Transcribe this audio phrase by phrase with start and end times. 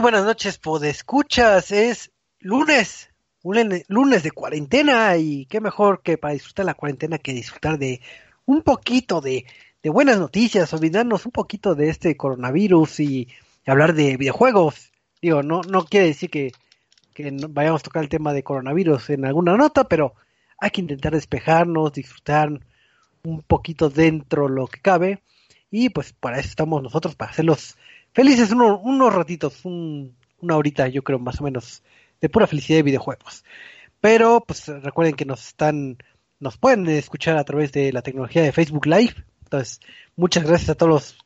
[0.00, 3.10] Buenas noches, escuchas Es lunes,
[3.88, 8.00] lunes de cuarentena y qué mejor que para disfrutar la cuarentena que disfrutar de
[8.46, 9.44] un poquito de,
[9.82, 13.28] buenas noticias, olvidarnos un poquito de este coronavirus y
[13.66, 14.92] hablar de videojuegos.
[15.20, 16.52] Digo, no, no quiere decir que,
[17.48, 20.14] vayamos a tocar el tema de coronavirus en alguna nota, pero
[20.58, 22.50] hay que intentar despejarnos, disfrutar
[23.24, 25.22] un poquito dentro lo que cabe
[25.72, 27.76] y pues para eso estamos nosotros, para hacerlos
[28.14, 31.82] felices uno- unos ratitos, un- una horita yo creo más o menos
[32.20, 33.44] de pura felicidad de videojuegos.
[34.00, 35.98] Pero pues recuerden que nos están,
[36.38, 39.14] nos pueden escuchar a través de la tecnología de Facebook Live.
[39.42, 39.80] Entonces,
[40.14, 41.18] muchas gracias a todos los,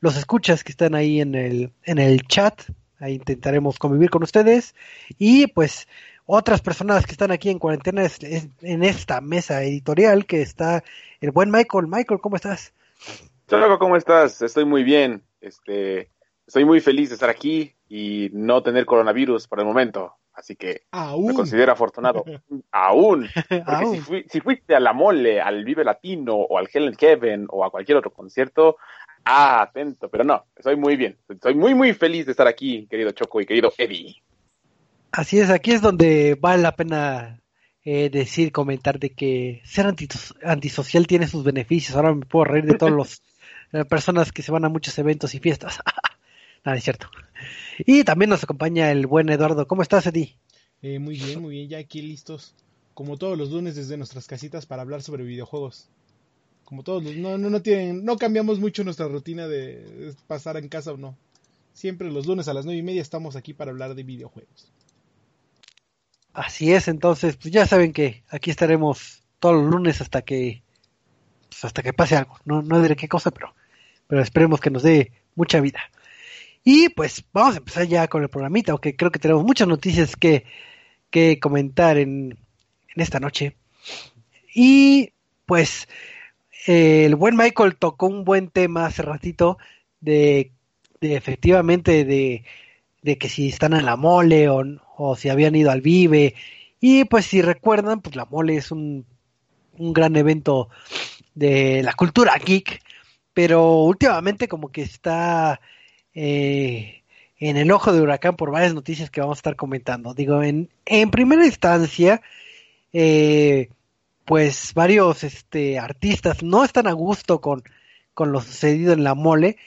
[0.00, 2.62] los escuchas que están ahí en el, en el chat.
[2.98, 4.74] Ahí intentaremos convivir con ustedes.
[5.18, 5.86] Y pues
[6.26, 10.82] otras personas que están aquí en cuarentena es- en esta mesa editorial que está
[11.20, 11.86] el buen Michael.
[11.86, 12.72] Michael, ¿cómo estás?
[13.46, 14.42] Choco, ¿cómo estás?
[14.42, 15.22] Estoy muy bien.
[15.40, 16.10] Este,
[16.48, 20.14] estoy muy feliz de estar aquí y no tener coronavirus por el momento.
[20.32, 21.34] Así que me Aún.
[21.34, 22.24] considero afortunado.
[22.72, 23.28] Aún.
[23.34, 23.94] Porque Aún.
[23.94, 27.46] si, fui- si fuiste a la Mole, al Vive Latino o al Hell and Heaven
[27.50, 28.76] o a cualquier otro concierto,
[29.24, 30.08] ah, atento.
[30.08, 31.18] Pero no, estoy muy bien.
[31.28, 34.22] Estoy muy, muy feliz de estar aquí, querido Choco y querido Eddie.
[35.12, 37.42] Así es, aquí es donde vale la pena
[37.84, 39.86] eh, decir, comentar de que ser
[40.44, 41.96] antisocial tiene sus beneficios.
[41.96, 43.22] Ahora me puedo reír de todas las
[43.88, 45.80] personas que se van a muchos eventos y fiestas.
[46.64, 47.08] Nada, es cierto.
[47.78, 49.66] Y también nos acompaña el buen Eduardo.
[49.66, 50.36] ¿Cómo estás, Eddie?
[50.82, 52.54] Eh, muy bien, muy bien, ya aquí listos.
[52.94, 55.88] Como todos los lunes desde nuestras casitas para hablar sobre videojuegos.
[56.64, 60.68] Como todos los, no, no, no tienen, no cambiamos mucho nuestra rutina de pasar en
[60.68, 61.16] casa o no.
[61.72, 64.70] Siempre los lunes a las nueve y media estamos aquí para hablar de videojuegos.
[66.32, 70.62] Así es, entonces, pues ya saben que aquí estaremos todos los lunes hasta que
[71.48, 72.36] pues, hasta que pase algo.
[72.44, 73.54] No, no diré qué cosa, pero,
[74.06, 75.80] pero esperemos que nos dé mucha vida.
[76.64, 80.16] Y pues vamos a empezar ya con el programita, aunque creo que tenemos muchas noticias
[80.16, 80.44] que,
[81.10, 82.38] que comentar en,
[82.94, 83.56] en esta noche.
[84.54, 85.12] Y
[85.46, 85.88] pues
[86.66, 89.58] eh, el buen Michael tocó un buen tema hace ratito
[90.00, 90.52] de,
[91.00, 92.44] de efectivamente de,
[93.02, 94.62] de que si están en la mole o,
[94.96, 96.34] o si habían ido al Vive.
[96.80, 99.06] Y pues si recuerdan, pues la mole es un,
[99.78, 100.68] un gran evento
[101.34, 102.82] de la cultura geek,
[103.32, 105.60] pero últimamente como que está
[106.20, 107.04] eh,
[107.38, 110.14] en el ojo de huracán por varias noticias que vamos a estar comentando.
[110.14, 112.20] Digo, en, en primera instancia,
[112.92, 113.68] eh,
[114.24, 117.62] pues varios este, artistas no están a gusto con,
[118.14, 119.58] con lo sucedido en la mole.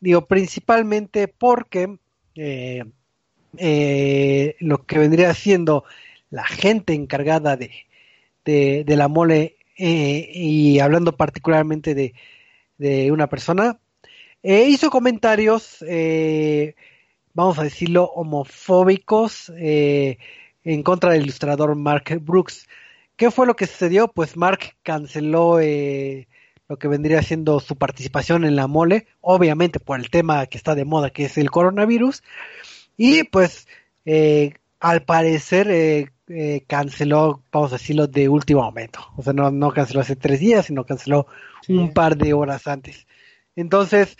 [0.00, 1.98] Digo, principalmente porque
[2.36, 2.84] eh,
[3.58, 5.84] eh, lo que vendría siendo
[6.30, 7.72] la gente encargada de,
[8.44, 12.14] de, la mole eh, y hablando particularmente de,
[12.78, 13.80] de una persona,
[14.48, 16.74] eh, hizo comentarios, eh,
[17.34, 20.18] vamos a decirlo, homofóbicos eh,
[20.62, 22.68] en contra del ilustrador Mark Brooks.
[23.16, 24.08] ¿Qué fue lo que sucedió?
[24.08, 26.28] Pues Mark canceló eh,
[26.68, 30.74] lo que vendría siendo su participación en la mole, obviamente por el tema que está
[30.76, 32.22] de moda, que es el coronavirus,
[32.96, 33.66] y pues
[34.80, 35.68] al parecer
[36.28, 39.00] eh, canceló, vamos a decirlo, de último momento.
[39.16, 41.26] O sea, no, no canceló hace tres días, sino canceló
[41.62, 41.72] Sí.
[41.72, 43.06] un par de horas antes.
[43.56, 44.16] Entonces,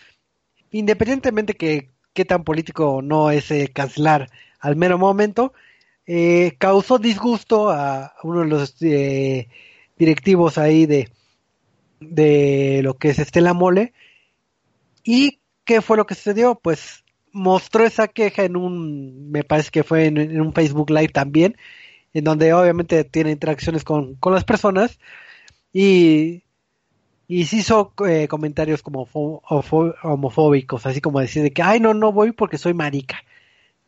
[0.70, 5.52] independientemente que qué tan político no es cancelar al mero momento,
[6.06, 9.48] eh, causó disgusto a uno de los eh,
[9.98, 11.10] directivos ahí de,
[12.00, 13.92] de lo que es Estela Mole
[15.04, 16.54] y ¿qué fue lo que sucedió?
[16.54, 21.56] Pues mostró esa queja en un, me parece que fue en un Facebook Live también,
[22.14, 24.98] en donde obviamente tiene interacciones con, con las personas
[25.72, 26.44] y,
[27.28, 32.12] y se hizo eh, comentarios como homofóbicos, así como decir de que, ay, no, no
[32.12, 33.18] voy porque soy marica.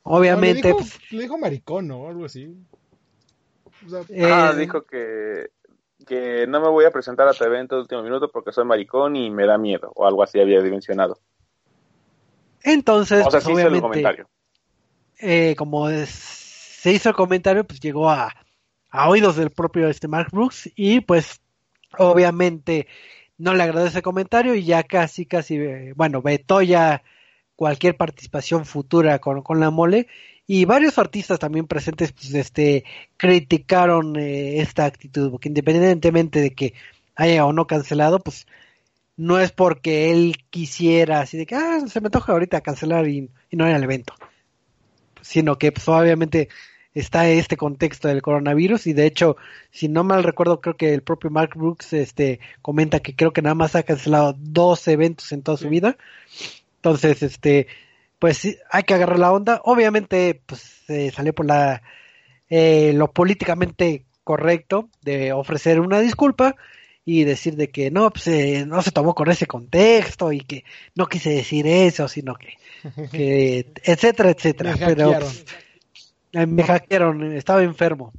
[0.02, 2.08] Obviamente, No, le, pues, dijo, le dijo maricón, ¿no?
[2.08, 2.54] Algo así.
[3.86, 5.50] O sea, eh, Ah, dijo que,
[6.06, 9.16] que no me voy a presentar a tu evento de último minuto porque soy maricón
[9.16, 11.18] y me da miedo, o algo así había mencionado.
[12.64, 14.28] entonces, O sea, pues, sí hizo el comentario.
[15.20, 18.34] eh, como es- se hizo el comentario, pues llegó a,
[18.90, 21.40] a oídos del propio este Mark Brooks y pues
[21.98, 22.86] obviamente
[23.38, 27.02] no le agradó ese comentario y ya casi, casi, eh, bueno, vetó ya
[27.56, 30.08] cualquier participación futura con, con la mole.
[30.46, 32.84] Y varios artistas también presentes pues este
[33.16, 36.74] criticaron eh, esta actitud porque independientemente de que
[37.16, 38.46] haya o no cancelado pues
[39.16, 43.28] no es porque él quisiera así de que ah, se me antoja ahorita cancelar y,
[43.50, 44.14] y no ir al evento
[45.20, 46.48] sino que pues, obviamente
[47.00, 49.36] está este contexto del coronavirus y de hecho
[49.70, 53.42] si no mal recuerdo creo que el propio Mark Brooks este comenta que creo que
[53.42, 55.96] nada más ha cancelado dos eventos en toda su vida.
[56.76, 57.66] Entonces este
[58.18, 59.60] pues sí, hay que agarrar la onda.
[59.64, 61.82] Obviamente pues se salió por la
[62.50, 66.56] eh, lo políticamente correcto de ofrecer una disculpa
[67.04, 70.64] y decir de que no pues eh, no se tomó con ese contexto y que
[70.94, 72.54] no quise decir eso sino que
[73.10, 75.18] que etcétera etcétera pero.
[76.32, 78.12] Eh, me hackearon, estaba enfermo.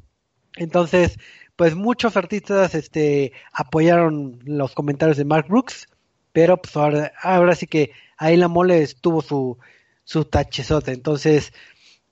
[0.55, 1.17] Entonces,
[1.55, 5.87] pues muchos artistas este apoyaron los comentarios de Mark Brooks,
[6.33, 9.57] pero pues ahora, ahora sí que ahí la mole estuvo su
[10.03, 10.91] su tachezote.
[10.91, 11.53] Entonces,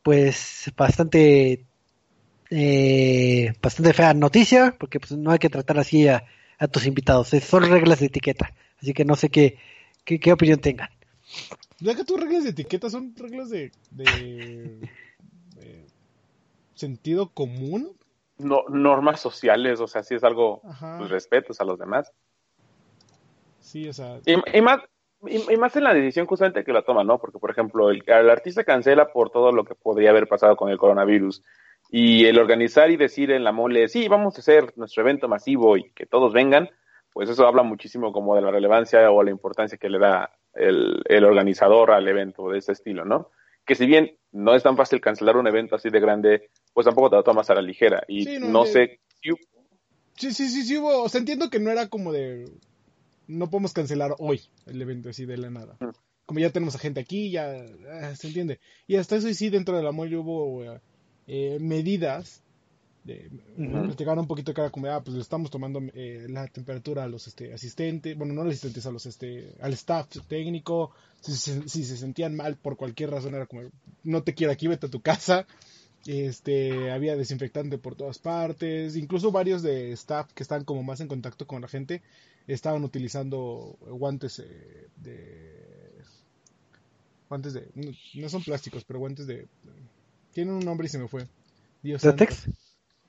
[0.04, 1.66] pues bastante
[2.50, 6.24] eh, bastante fea noticia, porque pues no hay que tratar así a,
[6.60, 7.34] a tus invitados.
[7.34, 8.54] Es- Son reglas de etiqueta.
[8.82, 9.58] Así que no sé qué,
[10.06, 10.90] qué, qué opinión tengan.
[11.80, 13.72] Ya que tus reglas de etiqueta son reglas de
[16.78, 17.98] sentido común.
[18.38, 20.62] No, normas sociales, o sea, sí es algo,
[20.98, 22.12] pues respetos a los demás.
[23.60, 24.80] Sí, o sea, Y, y más,
[25.26, 27.18] y, y más en la decisión justamente que la toma, ¿no?
[27.18, 30.70] Porque, por ejemplo, el, el artista cancela por todo lo que podría haber pasado con
[30.70, 31.44] el coronavirus.
[31.90, 35.78] Y el organizar y decir en la mole, sí, vamos a hacer nuestro evento masivo
[35.78, 36.70] y que todos vengan,
[37.14, 41.02] pues eso habla muchísimo como de la relevancia o la importancia que le da el,
[41.06, 43.32] el organizador al evento de ese estilo, ¿no?
[43.68, 47.10] Que si bien no es tan fácil cancelar un evento así de grande, pues tampoco
[47.10, 48.04] te lo tomas a la ligera.
[48.08, 49.00] Y Sí, no, no, de- sé,
[50.16, 51.04] sí, sí, sí, sí hubo.
[51.04, 52.50] O sea, entiendo que no era como de.
[53.28, 55.76] No podemos cancelar hoy el evento así de la nada.
[55.82, 55.90] Mm.
[56.26, 57.66] Como ya tenemos a gente aquí, ya
[58.02, 58.60] ah, se entiende.
[58.88, 60.64] Y hasta eso sí, dentro de la mole hubo
[61.28, 62.42] eh, medidas.
[63.08, 63.86] De, Ujú.
[63.86, 67.28] platicaron un poquito era como, ah, pues le estamos tomando eh, la temperatura a los
[67.28, 71.68] este, asistentes, bueno, no a los asistentes, a los este, al staff técnico, si, se-
[71.70, 73.62] si se sentían mal por cualquier razón, era como,
[74.04, 75.48] no te quiero aquí, vete a tu casa,
[76.06, 81.08] este, había desinfectante por todas partes, incluso varios de staff que están como más en
[81.08, 82.02] contacto con la gente,
[82.48, 86.04] estaban utilizando guantes eh, de...
[87.30, 87.70] Guantes de...
[87.76, 89.48] No, no son plásticos, pero guantes de...
[90.34, 91.28] Tienen un nombre y se me fue.
[91.82, 92.36] Dios santo.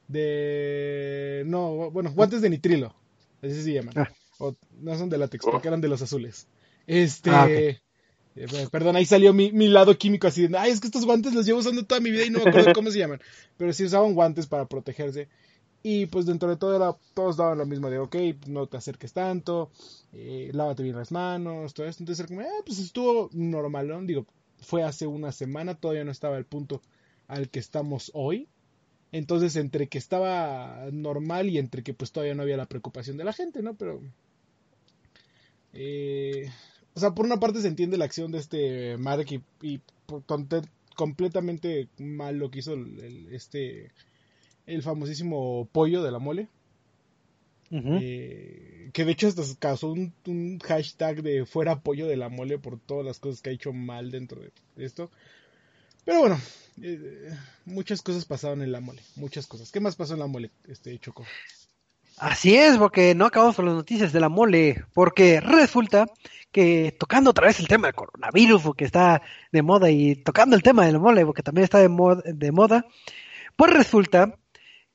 [0.09, 1.43] De.
[1.47, 2.95] No, bueno, guantes de nitrilo.
[3.43, 3.95] Así se llaman.
[3.97, 4.09] Ah.
[4.39, 5.51] O, no son de látex, Oh.
[5.51, 6.47] porque eran de los azules.
[6.87, 7.31] Este.
[7.31, 7.79] Ah, eh,
[8.71, 10.57] perdón, ahí salió mi, mi lado químico así de.
[10.57, 12.73] Ay, es que estos guantes los llevo usando toda mi vida y no me acuerdo
[12.75, 13.21] cómo se llaman.
[13.57, 15.29] Pero sí usaban guantes para protegerse.
[15.83, 18.17] Y pues dentro de todo era, todos daban lo mismo de, ok,
[18.49, 19.71] no te acerques tanto,
[20.13, 22.03] eh, lávate bien las manos, todo esto.
[22.03, 24.07] Entonces era como, eh, pues estuvo normalón.
[24.07, 24.27] Digo,
[24.61, 26.83] fue hace una semana, todavía no estaba el punto
[27.29, 28.49] al que estamos hoy.
[29.13, 33.25] Entonces, entre que estaba normal y entre que pues todavía no había la preocupación de
[33.25, 33.75] la gente, ¿no?
[33.75, 34.01] Pero...
[35.73, 36.51] eh,
[36.95, 40.23] o sea, por una parte se entiende la acción de este Mark y, y por
[40.97, 43.93] completamente mal lo que hizo el, el- este
[44.67, 46.49] el famosísimo pollo de la mole.
[47.91, 52.59] Eh, que de hecho hasta causó un, un hashtag de fuera pollo de la mole
[52.59, 54.53] por todas las cosas que ha hecho mal dentro de
[54.85, 55.11] esto.
[56.09, 56.41] Pero bueno,
[56.81, 57.37] eh,
[57.67, 59.71] muchas cosas pasaron en la mole, muchas cosas.
[59.71, 61.27] ¿Qué más pasó en la mole, este Choco?
[62.17, 66.07] Así es, porque no acabamos con las noticias de la mole, porque resulta
[66.51, 69.21] que tocando otra vez el tema del coronavirus, porque está
[69.53, 71.91] de moda, y tocando el tema de la mole, porque también está de,
[72.25, 72.87] de moda,
[73.55, 74.35] pues resulta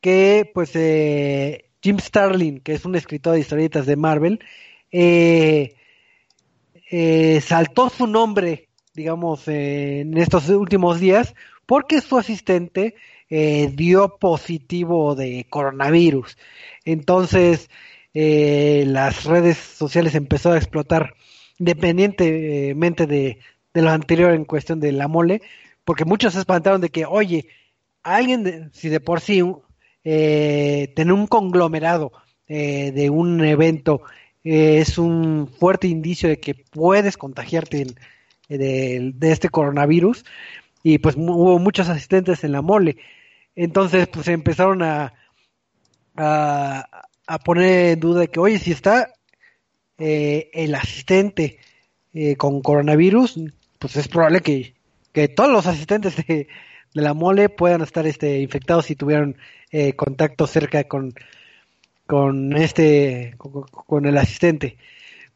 [0.01, 4.43] que pues eh, Jim Starlin, que es un escritor de historietas de Marvel,
[4.91, 5.75] eh,
[6.89, 11.35] eh, saltó su nombre, digamos, eh, en estos últimos días,
[11.65, 12.95] porque su asistente
[13.29, 16.37] eh, dio positivo de coronavirus.
[16.85, 17.69] Entonces,
[18.13, 21.15] eh, las redes sociales empezó a explotar
[21.59, 23.39] independientemente de,
[23.73, 25.41] de lo anterior en cuestión de la mole,
[25.85, 27.47] porque muchos se espantaron de que, oye,
[28.03, 29.41] alguien, de- si de por sí
[30.03, 32.11] eh, tener un conglomerado
[32.47, 34.01] eh, de un evento
[34.43, 37.95] eh, es un fuerte indicio de que puedes contagiarte el-
[38.57, 40.25] de, de este coronavirus,
[40.83, 42.97] y pues hubo muchos asistentes en la mole.
[43.55, 45.13] Entonces, pues empezaron a,
[46.15, 49.13] a, poner en duda de que, oye, si está
[49.97, 51.59] eh, el asistente
[52.13, 53.39] eh, con coronavirus,
[53.79, 54.75] pues es probable que,
[55.11, 56.47] que todos los asistentes de,
[56.93, 59.37] de la mole puedan estar este, infectados si tuvieron
[59.71, 61.13] eh, contacto cerca con,
[62.05, 64.77] con este con el asistente.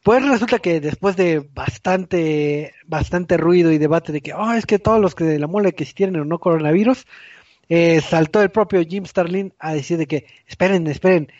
[0.08, 4.78] Pues resulta que después de bastante bastante ruido y debate de que oh, es que
[4.78, 7.04] todos los que de la mole que si tienen o no coronavirus,
[7.68, 11.30] eh, saltó el propio Jim Starlin a decir de que esperen, esperen,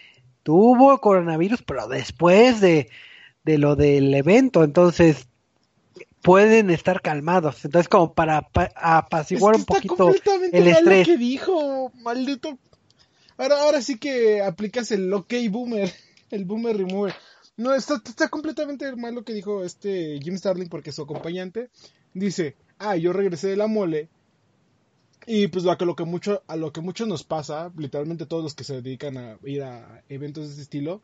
[0.42, 2.90] tuvo coronavirus, pero después de,
[3.42, 5.28] de lo del evento, entonces
[6.20, 7.64] pueden estar calmados.
[7.64, 11.08] Entonces como para pa- apaciguar Es que un poquito completamente el mal estrés.
[11.08, 12.58] lo que dijo, maldito.
[13.38, 15.90] Ahora, ahora sí que aplicas el ok boomer,
[16.30, 17.14] el boomer remover.
[17.58, 21.68] No, está, está completamente mal lo que dijo este Jim Starling porque su acompañante
[22.14, 24.08] dice, ah, yo regresé de la mole
[25.26, 28.42] y pues lo que, lo que mucho, a lo que muchos nos pasa, literalmente todos
[28.42, 31.02] los que se dedican a ir a eventos de este estilo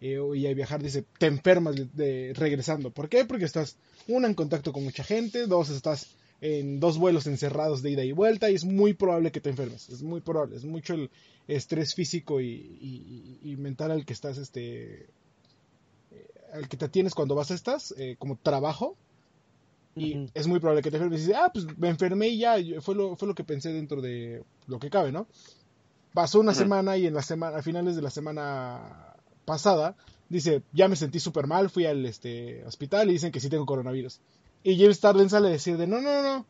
[0.00, 2.90] eh, y a viajar, dice, te enfermas de, regresando.
[2.90, 3.24] ¿Por qué?
[3.24, 6.08] Porque estás, una, en contacto con mucha gente, dos, estás
[6.40, 9.88] en dos vuelos encerrados de ida y vuelta y es muy probable que te enfermes.
[9.88, 11.10] Es muy probable, es mucho el
[11.48, 12.46] estrés físico y,
[12.80, 15.06] y- y mental al que estás, este,
[16.54, 18.96] al que te tienes cuando vas a estas, eh, como trabajo.
[19.96, 21.20] Y es muy probable que te enfermes.
[21.20, 24.00] Y dices, ah, pues me enfermé y ya, fue lo, fue lo que pensé dentro
[24.00, 25.28] de lo que cabe, ¿no?
[26.12, 29.96] Pasó una semana y en la semana, a finales de la semana pasada,
[30.28, 33.66] dice, ya me sentí súper mal, fui al este, hospital y dicen que sí tengo
[33.66, 34.20] coronavirus.
[34.62, 36.46] Y James Starlin sale a decir de, no, no, no,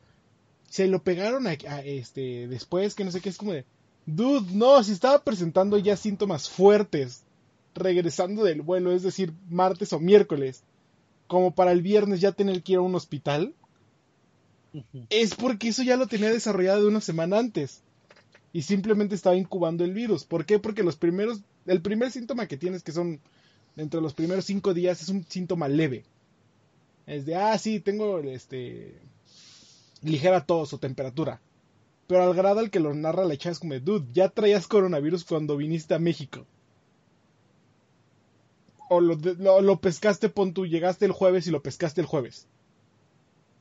[0.69, 3.65] se lo pegaron a, a, este, después, que no sé qué, es como de,
[4.07, 7.24] dude, no, si estaba presentando ya síntomas fuertes,
[7.75, 10.63] regresando del vuelo, es decir, martes o miércoles,
[11.27, 13.55] como para el viernes ya tener que ir a un hospital,
[15.11, 17.83] es porque eso ya lo tenía desarrollado de una semana antes.
[18.53, 20.25] Y simplemente estaba incubando el virus.
[20.25, 20.59] ¿Por qué?
[20.59, 23.21] Porque los primeros, el primer síntoma que tienes, que son
[23.77, 26.05] entre los primeros cinco días, es un síntoma leve.
[27.07, 28.95] Es de, ah, sí, tengo este
[30.03, 31.41] ligera tos o temperatura.
[32.07, 34.69] Pero al grado al que lo narra la chava es como, de, dude, ya traías
[34.69, 36.47] coronavirus cuando viniste a México.
[38.89, 42.47] O lo, lo, lo pescaste, pon tú, llegaste el jueves y lo pescaste el jueves.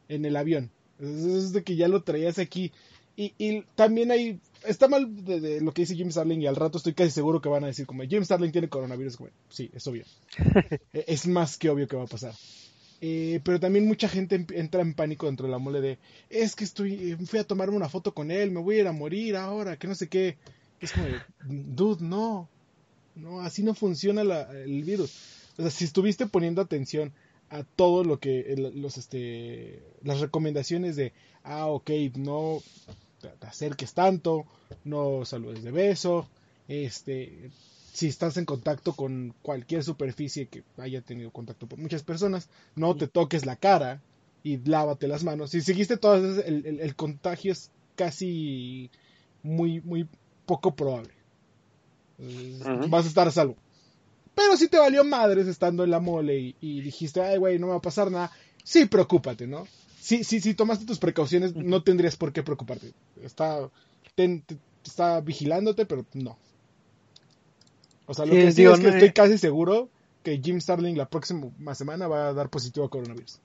[0.07, 0.69] En el avión.
[0.99, 2.71] Es, de que ya lo traías aquí.
[3.15, 4.39] Y, y también hay.
[4.65, 7.41] Está mal de, de lo que dice Jim Starling y al rato estoy casi seguro
[7.41, 9.17] que van a decir como Jim Starling tiene coronavirus.
[9.17, 10.05] Como, sí, es obvio.
[10.93, 12.33] E- es más que obvio que va a pasar.
[13.01, 15.99] Eh, pero también mucha gente em- entra en pánico dentro de la mole de
[16.29, 18.87] es que estoy eh, fui a tomarme una foto con él, me voy a ir
[18.87, 20.37] a morir ahora, que no sé qué.
[20.79, 22.49] Es como, de, dude, no.
[23.15, 25.11] No, así no funciona la- el virus.
[25.57, 27.13] O sea, si estuviste poniendo atención
[27.49, 32.63] a todo lo que los este las recomendaciones de ah ok no
[33.21, 34.45] te, acerques tanto
[34.85, 36.27] no saludes de beso
[36.67, 37.51] este
[37.93, 42.95] si estás en contacto con cualquier superficie que haya tenido contacto por muchas personas no
[42.95, 44.01] te toques la cara
[44.43, 45.51] y lávate las manos.
[45.51, 48.89] Si seguiste todas esas, el, el- el contagio es casi
[49.43, 50.07] muy muy
[50.45, 51.13] poco probable
[52.23, 53.55] Eh, vas a estar a salvo
[54.35, 57.67] pero si te valió madres estando en la mole y, y dijiste, ay, güey, no
[57.67, 58.31] me va a pasar nada,
[58.63, 59.67] sí, preocúpate, ¿no?
[59.99, 62.91] Si, si, si tomaste tus precauciones, no tendrías por qué preocuparte.
[63.23, 63.69] Está,
[64.15, 66.35] ten- te- está vigilándote, pero no.
[68.07, 69.13] O sea, lo Sí, que sí digo, es que no, estoy eh.
[69.13, 69.87] casi seguro
[70.23, 73.39] que Jim Starling la próxima semana va a dar positivo a coronavirus.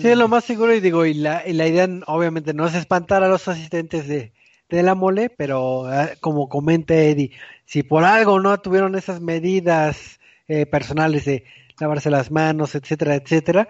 [0.00, 2.74] Sí, es lo más seguro y digo, y la, y la idea obviamente no es
[2.74, 4.32] espantar a los asistentes de,
[4.76, 7.32] de la mole, pero ah, como comenta Eddie,
[7.64, 11.44] si por algo no tuvieron esas medidas eh, personales de
[11.78, 13.68] lavarse las manos, etcétera, etcétera,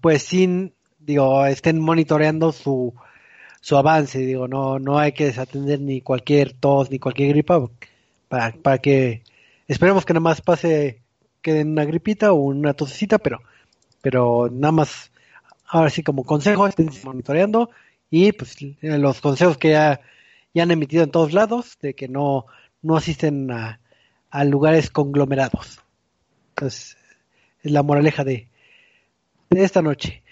[0.00, 2.94] pues sin, digo, estén monitoreando su,
[3.60, 7.68] su avance, digo, no, no hay que desatender ni cualquier tos ni cualquier gripa
[8.28, 9.22] para, para que
[9.68, 11.00] esperemos que nada más pase
[11.40, 13.40] quede en una gripita o una tosecita, pero,
[14.00, 15.12] pero nada más
[15.66, 17.70] ahora sí como consejo estén monitoreando
[18.10, 20.00] y pues los consejos que ya,
[20.54, 22.46] ya han emitido en todos lados de que no,
[22.82, 23.80] no asisten a,
[24.30, 25.80] a lugares conglomerados.
[26.50, 26.96] Entonces,
[27.62, 28.48] es la moraleja de,
[29.50, 30.22] de esta noche.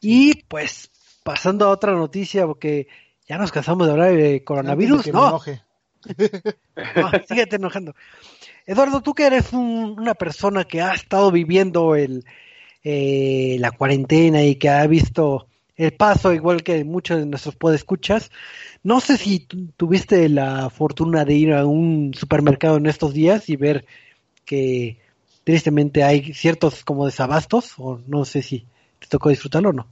[0.00, 0.90] Y pues,
[1.22, 2.88] pasando a otra noticia, porque
[3.28, 5.30] ya nos cansamos de hablar de coronavirus, no,
[6.96, 7.94] no, síguete enojando.
[8.66, 12.24] Eduardo, tú que eres un- una persona que ha estado viviendo el,
[12.82, 18.30] eh, la cuarentena y que ha visto el paso, igual que muchos de nuestros podescuchas.
[18.82, 23.48] No sé si tu- tuviste la fortuna de ir a un supermercado en estos días
[23.48, 23.86] y ver
[24.44, 24.98] que
[25.44, 28.66] tristemente hay ciertos como desabastos, o no sé si
[29.00, 29.88] te tocó disfrutarlo o no.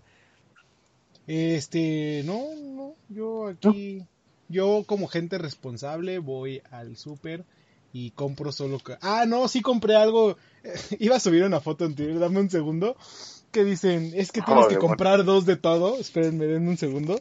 [1.27, 4.03] Este, no, no, yo aquí,
[4.49, 7.45] yo como gente responsable voy al súper
[7.93, 8.81] y compro solo...
[9.01, 10.37] Ah, no, sí compré algo,
[10.99, 12.97] iba a subir una foto en Twitter, dame un segundo,
[13.53, 17.21] que dicen, es que tienes que comprar dos de todo, espérenme, denme un segundo.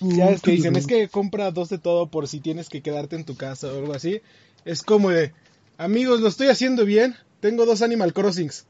[0.00, 3.16] Ya es que dicen, es que compra dos de todo por si tienes que quedarte
[3.16, 4.20] en tu casa o algo así.
[4.64, 5.32] Es como de,
[5.78, 7.16] amigos, lo estoy haciendo bien.
[7.40, 8.66] Tengo dos Animal Crossings.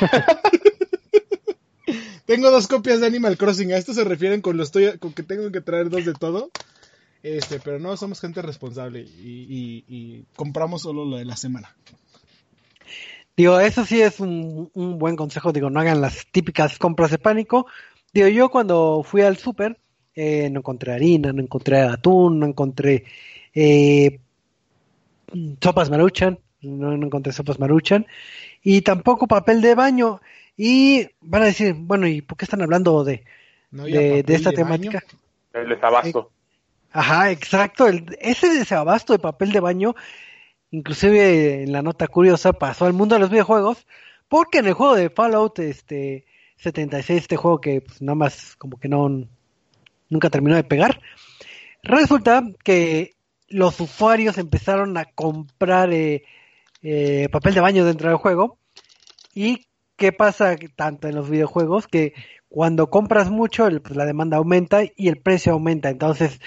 [2.26, 3.72] tengo dos copias de Animal Crossing.
[3.72, 6.50] A esto se refieren con lo estoy, con que tengo que traer dos de todo.
[7.22, 11.74] Este, pero no, somos gente responsable y, y- y compramos solo lo de la semana.
[13.36, 17.18] Digo, eso sí es un, un buen consejo, digo, no hagan las típicas compras de
[17.18, 17.66] pánico.
[18.12, 19.78] Digo, yo cuando fui al súper,
[20.14, 23.04] eh, no encontré harina, no encontré atún, no encontré
[23.54, 24.20] eh,
[25.62, 28.06] sopas maruchan, no, no encontré sopas maruchan,
[28.62, 30.20] y tampoco papel de baño.
[30.56, 33.24] Y van a decir, bueno, ¿y por qué están hablando de,
[33.70, 35.02] No de, esta temática?
[35.54, 36.30] El desabasto.
[36.92, 37.86] Ajá, exacto.
[37.86, 39.94] El, ese desabasto de papel de baño,
[40.70, 43.86] inclusive en la nota curiosa, pasó al mundo de los videojuegos,
[44.28, 46.26] porque en el juego de Fallout este
[46.58, 49.08] 76, este juego que pues, nada más como que no
[50.10, 51.00] nunca terminó de pegar,
[51.82, 53.14] resulta que
[53.48, 56.24] los usuarios empezaron a comprar eh,
[56.82, 58.58] eh, papel de baño dentro del juego.
[59.34, 62.14] Y qué pasa tanto en los videojuegos que
[62.48, 65.90] cuando compras mucho el- pues, la demanda aumenta y el precio aumenta.
[65.90, 66.40] Entonces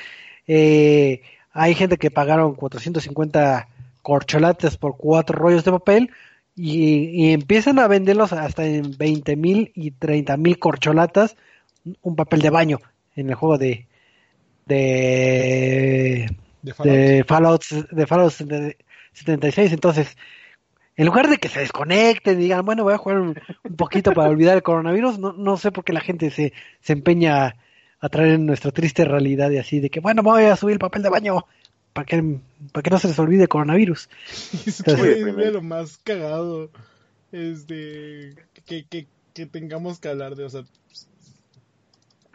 [0.48, 1.22] eh,
[1.52, 3.68] hay gente que pagaron 450
[4.02, 6.12] corcholates por cuatro rollos de papel
[6.56, 11.36] y, y empiezan a venderlos hasta en 20 mil y 30 mil corcholatas
[12.02, 12.80] un papel de baño
[13.16, 13.88] en el juego de
[14.66, 16.30] de
[16.62, 16.96] De Fallout.
[16.96, 18.34] de Fallout de Fallout
[19.14, 20.18] 76 entonces
[20.98, 24.14] en lugar de que se desconecten y digan bueno voy a jugar un, un poquito
[24.14, 27.56] para olvidar el coronavirus no, no sé por qué la gente se, se empeña
[28.06, 30.80] a traer en nuestra triste realidad y así de que bueno voy a subir el
[30.80, 31.46] papel de baño
[31.94, 32.40] para que
[32.72, 34.10] para que no se les olvide el coronavirus
[34.66, 36.70] Es Entonces- que es lo más cagado.
[37.32, 38.36] Este.
[38.66, 40.46] Que, que, que tengamos que hablar de.
[40.46, 40.64] O sea.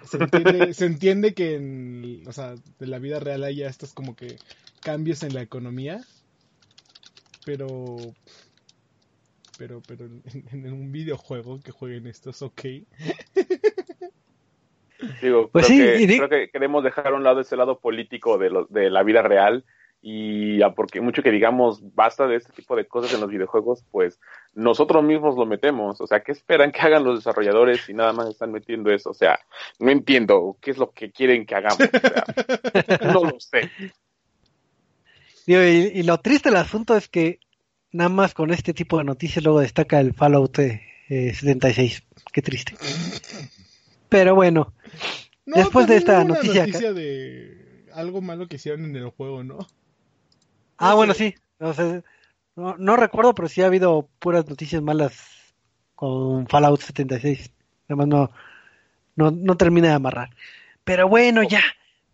[0.04, 2.22] Se entiende, se entiende que en.
[2.26, 4.37] O sea, de la vida real haya estos como que
[4.80, 6.04] cambios en la economía.
[7.46, 7.96] Pero.
[9.56, 12.61] Pero, pero en, en un videojuego que jueguen esto es ok.
[15.22, 18.50] Digo, Pues creo, sí, que, creo queremos dejar a un lado ese lado político de,
[18.50, 19.64] lo- de la vida real
[20.02, 24.18] y porque mucho que digamos basta de este tipo de cosas en los videojuegos, pues
[24.54, 26.00] nosotros mismos lo metemos.
[26.00, 29.10] O sea, ¿qué esperan que hagan los desarrolladores si nada más están metiendo eso?
[29.10, 29.38] O sea,
[29.78, 31.80] no entiendo qué es lo que quieren que hagamos.
[31.80, 32.24] O sea,
[33.12, 33.70] no lo sé.
[35.46, 37.40] Y lo triste del asunto es que
[37.92, 42.74] nada más con este tipo de noticias luego destaca el Fallout eh, 76 qué triste
[44.11, 44.75] pero bueno
[45.46, 49.42] No, Después de también esta una noticia de algo malo que hicieron en el juego,
[49.42, 49.66] ¿no?
[50.77, 51.35] Ah, No bueno, sé.
[51.35, 51.35] sí.
[51.59, 52.03] O sea,
[52.57, 55.14] no, no recuerdo, pero sí ha habido puras noticias malas
[55.94, 57.51] con Fallout 76.
[57.88, 58.31] Además, no,
[59.16, 60.31] no, no termina de amarrar.
[60.85, 61.62] Pero bueno, ya.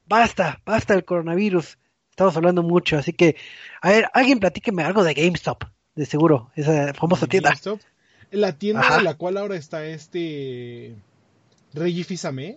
[0.09, 1.79] Basta, basta el coronavirus.
[2.11, 3.37] Estamos hablando mucho, así que,
[3.83, 7.51] a ver, alguien platíqueme algo de GameStop, de seguro, esa famosa tienda.
[7.51, 7.81] GameStop.
[8.31, 8.97] La tienda Ajá.
[8.99, 10.95] de la cual ahora está este
[11.77, 12.57] Reggie Fils-Aimé,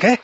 [0.00, 0.18] ¿Qué?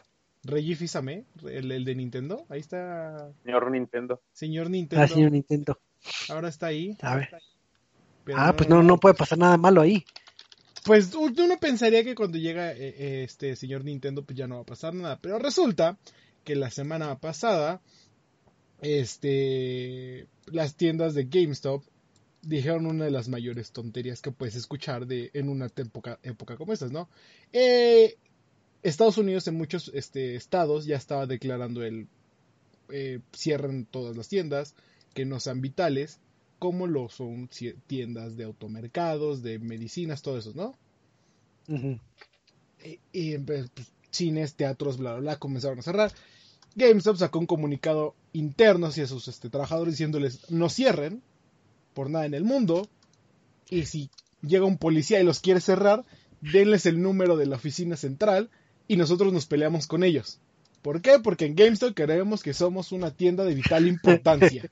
[0.45, 4.23] Reggie Fils-Aimé, el, el de Nintendo, ahí está señor Nintendo.
[4.33, 5.79] señor Nintendo, Ah, señor Nintendo.
[6.29, 6.97] ahora está ahí.
[7.03, 7.29] A ver.
[8.25, 10.05] pero Ah, pues no, no puede pasar nada malo ahí.
[10.85, 14.63] Pues uno pensaría que cuando llega eh, eh, este señor Nintendo pues ya no va
[14.63, 15.99] a pasar nada, pero resulta
[16.45, 17.83] que la semana pasada
[18.81, 21.83] este las tiendas de GameStop
[22.43, 26.73] dijeron una de las mayores tonterías que puedes escuchar de en una época, época como
[26.73, 27.09] estas, ¿no?
[27.53, 28.17] Eh,
[28.83, 32.09] Estados Unidos en muchos este, estados ya estaba declarando el
[32.89, 34.75] eh, cierren todas las tiendas
[35.15, 36.19] que no sean vitales,
[36.59, 37.49] como lo son
[37.87, 40.75] tiendas de automercados, de medicinas, todo eso, ¿no?
[42.83, 43.71] Y, y, pues,
[44.11, 46.13] cines, teatros, bla, bla, bla, comenzaron a cerrar.
[46.75, 51.23] GameStop sacó un comunicado interno hacia sus este, trabajadores diciéndoles no cierren
[51.95, 52.89] por nada en el mundo
[53.71, 54.11] y si
[54.43, 56.05] llega un policía y los quiere cerrar,
[56.41, 58.51] denles el número de la oficina central
[58.89, 60.41] y nosotros nos peleamos con ellos.
[60.83, 61.19] ¿Por qué?
[61.23, 64.69] Porque en GameStop creemos que somos una tienda de vital importancia.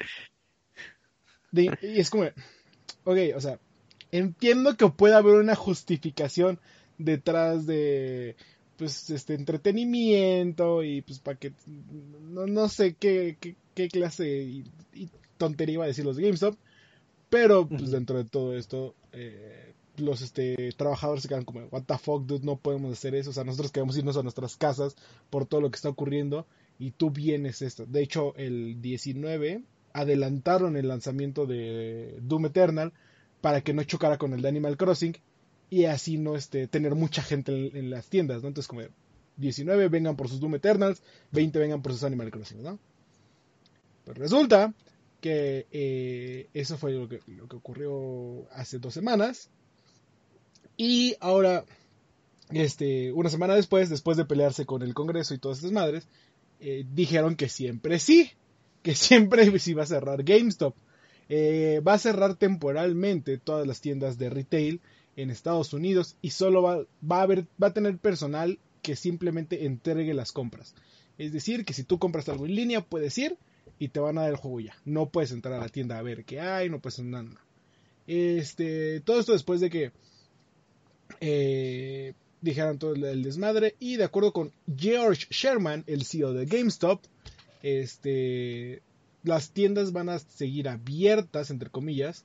[1.52, 2.24] de- y es como,
[3.04, 3.60] ok, o sea,
[4.12, 6.60] entiendo que puede haber una justificación
[6.98, 8.36] detrás de,
[8.76, 14.64] pues, este, entretenimiento y, pues, para que, no, no sé qué, qué, qué clase y,
[14.94, 16.56] y tontería iba a decir los de GameStop,
[17.30, 21.98] pero, pues, dentro de todo esto, eh, los este, trabajadores se quedan como, what the
[21.98, 23.30] fuck, dude, no podemos hacer eso.
[23.30, 24.96] O sea, nosotros queremos irnos a nuestras casas
[25.30, 26.46] por todo lo que está ocurriendo
[26.78, 27.86] y tú vienes esto.
[27.86, 29.62] De hecho, el 19
[29.92, 32.92] adelantaron el lanzamiento de Doom Eternal
[33.40, 35.16] para que no chocara con el de Animal Crossing
[35.70, 38.48] y así no este, tener mucha gente en, en las tiendas, ¿no?
[38.48, 38.82] Entonces, como
[39.36, 42.78] 19 vengan por sus Doom Eternals, 20 vengan por sus Animal Crossing, ¿no?
[44.04, 44.72] Pues resulta
[45.20, 49.50] que eh, eso fue lo que, lo que ocurrió hace dos semanas.
[50.76, 51.64] Y ahora,
[52.50, 56.06] este, una semana después, después de pelearse con el Congreso y todas estas madres,
[56.60, 58.30] eh, dijeron que siempre sí,
[58.82, 60.74] que siempre sí va a cerrar GameStop.
[61.30, 64.80] Eh, va a cerrar temporalmente todas las tiendas de retail
[65.16, 69.66] en Estados Unidos y solo va, va a haber, va a tener personal que simplemente
[69.66, 70.74] entregue las compras.
[71.18, 73.36] Es decir, que si tú compras algo en línea, puedes ir
[73.78, 74.76] y te van a dar el juego ya.
[74.84, 77.28] No puedes entrar a la tienda a ver qué hay, no puedes nada.
[78.06, 79.92] Este, todo esto después de que
[81.20, 86.46] eh, dijeron todo el, el desmadre y de acuerdo con George Sherman, el CEO de
[86.46, 87.02] GameStop,
[87.62, 88.82] este,
[89.22, 92.24] las tiendas van a seguir abiertas, entre comillas.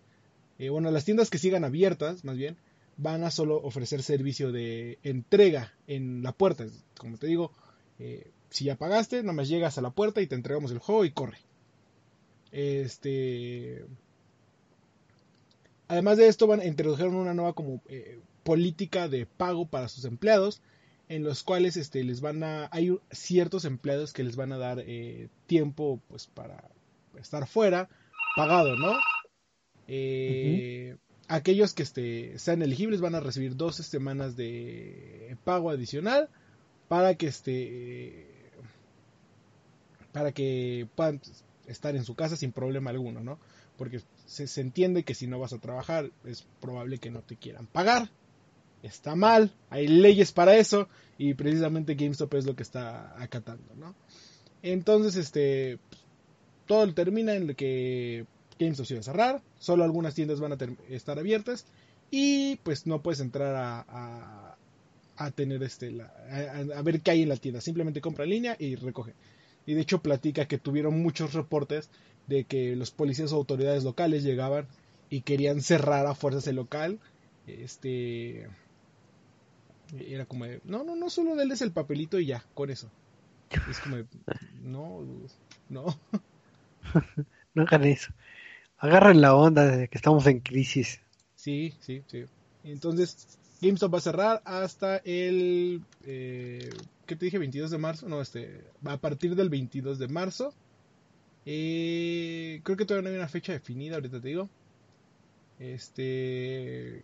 [0.59, 2.57] Eh, bueno, las tiendas que sigan abiertas, más bien,
[2.97, 6.65] van a solo ofrecer servicio de entrega en la puerta.
[6.97, 7.51] Como te digo,
[7.99, 11.11] eh, si ya pagaste, nomás llegas a la puerta y te entregamos el juego y
[11.11, 11.39] corre.
[12.51, 13.83] Este.
[15.87, 20.61] Además de esto, van, introdujeron una nueva como eh, política de pago para sus empleados,
[21.09, 22.69] en los cuales este, les van a.
[22.71, 26.69] Hay ciertos empleados que les van a dar eh, tiempo pues para
[27.19, 27.89] estar fuera,
[28.35, 28.93] pagado, ¿no?
[29.87, 30.95] Eh,
[31.27, 36.29] Aquellos que este, sean elegibles van a recibir dos semanas de pago adicional
[36.87, 38.32] para que este
[40.13, 41.19] para que puedan
[41.67, 43.39] estar en su casa sin problema alguno, ¿no?
[43.77, 47.67] Porque se, entiende que si no vas a trabajar es probable que no te quieran
[47.67, 48.09] pagar.
[48.83, 53.95] Está mal, hay leyes para eso y precisamente GameStop es lo que está acatando, ¿no?
[54.61, 55.79] Entonces, este,
[56.65, 58.25] todo termina en que
[58.59, 60.57] GameStop se va a cerrar, solo algunas tiendas van a
[60.89, 61.65] estar abiertas
[62.11, 64.57] y pues no puedes entrar a,
[65.15, 68.55] a, tener este, a, a, ver qué hay en la tienda, simplemente compra en línea
[68.59, 69.13] y recoge.
[69.65, 71.89] Y de hecho platica que tuvieron muchos reportes
[72.27, 74.67] de que los policías o autoridades locales llegaban
[75.09, 76.99] y querían cerrar a fuerzas el local.
[77.47, 78.47] Este
[79.99, 82.89] era como de, no, no, no solo denles el papelito y ya, con eso.
[83.69, 84.05] Es como de,
[84.63, 85.01] no,
[85.69, 85.99] no.
[87.53, 88.11] no hagan eso.
[88.77, 90.99] Agarren la onda de que estamos en crisis.
[91.35, 92.25] Sí, sí, sí.
[92.63, 96.69] Entonces, GameStop va a cerrar hasta el, eh,
[97.05, 97.37] ¿qué te dije?
[97.37, 98.07] 22 de marzo.
[98.07, 100.53] No, este, a partir del 22 de marzo.
[101.45, 104.49] Eh, creo que todavía no hay una fecha definida, ahorita te digo.
[105.59, 107.03] Este...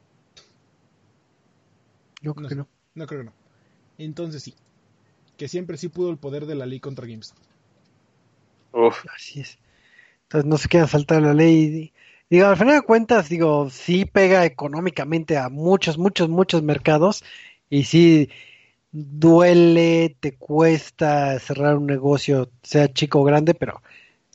[2.22, 2.68] Yo creo no, que no.
[2.96, 3.34] No creo que no.
[3.98, 4.54] Entonces sí.
[5.38, 7.38] Que siempre sí pudo el poder de la ley contra GameStop.
[8.74, 9.06] Uf.
[9.16, 9.58] Así es.
[10.24, 11.94] Entonces no se quieran saltar la ley.
[12.30, 17.24] Digo, al final de cuentas, digo, sí pega económicamente a muchos, muchos, muchos mercados
[17.70, 18.30] y sí
[18.92, 23.82] duele, te cuesta cerrar un negocio, sea chico o grande, pero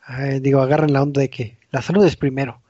[0.08, 2.60] eh, digo, agarren la onda de que la salud es primero.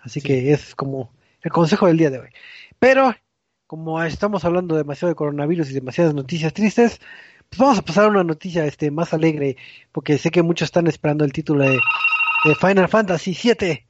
[0.00, 0.26] Así Sí.
[0.26, 2.28] que es como el consejo del día de hoy.
[2.78, 3.14] Pero
[3.66, 7.00] como estamos hablando demasiado de coronavirus y demasiadas noticias tristes,
[7.48, 9.56] pues vamos a pasar a una noticia este más alegre,
[9.92, 11.78] porque sé que muchos están esperando el título de,
[12.44, 13.86] de Final Fantasy VII.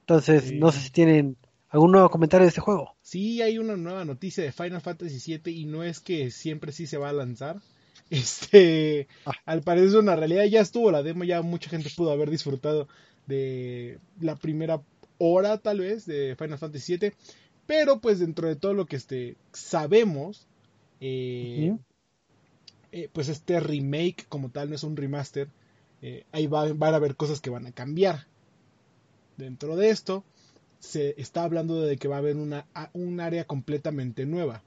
[0.00, 0.58] Entonces, Sí.
[0.58, 1.36] no sé si tienen
[1.70, 2.96] algún nuevo comentario de este juego.
[3.02, 6.86] Sí, hay una nueva noticia de Final Fantasy VII y no es que siempre sí
[6.86, 7.60] se va a lanzar.
[8.10, 9.32] Este, Ah.
[9.44, 12.88] al parecer es una realidad, ya estuvo la demo, ya mucha gente pudo haber disfrutado
[13.26, 14.82] de la primera
[15.18, 17.12] hora tal vez de Final Fantasy VII,
[17.66, 20.48] pero pues dentro de todo lo que este, sabemos,
[21.00, 21.76] eh,
[22.90, 25.48] eh, pues este remake como tal no es un remaster,
[26.02, 28.26] eh, ahí va- van a haber cosas que van a cambiar.
[29.36, 30.24] Dentro de esto,
[30.80, 34.62] se está hablando de que va a haber una, un área completamente nueva.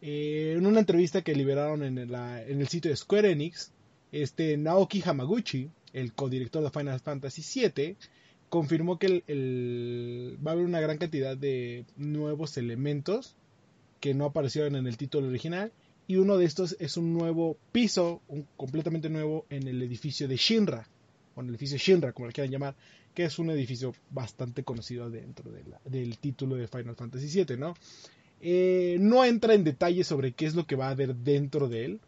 [0.00, 3.72] Eh, en una entrevista que liberaron en el, sitio de Square Enix,
[4.12, 7.96] este Naoki Hamaguchi, el codirector de Final Fantasy VII,
[8.48, 13.34] confirmó que el- va a haber una gran cantidad de nuevos elementos
[14.00, 15.72] que no aparecieron en el título original
[16.06, 20.36] y uno de estos es un nuevo piso, un completamente nuevo en el edificio de
[20.36, 20.88] Shinra,
[21.34, 22.76] o en el edificio Shinra, como le quieran llamar,
[23.18, 25.50] que es un edificio bastante conocido dentro
[25.84, 27.74] del título de Final Fantasy VII, ¿no?
[28.40, 31.84] Eh, no entra en detalle sobre qué es lo que va a haber dentro de
[31.84, 32.00] él.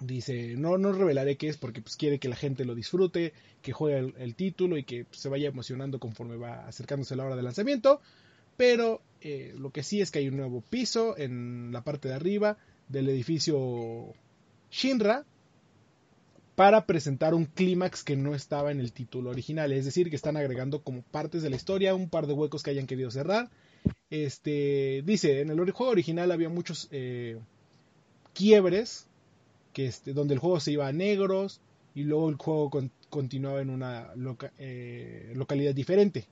[0.00, 3.72] Dice, no, no revelaré qué es porque pues, quiere que la gente lo disfrute, que
[3.72, 7.36] juegue el, el título y que pues, se vaya emocionando conforme va acercándose la hora
[7.36, 8.00] de lanzamiento.
[8.56, 12.14] Pero eh, lo que sí es que hay un nuevo piso en la parte de
[12.14, 12.56] arriba
[12.88, 14.14] del edificio
[14.70, 15.26] Shinra
[16.58, 19.70] para presentar un clímax que no estaba en el título original.
[19.70, 22.70] Es decir, que están agregando como partes de la historia, un par de huecos que
[22.70, 23.48] hayan querido cerrar.
[24.10, 27.38] Este dice, en el juego original había muchos eh,
[28.34, 29.06] quiebres
[29.72, 31.60] que este, donde el juego se iba a negros
[31.94, 34.08] y luego el juego con- continuaba en una
[34.58, 36.26] eh, localidad diferente.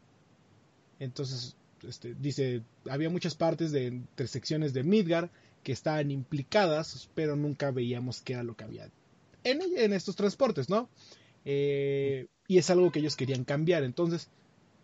[0.99, 5.31] Entonces, este, dice, había muchas partes de intersecciones de Midgar
[5.63, 8.91] que estaban implicadas, pero nunca veíamos qué era lo que había
[9.51, 10.89] en, estos transportes, ¿no?
[11.45, 13.85] Eh, y es algo que ellos querían cambiar.
[13.85, 14.29] Entonces,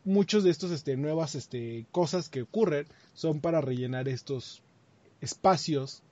[0.04, 4.62] muchos de estos este, nuevas este, cosas que ocurren son para rellenar estos
[5.20, 6.02] espacios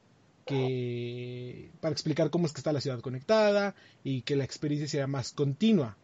[0.47, 5.07] que para explicar cómo es que está la ciudad conectada y que la experiencia sea
[5.07, 5.97] más continua.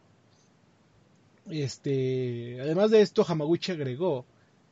[1.49, 4.25] Este, además de esto, Hamaguchi agregó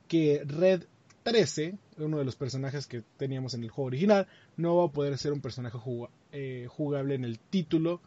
[0.08, 0.84] que Red
[1.24, 5.18] 13, uno de los personajes que teníamos en el juego original, no va a poder
[5.18, 5.78] ser un personaje
[6.38, 8.02] eh, jugable en el título,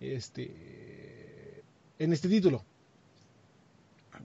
[0.00, 1.62] este,
[1.98, 2.62] en este título.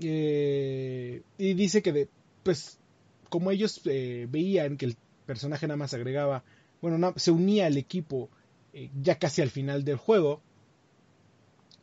[0.02, 2.10] Eh, y dice que, de,
[2.44, 2.80] pues,
[3.30, 6.44] como ellos eh, veían que el personaje nada más agregaba,
[6.82, 8.30] bueno, se unía al equipo
[9.02, 10.42] ya casi al final del juego,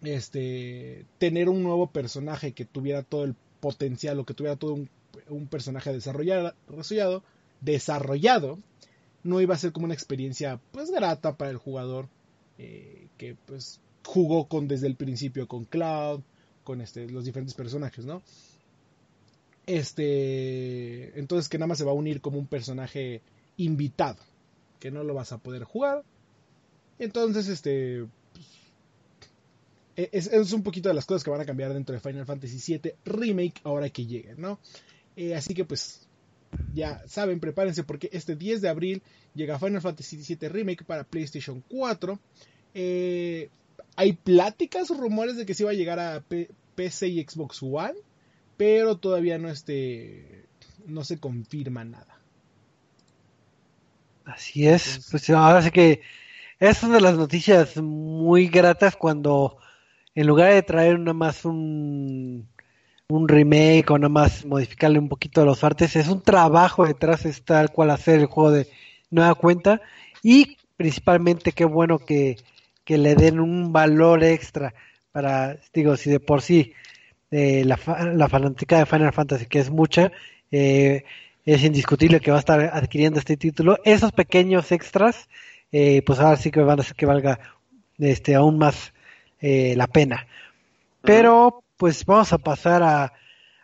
[0.02, 5.46] este, tener un nuevo personaje que tuviera todo el potencial o que tuviera todo un,
[5.46, 6.52] personaje desarrollado,
[7.62, 8.58] desarrollado,
[9.24, 12.08] no iba a ser como una experiencia pues grata para el jugador
[12.58, 16.20] eh, que pues jugó con desde el principio con Cloud,
[16.64, 18.22] con este, los diferentes personajes, ¿no?
[19.66, 23.22] Este, entonces que nada más se va a unir como un personaje
[23.56, 24.18] invitado,
[24.80, 26.02] que no lo vas a poder jugar.
[26.98, 28.46] Entonces, este, pues,
[29.96, 32.78] e-, es, un poquito de las cosas que van a cambiar dentro de Final Fantasy
[32.78, 34.58] VII Remake ahora que llegue, ¿no?
[35.16, 36.08] Eh, así que pues
[36.74, 39.02] ya saben, prepárense porque este 10 de abril
[39.34, 42.18] llega Final Fantasy VII Remake para PlayStation 4.
[42.74, 43.50] Eh,
[43.96, 47.62] hay pláticas o rumores de que sí va a llegar a P- PC y Xbox
[47.62, 47.94] One,
[48.56, 50.46] pero todavía no este
[50.86, 52.18] no se confirma nada.
[54.24, 56.00] Así es, pues ahora sí que
[56.58, 59.58] es una de las noticias muy gratas cuando
[60.14, 62.48] en lugar de traer nada más un,
[63.16, 67.44] un remake o nada más modificarle un poquito los artes, es un trabajo detrás es
[67.44, 68.68] tal cual hacer el juego de
[69.10, 69.80] nueva cuenta
[70.22, 72.36] y principalmente qué bueno que,
[72.84, 74.74] que le den un valor extra
[75.12, 76.72] para, digo, si de por sí
[77.30, 77.78] eh, la,
[78.14, 80.10] la fanática de Final Fantasy, que es mucha,
[80.50, 81.04] eh,
[81.44, 83.78] es indiscutible que va a estar adquiriendo este título.
[83.84, 85.28] Esos pequeños extras,
[85.72, 87.40] eh, pues ahora sí que van a hacer que valga
[87.98, 88.92] este aún más
[89.40, 90.26] eh, la pena.
[91.02, 93.12] Pero pues vamos a pasar a,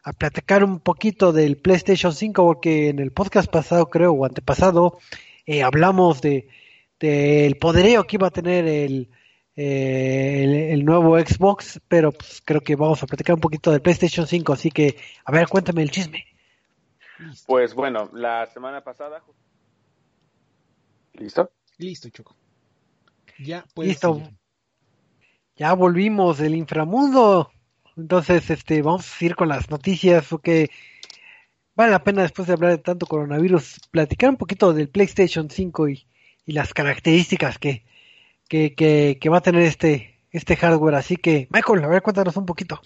[0.03, 4.99] a platicar un poquito del PlayStation 5 porque en el podcast pasado creo o antepasado
[5.47, 6.49] eh, hablamos de
[6.99, 9.09] del poderío que iba a tener el,
[9.55, 13.83] eh, el, el nuevo Xbox, pero pues creo que vamos a platicar un poquito del
[13.83, 16.25] PlayStation 5, así que a ver, cuéntame el chisme.
[17.47, 19.23] Pues bueno, la semana pasada.
[21.13, 21.53] ¿Listo?
[21.77, 22.35] listo, Choco.
[23.39, 24.15] Ya puedes Listo.
[24.15, 24.35] seguir.
[25.55, 27.53] Ya volvimos del inframundo.
[27.99, 30.71] Entonces, este, vamos a ir con las noticias, porque
[31.75, 35.89] vale la pena después de hablar de tanto coronavirus, platicar un poquito del PlayStation 5
[35.89, 36.07] y,
[36.47, 37.85] y las características que,
[38.49, 40.95] que, que, que va a tener este, este hardware.
[40.95, 42.81] Así que, Michael, a ver, cuéntanos un poquito.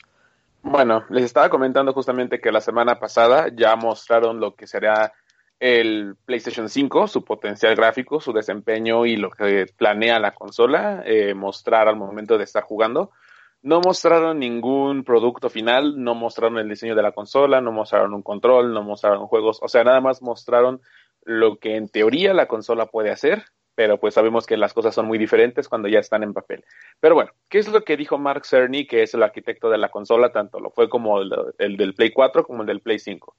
[0.62, 5.12] Bueno, les estaba comentando justamente que la semana pasada ya mostraron lo que será
[5.60, 11.34] el PlayStation 5, su potencial gráfico, su desempeño y lo que planea la consola eh,
[11.34, 13.10] mostrar al momento de estar jugando.
[13.62, 18.22] No mostraron ningún producto final, no mostraron el diseño de la consola, no mostraron un
[18.22, 20.80] control, no mostraron juegos, o sea, nada más mostraron
[21.24, 23.44] lo que en teoría la consola puede hacer,
[23.76, 26.64] pero pues sabemos que las cosas son muy diferentes cuando ya están en papel.
[26.98, 29.90] Pero bueno, ¿qué es lo que dijo Mark Cerny, que es el arquitecto de la
[29.90, 33.36] consola, tanto lo fue como el, el del Play 4 como el del Play 5?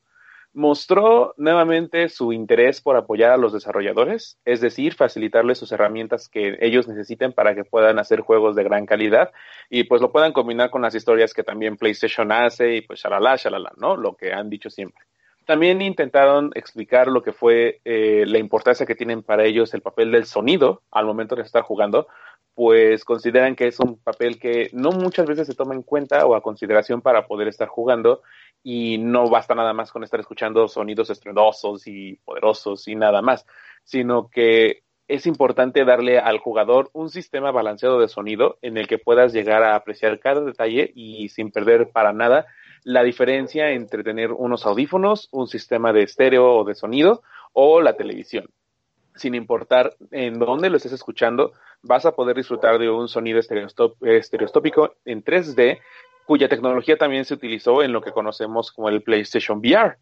[0.56, 6.58] Mostró nuevamente su interés por apoyar a los desarrolladores, es decir, facilitarles sus herramientas que
[6.62, 9.32] ellos necesiten para que puedan hacer juegos de gran calidad
[9.70, 13.36] y pues lo puedan combinar con las historias que también PlayStation hace y pues shalala,
[13.36, 13.98] shalala, ¿no?
[13.98, 15.04] Lo que han dicho siempre.
[15.46, 20.12] También intentaron explicar lo que fue eh, la importancia que tienen para ellos el papel
[20.12, 22.08] del sonido al momento de estar jugando,
[22.56, 26.36] pues consideran que es un papel que no muchas veces se toma en cuenta o
[26.36, 28.22] a consideración para poder estar jugando
[28.62, 33.46] y no basta nada más con estar escuchando sonidos estruendosos y poderosos y nada más,
[33.84, 38.98] sino que es importante darle al jugador un sistema balanceado de sonido en el que
[38.98, 42.46] puedas llegar a apreciar cada detalle y sin perder para nada
[42.84, 47.22] la diferencia entre tener unos audífonos, un sistema de estéreo o de sonido
[47.54, 48.46] o la televisión.
[49.16, 54.96] Sin importar en dónde lo estés escuchando, vas a poder disfrutar de un sonido estereostópico
[55.06, 55.80] en 3D
[56.26, 59.98] cuya tecnología también se utilizó en lo que conocemos como el PlayStation VR.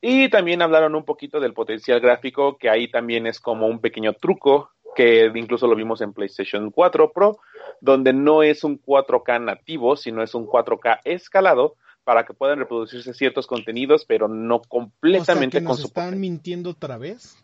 [0.00, 4.14] Y también hablaron un poquito del potencial gráfico, que ahí también es como un pequeño
[4.14, 7.38] truco, que incluso lo vimos en PlayStation 4 Pro,
[7.80, 13.12] donde no es un 4K nativo, sino es un 4K escalado para que puedan reproducirse
[13.14, 17.36] ciertos contenidos, pero no completamente o sea, que nos están mintiendo otra vez?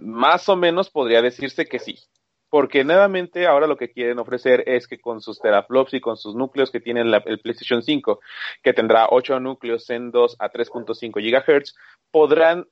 [0.00, 1.98] Más o menos podría decirse que sí
[2.50, 6.34] porque nuevamente ahora lo que quieren ofrecer es que con sus teraflops y con sus
[6.34, 8.20] núcleos que tiene el PlayStation 5,
[8.62, 11.76] que tendrá 8 núcleos en 2 a 3.5 GHz,
[12.10, 12.66] podrán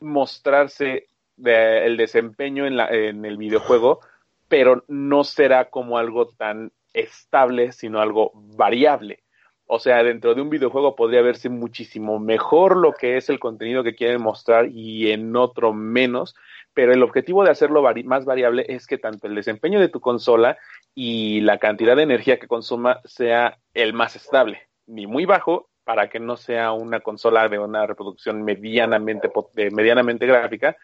[0.00, 1.06] mostrarse
[1.42, 4.00] el desempeño en, la, en el videojuego,
[4.48, 9.22] pero no será como algo tan estable, sino algo variable.
[9.66, 13.82] O sea, dentro de un videojuego podría verse muchísimo mejor lo que es el contenido
[13.82, 16.34] que quieren mostrar y en otro menos,
[16.74, 20.58] pero el objetivo de hacerlo más variable es que tanto el desempeño de tu consola
[20.94, 26.08] y la cantidad de energía que consuma sea el más estable, ni muy bajo para
[26.08, 29.30] que no sea una consola de una reproducción medianamente,
[29.72, 30.76] medianamente gráfica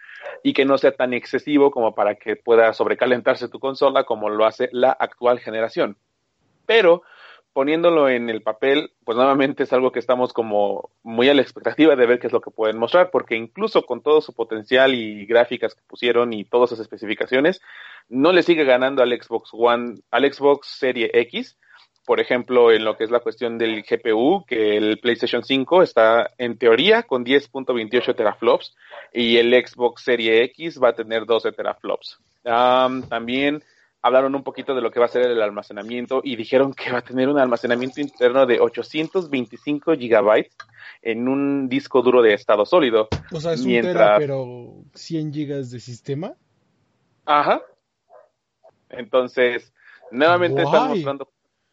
[0.42, 4.44] y que no sea tan excesivo como para que pueda sobrecalentarse tu consola como lo
[4.44, 5.96] hace la actual generación.
[6.66, 7.02] Pero
[7.52, 11.96] poniéndolo en el papel, pues nuevamente es algo que estamos como muy a la expectativa
[11.96, 15.26] de ver qué es lo que pueden mostrar, porque incluso con todo su potencial y
[15.26, 17.60] gráficas que pusieron y todas sus especificaciones,
[18.08, 21.58] no le sigue ganando al Xbox One, al Xbox Serie X.
[22.06, 26.30] Por ejemplo, en lo que es la cuestión del GPU, que el PlayStation 5 está
[26.38, 28.74] en teoría con 10.28 teraflops
[29.12, 32.18] y el Xbox Serie X va a tener 12 teraflops.
[32.44, 33.62] también
[34.02, 36.98] hablaron un poquito de lo que va a ser el almacenamiento y dijeron que va
[36.98, 40.56] a tener un almacenamiento interno de 825 gigabytes
[41.02, 43.08] en un disco duro de estado sólido.
[43.32, 46.34] O sea, es un tera, pero 100 gigas de sistema.
[47.24, 47.60] Ajá.
[48.90, 49.72] Entonces,
[50.10, 51.28] nuevamente están mostrando...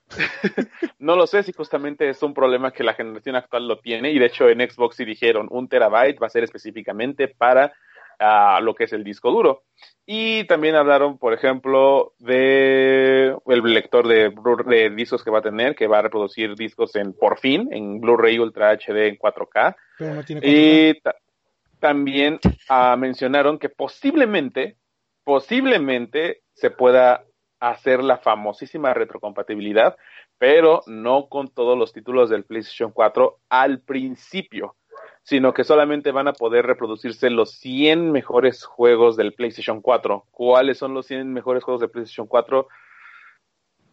[1.00, 4.20] no lo sé si justamente es un problema que la generación actual lo tiene y
[4.20, 7.74] de hecho en Xbox sí dijeron un terabyte va a ser específicamente para
[8.20, 9.64] a lo que es el disco duro.
[10.06, 14.32] Y también hablaron, por ejemplo, de el lector de,
[14.68, 18.00] de discos que va a tener, que va a reproducir discos en por fin en
[18.00, 19.76] Blu-ray Ultra HD en 4K.
[20.44, 21.02] Y
[21.80, 24.78] también ah, mencionaron que posiblemente,
[25.24, 27.26] posiblemente se pueda
[27.60, 29.96] hacer la famosísima retrocompatibilidad,
[30.38, 34.76] pero no con todos los títulos del PlayStation 4 al principio
[35.26, 40.28] sino que solamente van a poder reproducirse los 100 mejores juegos del PlayStation 4.
[40.30, 42.68] ¿Cuáles son los 100 mejores juegos del PlayStation 4?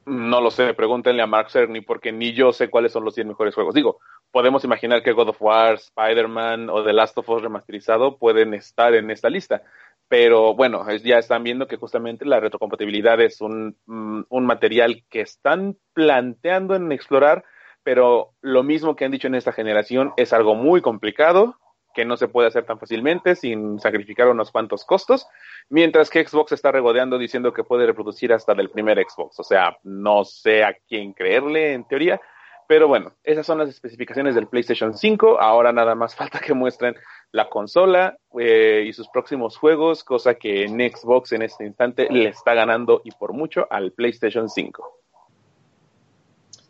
[0.04, 3.28] No lo sé, pregúntenle a Mark Cerny porque ni yo sé cuáles son los 100
[3.28, 3.74] mejores juegos.
[3.74, 3.98] Digo,
[4.30, 8.94] podemos imaginar que God of War, Spider-Man o The Last of Us remasterizado pueden estar
[8.94, 9.62] en esta lista.
[10.08, 15.22] Pero bueno, ya están viendo que justamente la retrocompatibilidad es un, mm, un material que
[15.22, 17.42] están planteando en explorar,
[17.82, 21.56] pero lo mismo que han dicho en esta generación es algo muy complicado,
[21.94, 25.26] que no se puede hacer tan fácilmente sin sacrificar unos cuantos costos,
[25.68, 29.38] mientras que Xbox está regodeando diciendo que puede reproducir hasta del primer Xbox.
[29.38, 32.20] O sea, no sé a quién creerle en teoría,
[32.66, 35.40] pero bueno, esas son las especificaciones del PlayStation 5.
[35.40, 36.94] Ahora nada más falta que muestren
[37.30, 42.28] la consola eh, y sus próximos juegos, cosa que en Xbox en este instante le
[42.28, 45.01] está ganando y por mucho al PlayStation 5.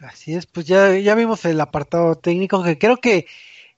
[0.02, 3.26] Así es, pues ya, ya vimos el apartado técnico que creo que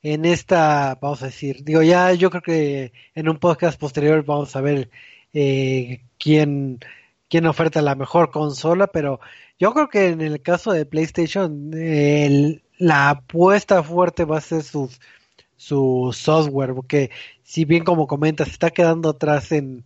[0.03, 4.57] en esta, vamos a decir, digo, ya yo creo que en un podcast posterior vamos
[4.57, 4.91] a ver
[5.35, 6.81] eh, quién,
[7.29, 9.21] quién oferta la mejor consola, pero
[9.59, 11.71] yo creo que en el caso de PlayStation,
[12.79, 14.91] la apuesta fuerte va a ser su,
[15.57, 17.11] su software, porque
[17.43, 19.85] si bien como comentas, está quedando atrás en,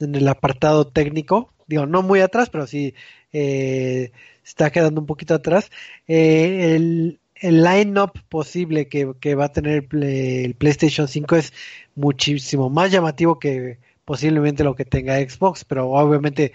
[0.00, 2.94] en el apartado técnico, digo, no muy atrás, pero sí
[3.32, 4.10] eh,
[4.46, 5.70] está quedando un poquito atrás.
[6.06, 11.52] Eh, el, el line-up posible que, va a tener el, PlayStation 5 es
[11.94, 16.52] muchísimo más llamativo que posiblemente lo que tenga Xbox, pero obviamente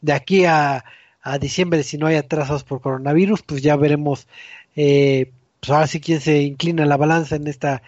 [0.00, 0.84] de aquí a,
[1.22, 4.26] a diciembre, si no hay atrasos por coronavirus, pues ya veremos,
[4.74, 7.82] eh, pues ahora sí quién se inclina la balanza en esta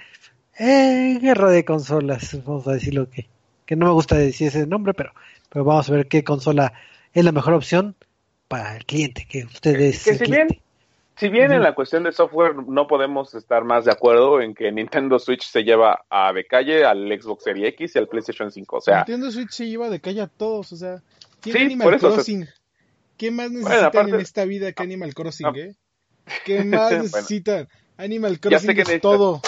[0.59, 3.27] eh, guerra de consolas, vamos a decirlo que,
[3.65, 5.13] que no me gusta decir ese nombre, pero,
[5.51, 6.75] pero vamos a ver qué consola
[7.15, 7.97] es la mejor opción
[8.49, 10.05] para el cliente, que ustedes...
[10.05, 10.49] Que si bien,
[11.17, 14.71] si bien en la cuestión de software no podemos estar más de acuerdo en que
[14.71, 18.77] Nintendo Switch se lleva a de calle al Xbox Series X y al PlayStation 5,
[18.77, 18.97] o sea...
[18.99, 21.03] Nintendo Switch se lleva de calle a todos, o sea...
[21.41, 22.49] Tiene Sí, Animal por eso, o sea- Crossing.
[23.17, 25.53] ¿Qué más necesitan aparte- en esta vida que Animal Crossing, Ah.
[25.57, 25.75] eh?
[26.45, 27.03] ¿Qué más Bueno.
[27.05, 27.69] necesitan?
[27.97, 29.41] Animal Ya sé Crossing que es todo.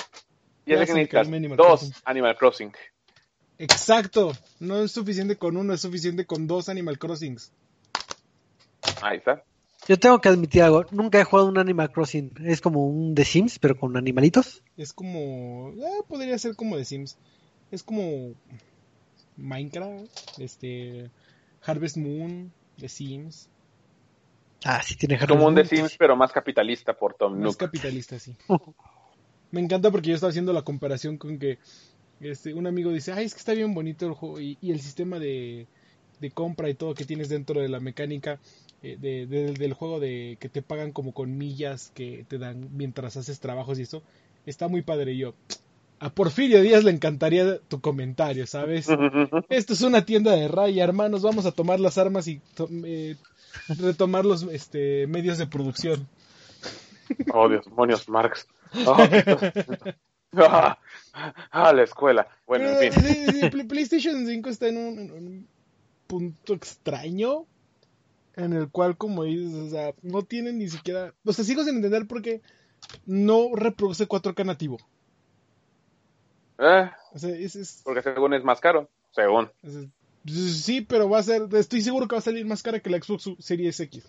[0.64, 1.92] Ya Ya sé que necesitas Animal dos Crossing.
[2.04, 2.72] Animal Crossing.
[3.58, 4.32] Exacto.
[4.60, 7.52] No es suficiente con uno, es suficiente con dos Animal Crossings.
[9.02, 9.42] Ahí está.
[9.86, 13.24] Yo tengo que admitir algo, nunca he jugado un Animal Crossing, es como un The
[13.24, 14.62] Sims, pero con animalitos.
[14.76, 15.72] Es como.
[15.76, 17.16] eh, podría ser como de Sims.
[17.70, 18.34] Es como.
[19.36, 21.10] Minecraft, este.
[21.62, 23.48] Harvest Moon, de Sims.
[24.64, 25.88] Ah, sí tiene Como un The Harvest Moon.
[25.88, 27.56] Sims, pero más capitalista por Tom Más Nook.
[27.56, 28.36] capitalista, sí.
[29.50, 31.58] Me encanta porque yo estaba haciendo la comparación con que
[32.20, 34.80] este, un amigo dice, ay, es que está bien bonito el juego y, y el
[34.80, 35.66] sistema de,
[36.20, 38.38] de compra y todo que tienes dentro de la mecánica
[38.82, 42.68] eh, de- de- del juego de que te pagan como con millas que te dan
[42.76, 44.02] mientras haces trabajos y eso,
[44.46, 45.12] está muy padre.
[45.12, 45.34] Y yo,
[46.00, 48.86] a Porfirio Díaz le encantaría tu comentario, ¿sabes?
[49.48, 53.16] Esto es una tienda de raya, hermanos, vamos a tomar las armas y to- eh,
[53.78, 56.06] retomar los este, medios de producción.
[57.32, 58.46] Oh, Dios, demonios, Marx.
[58.86, 58.96] Oh,
[60.36, 60.78] ah,
[61.50, 62.28] ah, la escuela.
[62.46, 63.02] Bueno, en Pero, fin.
[63.02, 65.48] sí, sí, Play- PlayStation 5 está en un, en un
[66.06, 67.46] punto extraño
[68.38, 71.12] en el cual, como dices, o sea, no tiene ni siquiera...
[71.24, 72.40] O sea, sigo sin entender por qué
[73.04, 74.78] no reproduce 4K nativo.
[76.58, 78.88] Eh, O sea, es, es- porque según es más caro.
[79.10, 79.50] Según.
[80.26, 81.42] sí, pero va a ser...
[81.54, 84.08] Estoy seguro que va a salir más cara que la Xbox Series X.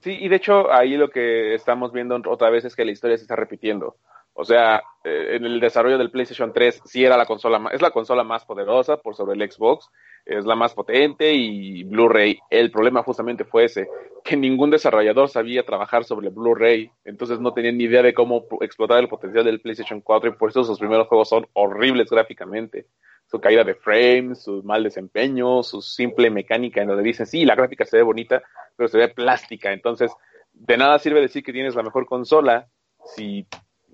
[0.00, 3.16] Sí, y de hecho ahí lo que estamos viendo otra vez es que la historia
[3.16, 3.96] se está repitiendo.
[4.32, 7.90] O sea, eh, en el desarrollo del PlayStation 3 sí era la consola, es la
[7.90, 9.88] consola más poderosa por sobre el Xbox,
[10.24, 12.38] es la más potente y Blu-ray.
[12.50, 13.88] El problema justamente fue ese,
[14.24, 18.98] que ningún desarrollador sabía trabajar sobre Blu-ray, entonces no tenían ni idea de cómo explotar
[18.98, 22.86] el potencial del PlayStation 4 y por eso sus primeros juegos son horribles gráficamente.
[23.30, 27.54] Su caída de frames, su mal desempeño, su simple mecánica en donde dicen, sí, la
[27.54, 28.42] gráfica se ve bonita,
[28.76, 29.72] pero se ve plástica.
[29.72, 30.12] Entonces,
[30.52, 32.68] de nada sirve decir que tienes la mejor consola
[33.14, 33.46] si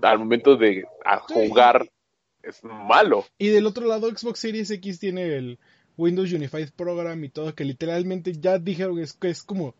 [0.03, 1.89] al momento de a jugar
[2.43, 3.25] es malo.
[3.39, 5.59] Y del otro lado, Xbox Series X tiene el
[5.97, 9.75] Windows Unified Program y todo, que literalmente ya dijeron es que es como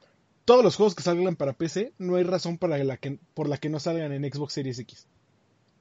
[0.45, 3.57] todos los juegos que salgan para PC, no hay razón para la que, por la
[3.59, 5.07] que no salgan en Xbox Series X.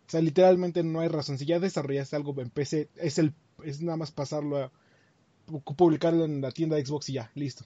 [0.07, 1.38] O sea, literalmente no hay razón.
[1.38, 4.71] Si ya desarrollaste algo en PC, es el es nada más pasarlo a
[5.47, 7.65] pu- publicarlo en la tienda de Xbox y ya, listo.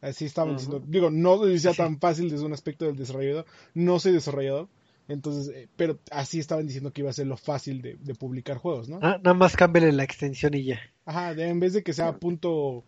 [0.00, 0.82] Así estaban diciendo.
[0.86, 3.46] Digo, no sea tan fácil desde un aspecto del desarrollador.
[3.74, 4.68] No soy desarrollador.
[5.08, 8.56] Entonces, eh, pero así estaban diciendo que iba a ser lo fácil de, de publicar
[8.56, 8.98] juegos, ¿no?
[9.02, 10.80] Ah, nada más cámbiale la extensión y ya.
[11.04, 12.82] Ajá, de- en vez de que sea punto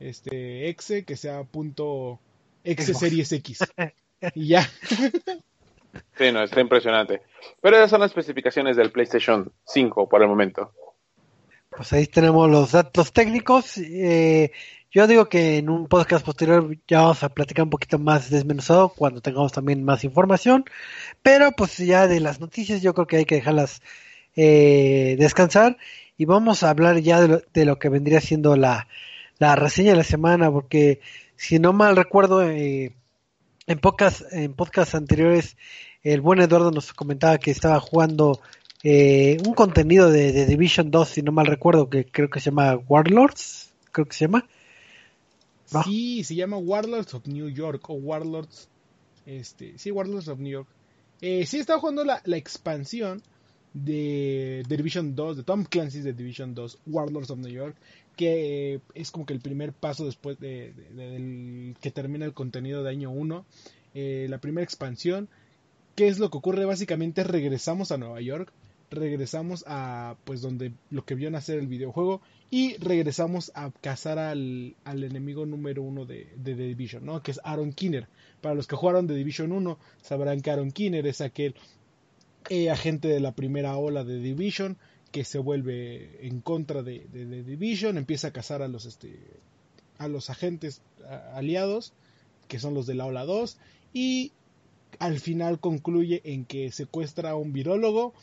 [0.00, 2.18] este exe, que sea punto
[2.64, 3.58] exe series X.
[4.34, 4.68] Y ya.
[6.16, 7.22] Sí, no, está impresionante.
[7.60, 10.72] Pero esas son las especificaciones del PlayStation 5 por el momento.
[11.70, 13.78] Pues ahí tenemos los datos técnicos.
[13.78, 14.50] Eh,
[14.90, 18.88] yo digo que en un podcast posterior ya vamos a platicar un poquito más desmenuzado
[18.88, 20.64] cuando tengamos también más información.
[21.22, 23.82] Pero pues ya de las noticias yo creo que hay que dejarlas
[24.36, 25.76] eh, descansar
[26.16, 28.88] y vamos a hablar ya de lo, de lo que vendría siendo la,
[29.38, 31.00] la reseña de la semana porque
[31.36, 32.94] si no mal recuerdo eh,
[33.66, 35.56] en pocas en podcasts anteriores
[36.02, 38.40] el buen Eduardo nos comentaba que estaba jugando
[38.84, 42.50] eh, un contenido de, de Division 2, si no mal recuerdo, que creo que se
[42.50, 44.46] llama Warlords, creo que se llama.
[45.72, 45.82] ¿No?
[45.82, 48.68] Sí, se llama Warlords of New York o Warlords.
[49.26, 50.68] Este, sí, Warlords of New York.
[51.20, 53.22] Eh, sí, estaba jugando la, expansión
[53.74, 57.76] de, de Division 2, de Tom Clancy's de Division 2, Warlords of New York,
[58.16, 62.90] que eh, es como que el primer paso después de, que termina el contenido de
[62.90, 63.44] año 1.
[63.94, 65.28] Eh, la primera expansión.
[65.94, 66.64] ¿Qué es lo que ocurre?
[66.64, 68.52] Básicamente regresamos a Nueva York,
[68.90, 72.20] regresamos a pues donde lo que vio nacer el videojuego
[72.50, 77.22] y regresamos a cazar al, al enemigo número uno de, de The Division, ¿no?
[77.22, 78.08] Que es Aaron Kinner.
[78.40, 81.54] Para los que jugaron The Division 1 sabrán que Aaron Kinner es aquel
[82.48, 84.78] eh, agente de la primera ola de Division
[85.12, 89.18] que se vuelve en contra de, de, Division, empieza a cazar a los este
[89.96, 90.82] a los agentes
[91.32, 91.92] aliados
[92.46, 93.58] que son los de la ola 2
[93.92, 94.32] y
[94.98, 98.14] al final concluye en que secuestra a un virólogo,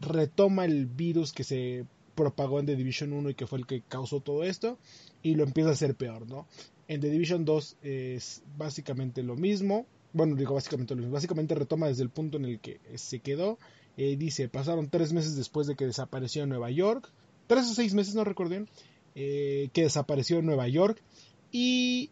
[0.00, 1.84] retoma el virus que se
[2.20, 4.78] propagó en The Division 1 y que fue el que causó todo esto
[5.22, 6.46] y lo empieza a hacer peor, ¿no?
[6.86, 11.86] En The Division 2 es básicamente lo mismo, bueno, digo básicamente lo mismo, básicamente retoma
[11.86, 13.58] desde el punto en el que se quedó,
[13.96, 17.10] eh, dice, pasaron tres meses después de que desapareció en Nueva York,
[17.46, 18.68] tres o seis meses, no recuerdo bien,
[19.14, 21.02] eh, que desapareció en Nueva York
[21.50, 22.10] y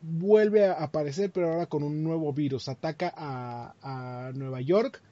[0.00, 2.68] vuelve a aparecer, pero ahora con un nuevo virus.
[2.68, 5.02] Ataca a, a Nueva York.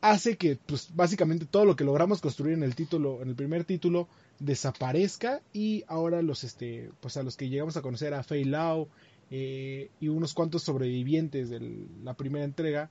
[0.00, 3.64] Hace que, pues, básicamente todo lo que logramos construir en el título, en el primer
[3.64, 5.42] título, desaparezca.
[5.52, 8.88] Y ahora los, este, pues a los que llegamos a conocer a Fei Lao
[9.30, 12.90] eh, y unos cuantos sobrevivientes de la primera entrega,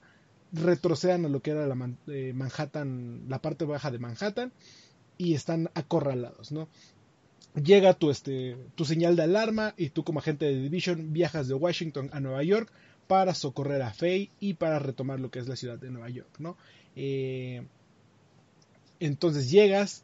[0.52, 1.78] retrocedan a lo que era la
[2.08, 4.52] eh, Manhattan, la parte baja de Manhattan,
[5.18, 6.68] y están acorralados, ¿no?
[7.56, 11.54] llega tu, este, tu señal de alarma y tú como agente de Division viajas de
[11.54, 12.72] Washington a Nueva York
[13.08, 16.36] para socorrer a Faye y para retomar lo que es la ciudad de Nueva York,
[16.40, 16.58] ¿no?
[16.96, 17.64] Eh,
[19.00, 20.04] entonces llegas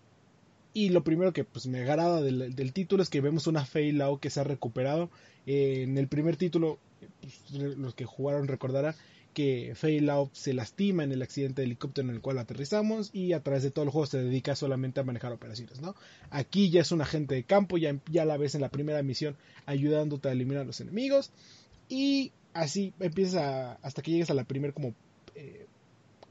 [0.73, 4.29] y lo primero que pues, me agrada del, título es que vemos una Lao que
[4.29, 5.09] se ha recuperado.
[5.45, 6.79] Eh, en el primer título,
[7.21, 8.95] pues, los que jugaron recordarán
[9.33, 13.41] que Lao se lastima en el accidente de helicóptero en el cual aterrizamos y a
[13.41, 15.95] través de todo el juego se dedica solamente a manejar operaciones, ¿no?
[16.29, 19.37] Aquí ya es un agente de campo, ya, ya la ves en la primera misión
[19.65, 21.31] ayudándote a eliminar a los enemigos
[21.87, 24.93] y así empiezas a, hasta que llegues a la primera como
[25.35, 25.65] eh,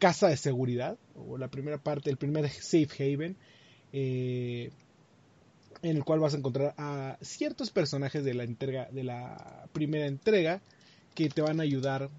[0.00, 3.36] casa de seguridad o la primera parte, el primer safe haven
[3.92, 4.70] eh,
[5.82, 10.06] en el cual vas a encontrar a ciertos personajes de la entrega de la primera
[10.06, 10.60] entrega
[11.14, 12.10] que te van a ayudar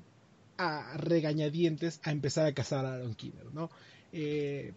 [0.57, 3.69] a regañadientes a empezar a cazar a Aaron Kinner, ¿no?
[4.13, 4.73] Eh,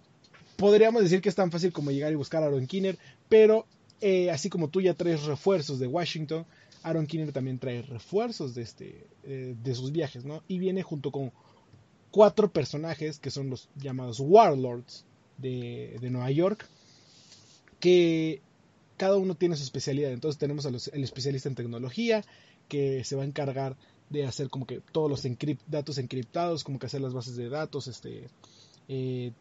[0.57, 2.98] podríamos decir que es tan fácil como llegar y buscar a Aaron Kinner,
[3.28, 3.66] pero
[4.00, 6.46] eh, así como tú ya traes refuerzos de Washington,
[6.82, 10.42] Aaron Kinner también trae refuerzos de, este, de sus viajes, ¿no?
[10.48, 11.32] Y viene junto con
[12.14, 15.04] cuatro personajes que son los llamados Warlords
[15.36, 16.68] de, de Nueva York,
[17.80, 18.40] que
[18.96, 20.12] cada uno tiene su especialidad.
[20.12, 22.24] Entonces tenemos al especialista en tecnología,
[22.68, 23.76] que se va a encargar
[24.10, 25.26] de hacer como que todos los
[25.66, 28.28] datos encriptados, como que hacer las bases de datos, este,
[28.86, 29.32] eh,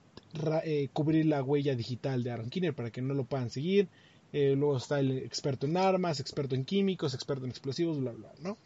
[0.64, 3.88] eh, cubrir la huella digital de Aaron Kinner para que no lo puedan seguir.
[4.32, 8.34] Eh, luego está el experto en armas, experto en químicos, experto en explosivos, bla, bla,
[8.40, 8.58] ¿no?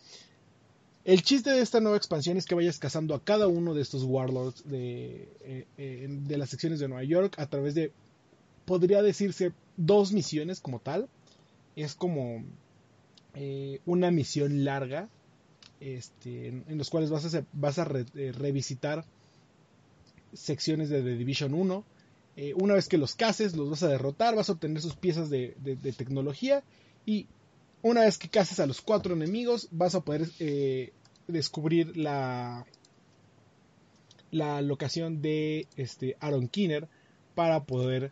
[1.07, 4.03] El chiste de esta nueva expansión es que vayas cazando a cada uno de estos
[4.03, 7.93] warlords de, de las secciones de Nueva York a través de,
[8.65, 11.07] podría decirse, dos misiones como tal.
[11.77, 12.43] Es como
[13.85, 15.07] una misión larga
[15.79, 19.05] este, en, en, los cuales vas a, vas a re, eh, revisitar
[20.33, 21.83] secciones de The Division 1.
[22.35, 25.29] Eh, una vez que los cases, los vas a derrotar, vas a obtener sus piezas
[25.29, 25.55] de,
[25.97, 26.63] tecnología
[27.05, 27.27] y
[27.81, 30.93] una vez que cases a los cuatro enemigos, vas a poder eh,
[31.27, 32.65] descubrir la,
[34.31, 36.87] la locación de este, Aaron Kinner
[37.35, 38.11] para poder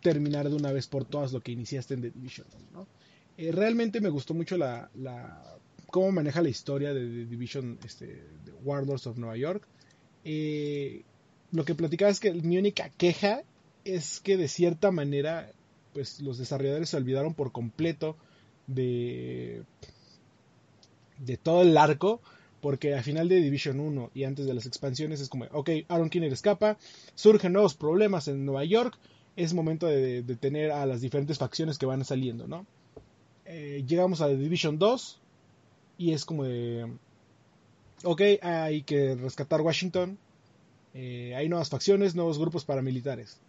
[0.00, 2.46] terminar de una vez por todas lo que iniciaste en The Division.
[2.72, 2.86] ¿no?
[3.36, 5.58] Eh, realmente me gustó mucho la, la,
[5.90, 9.66] cómo maneja la historia de The Division este, de Warlords of Nueva York.
[10.24, 11.02] Eh,
[11.52, 13.42] lo que platicaba es que mi única queja
[13.84, 15.50] es que de cierta manera
[15.92, 18.16] pues los desarrolladores se olvidaron por completo
[18.66, 19.62] de
[21.18, 22.20] de todo el arco
[22.64, 26.08] porque al final de Division 1 y antes de las expansiones es como, ok, Aaron
[26.08, 26.78] Kinner escapa,
[27.14, 28.98] surgen nuevos problemas en Nueva York,
[29.36, 32.64] es momento de, de tener a las diferentes facciones que van saliendo, ¿no?
[33.44, 35.20] Eh, llegamos a Division 2,
[35.98, 36.90] y es como de,
[38.02, 40.16] ok, hay que rescatar Washington,
[40.94, 43.42] eh, hay nuevas facciones, nuevos grupos paramilitares.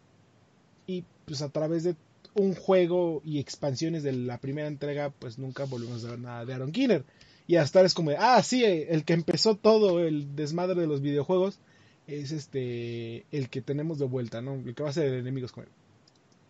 [0.87, 1.95] Y pues a través de
[2.33, 6.53] un juego y expansiones de la primera entrega, pues nunca volvimos a ver nada de
[6.53, 7.05] Aaron Kinner.
[7.47, 10.87] Y hasta ahora es como de, ah, sí, el que empezó todo el desmadre de
[10.87, 11.59] los videojuegos
[12.07, 14.55] es este, el que tenemos de vuelta, ¿no?
[14.55, 15.69] El que va a ser enemigos con él.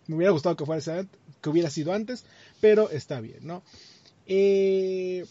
[0.07, 1.05] Me hubiera gustado que, fuera,
[1.41, 2.25] que hubiera sido antes,
[2.61, 3.63] pero está bien, ¿no?
[4.27, 5.25] Eh,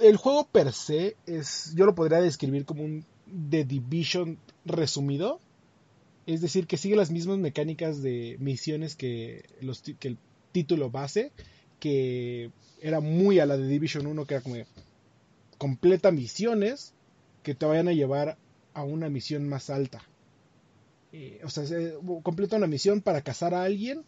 [0.00, 3.04] el juego per se es, yo lo podría describir como un
[3.50, 5.40] The Division resumido.
[6.26, 10.18] Es decir, que sigue las mismas mecánicas de misiones que, los, que el
[10.52, 11.32] título base,
[11.84, 14.56] que era muy a la de Division 1, que era como
[15.58, 16.94] completa misiones
[17.42, 18.38] que te vayan a llevar
[18.72, 20.02] a una misión más alta.
[21.12, 24.02] Eh, o sea, se, completa una misión para cazar a alguien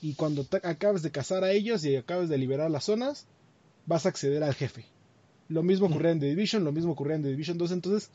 [0.00, 3.28] y cuando te, acabes de cazar a ellos y acabes de liberar las zonas,
[3.86, 4.84] vas a acceder al jefe.
[5.46, 8.10] Lo mismo ocurría en The Division, lo mismo ocurría en The Division 2, entonces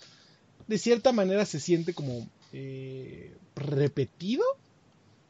[0.68, 4.43] de cierta manera se siente como eh, repetido,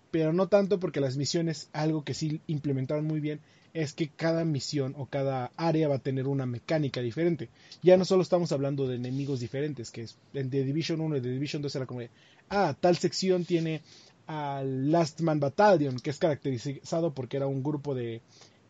[0.09, 3.39] pero no tanto porque las misiones, algo que sí implementaron muy bien,
[3.73, 7.49] es que cada misión o cada área va a tener una mecánica diferente.
[7.83, 11.21] Ya no solo estamos hablando de enemigos diferentes, que es en The Division 1 y
[11.21, 12.01] The Division 2 era como
[12.49, 13.81] ah, tal sección tiene
[14.25, 18.21] al Last Man Battalion, que es caracterizado porque era un grupo de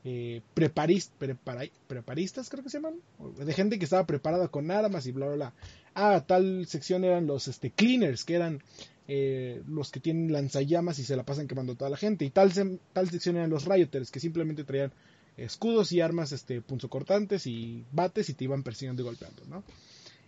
[0.04, 2.96] eh, preparist, prepara, preparistas, creo que se llaman,
[3.38, 5.54] de gente que estaba preparada con armas y bla, bla, bla.
[5.96, 8.62] Ah, tal sección eran los este, cleaners, que eran
[9.08, 12.26] eh, los que tienen lanzallamas y se la pasan quemando a toda la gente.
[12.26, 12.52] Y tal,
[12.94, 14.92] tal sección eran los rioters, que simplemente traían
[15.38, 19.64] escudos y armas este, punzocortantes y bates y te iban persiguiendo y golpeando, ¿no?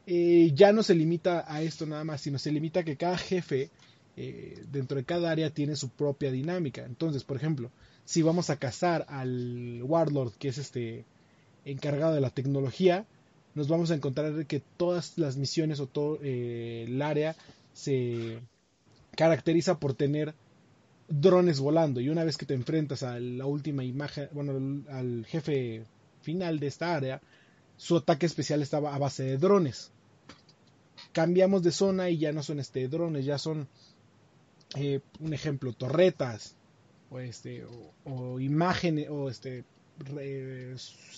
[0.05, 3.17] Eh, ya no se limita a esto nada más, sino se limita a que cada
[3.17, 3.69] jefe
[4.17, 6.85] eh, dentro de cada área tiene su propia dinámica.
[6.85, 7.71] Entonces, por ejemplo,
[8.05, 11.05] si vamos a cazar al Warlord, que es este
[11.65, 13.05] encargado de la tecnología,
[13.55, 17.35] nos vamos a encontrar que todas las misiones o todo el área
[17.73, 18.39] se
[19.15, 20.33] caracteriza por tener
[21.07, 25.83] drones volando y una vez que te enfrentas a la última imagen, bueno, al jefe
[26.21, 27.21] final de esta área,
[27.77, 29.91] su ataque especial estaba a base de drones.
[31.11, 33.67] Cambiamos de zona y ya no son este drones, ya son
[34.75, 36.55] eh, un ejemplo, torretas
[37.09, 37.65] o este
[38.05, 39.63] o, imágenes o este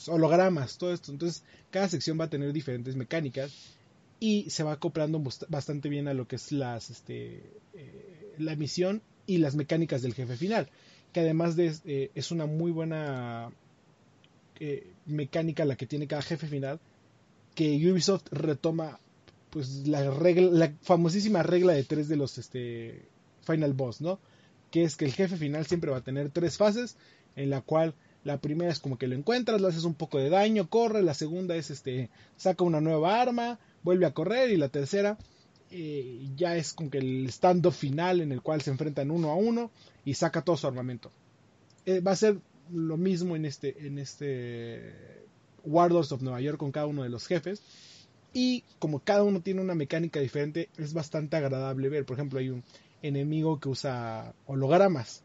[0.08, 1.12] hologramas, todo esto.
[1.12, 3.52] Entonces, cada sección va a tener diferentes mecánicas
[4.22, 7.44] y se va acoplando bastante bien a lo que es este
[7.74, 10.70] eh, la misión y las mecánicas del jefe final,
[11.12, 13.52] que además de eh, es una muy buena
[15.08, 16.80] mecánica la que tiene cada jefe final,
[17.56, 19.00] que Ubisoft retoma
[19.50, 23.02] pues la famosísima regla de tres de los este
[23.42, 24.20] Final Boss, ¿no?
[24.70, 26.96] Que es que el jefe final siempre va a tener tres fases,
[27.36, 30.30] en la cual la primera es como que lo encuentras, le haces un poco de
[30.30, 34.70] daño, corre, la segunda es este, saca una nueva arma, vuelve a correr, y la
[34.70, 35.18] tercera
[35.72, 39.36] eh, ya es como que el stand-up final en el cual se enfrentan uno a
[39.36, 39.72] uno
[40.04, 41.12] y saca todo su armamento.
[41.86, 42.40] Eh, va a ser
[42.72, 45.26] lo mismo en este, en este
[45.64, 47.62] Warlords of Nueva York con cada uno de los jefes.
[48.34, 52.06] Y como cada uno tiene una mecánica diferente, es bastante agradable ver.
[52.06, 52.64] Por ejemplo, hay un
[53.02, 55.24] enemigo que usa hologramas.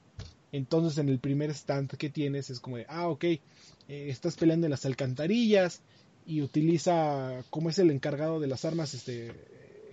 [0.52, 3.40] Entonces en el primer stand que tienes es como de, ah, ok, eh,
[3.88, 5.82] estás peleando en las alcantarillas
[6.26, 9.32] y utiliza, como es el encargado de las armas este,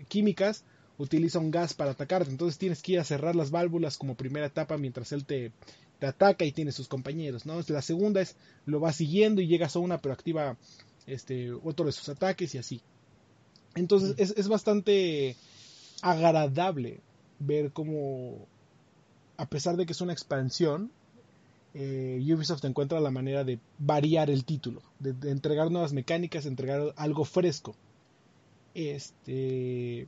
[0.07, 0.65] químicas,
[0.97, 2.31] utiliza un gas para atacarte.
[2.31, 5.51] Entonces tienes que ir a cerrar las válvulas como primera etapa mientras él te,
[5.99, 7.45] te ataca y tiene sus compañeros.
[7.45, 7.59] ¿no?
[7.67, 10.57] La segunda es, lo va siguiendo y llegas a una, pero activa
[11.05, 12.81] este, otro de sus ataques y así.
[13.75, 15.35] Entonces es, es bastante
[16.01, 17.01] agradable
[17.39, 18.47] ver cómo,
[19.37, 20.91] a pesar de que es una expansión,
[21.73, 27.25] eh, Ubisoft encuentra la manera de variar el título, de, entregar nuevas mecánicas, entregar algo
[27.25, 27.75] fresco.
[28.75, 30.07] Este,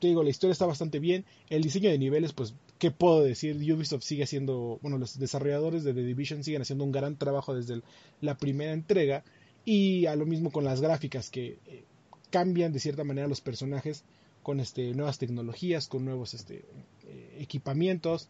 [0.00, 3.56] te digo, la historia está bastante bien, el diseño de niveles, pues, ¿qué puedo decir?
[3.72, 7.82] Ubisoft sigue haciendo, bueno, los desarrolladores de The Division siguen haciendo un gran trabajo desde
[8.20, 9.24] la primera entrega
[9.64, 11.84] y a lo mismo con las gráficas que eh,
[12.30, 14.04] cambian de cierta manera los personajes
[14.42, 16.64] con este, nuevas tecnologías, con nuevos este,
[17.06, 18.28] eh, equipamientos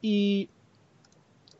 [0.00, 0.50] y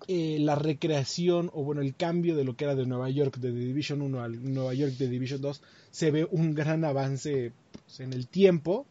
[0.08, 3.50] eh, la recreación o bueno el cambio de lo que era de Nueva York de
[3.50, 8.00] The Division 1 al Nueva York de Division 2 se ve un gran avance pues,
[8.00, 8.86] en el tiempo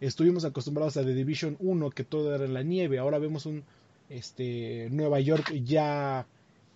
[0.00, 3.64] estuvimos acostumbrados a The Division 1 que todo era en la nieve ahora vemos un
[4.08, 6.26] este Nueva York ya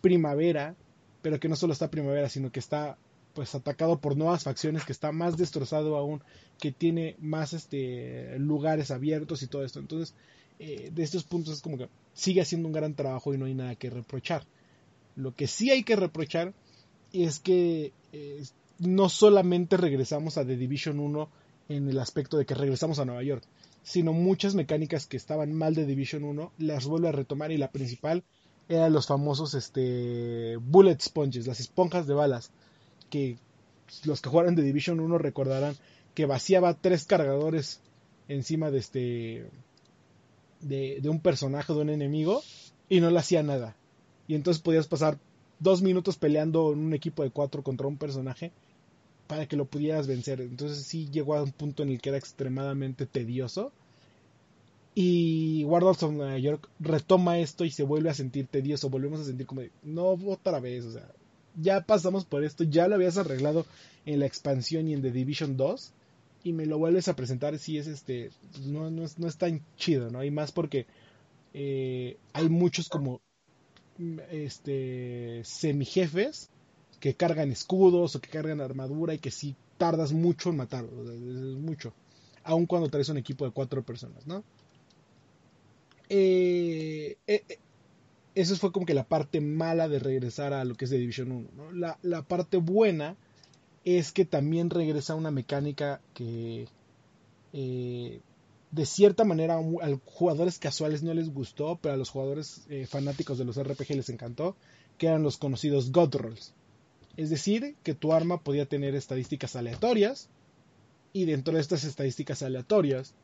[0.01, 0.75] primavera
[1.23, 2.97] pero que no solo está primavera sino que está
[3.37, 6.23] pues atacado por nuevas facciones, que está más destrozado aún,
[6.59, 9.79] que tiene más este lugares abiertos y todo esto.
[9.79, 10.15] Entonces,
[10.59, 13.55] eh, de estos puntos es como que sigue haciendo un gran trabajo y no hay
[13.55, 14.45] nada que reprochar.
[15.15, 16.55] Lo que sí hay que reprochar
[17.13, 18.43] es que eh,
[18.79, 21.29] no solamente regresamos a The Division 1
[21.69, 23.45] en el aspecto de que regresamos a Nueva York,
[23.83, 27.71] sino muchas mecánicas que estaban mal de Division 1 las vuelve a retomar y la
[27.71, 28.25] principal
[28.69, 32.51] eran los famosos este, bullet sponges, las esponjas de balas
[33.11, 33.39] que
[34.05, 35.77] los que jugaron de Division 1 recordarán
[36.15, 37.81] que vaciaba tres cargadores
[38.27, 39.51] encima de este
[40.61, 42.43] de, un personaje de un enemigo
[42.89, 43.77] y no le hacía nada.
[44.29, 45.19] Y entonces podías pasar
[45.59, 48.53] dos minutos peleando en un equipo de cuatro contra un personaje
[49.27, 50.41] para que lo pudieras vencer.
[50.41, 53.73] Entonces sí llegó a un punto en el que era extremadamente tedioso.
[54.95, 58.89] Y Warlords of New York retoma esto y se vuelve a sentir tedioso.
[58.89, 61.07] Volvemos a sentir como de, no otra vez o sea
[61.61, 63.67] ya pasamos por esto, ya lo habías arreglado
[64.05, 65.93] en la expansión y en The Division 2
[66.47, 68.31] y me lo vuelves a presentar si es este
[68.67, 70.23] no, no, es, no es tan chido, ¿no?
[70.23, 70.87] Y más porque
[71.55, 73.21] eh, hay muchos como
[74.31, 76.49] este semijefes
[77.01, 81.21] que cargan escudos o que cargan armadura y que sí tardas mucho en matarlos, es
[81.21, 81.93] mucho,
[82.45, 84.45] aun cuando traes un equipo de cuatro personas, ¿no?
[86.09, 87.43] Eh, eh,
[88.37, 91.33] eso fue como que la parte mala de regresar a lo que es de Division
[91.33, 91.97] 1.
[92.03, 93.17] La, parte buena
[93.87, 96.67] es que también regresa una mecánica que
[97.53, 98.21] eh,
[98.73, 103.39] de cierta manera a jugadores casuales no les gustó, pero a los jugadores eh, fanáticos
[103.39, 104.57] de los RPG les encantó,
[104.99, 106.53] que eran los conocidos God Rolls.
[107.17, 110.29] Es decir, que tu arma podía tener estadísticas aleatorias
[111.13, 113.15] y dentro de estas estadísticas aleatorias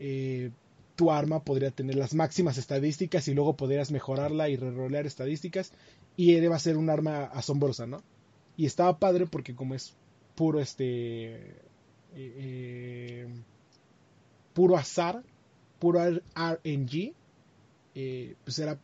[0.00, 0.50] eh,
[0.96, 5.70] tu arma podría tener las máximas estadísticas y luego podrías mejorarla y rerolear estadísticas
[6.16, 8.02] y va a ser un arma asombrosa, ¿no?
[8.56, 9.94] Y estaba padre porque como es
[10.38, 11.64] puro este eh,
[12.14, 13.26] eh,
[14.54, 15.20] puro azar,
[15.80, 17.12] puro RNG,
[17.96, 18.78] eh, pues era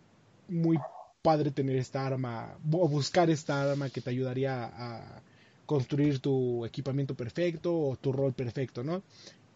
[0.49, 0.79] muy
[1.23, 5.23] padre tener esta arma o buscar esta arma que te ayudaría a
[5.65, 9.05] construir tu equipamiento perfecto o tu rol perfecto, ¿no?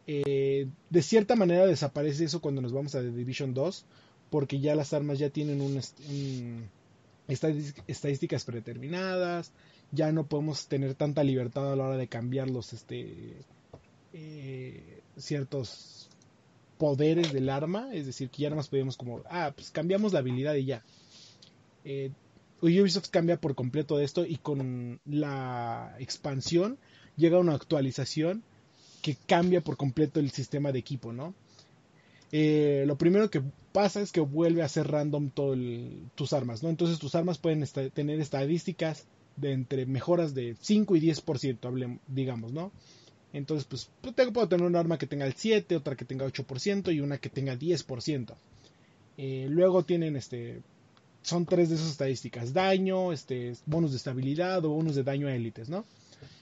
[0.07, 3.85] De cierta manera desaparece eso cuando nos vamos a The Division 2,
[4.31, 5.79] porque ya las armas ya tienen un,
[7.27, 9.53] estadísticas predeterminadas,
[9.91, 13.37] ya no podemos tener tanta libertad a la hora de cambiar los este,
[14.13, 16.09] eh, ciertos
[16.77, 20.21] poderes del arma, es decir, que ya nada más podemos como, ah, pues cambiamos la
[20.21, 20.83] habilidad y ya.
[21.85, 22.11] Eh,
[22.61, 26.79] Ubisoft cambia por completo esto y con la expansión
[27.17, 28.43] llega una actualización
[29.03, 31.35] que cambia por completo el sistema de equipo, ¿no?
[32.31, 35.57] Eh, lo primero que pasa es que vuelve a ser random todo
[36.15, 36.69] tus armas, ¿no?
[36.69, 39.07] Entonces tus armas pueden tener estadísticas
[39.41, 42.73] de entre mejoras de 5 y 10%, digamos, ¿no?
[43.33, 46.95] Entonces, pues, pues puedo tener un arma que tenga el 7, otra que tenga 8%
[46.95, 48.35] y una que tenga 10%.
[49.19, 50.61] Eh, luego tienen, este,
[51.23, 55.35] son tres de esas estadísticas, daño, este, bonus de estabilidad o bonus de daño a
[55.35, 55.85] élites, ¿no?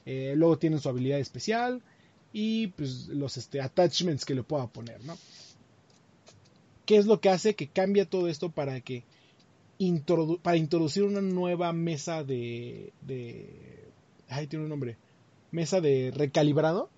[0.04, 1.82] Eh, luego tienen su habilidad especial,
[2.32, 5.16] y pues los este, attachments que le pueda poner, ¿no?
[6.84, 9.04] ¿Qué es lo que hace que cambia todo esto para que
[10.42, 12.92] para introducir una nueva mesa de,
[14.28, 14.96] ay tiene un nombre
[15.50, 16.90] mesa de recalibrado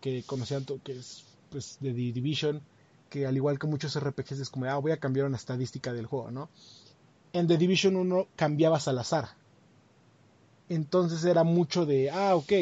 [0.00, 2.62] que conocían que es pues de The Division
[3.08, 6.06] que al igual que muchos RPGs es como ah voy a cambiar una estadística del
[6.06, 6.48] juego no
[7.32, 9.28] en The Division 1 cambiabas al azar
[10.68, 12.52] entonces era mucho de ah ok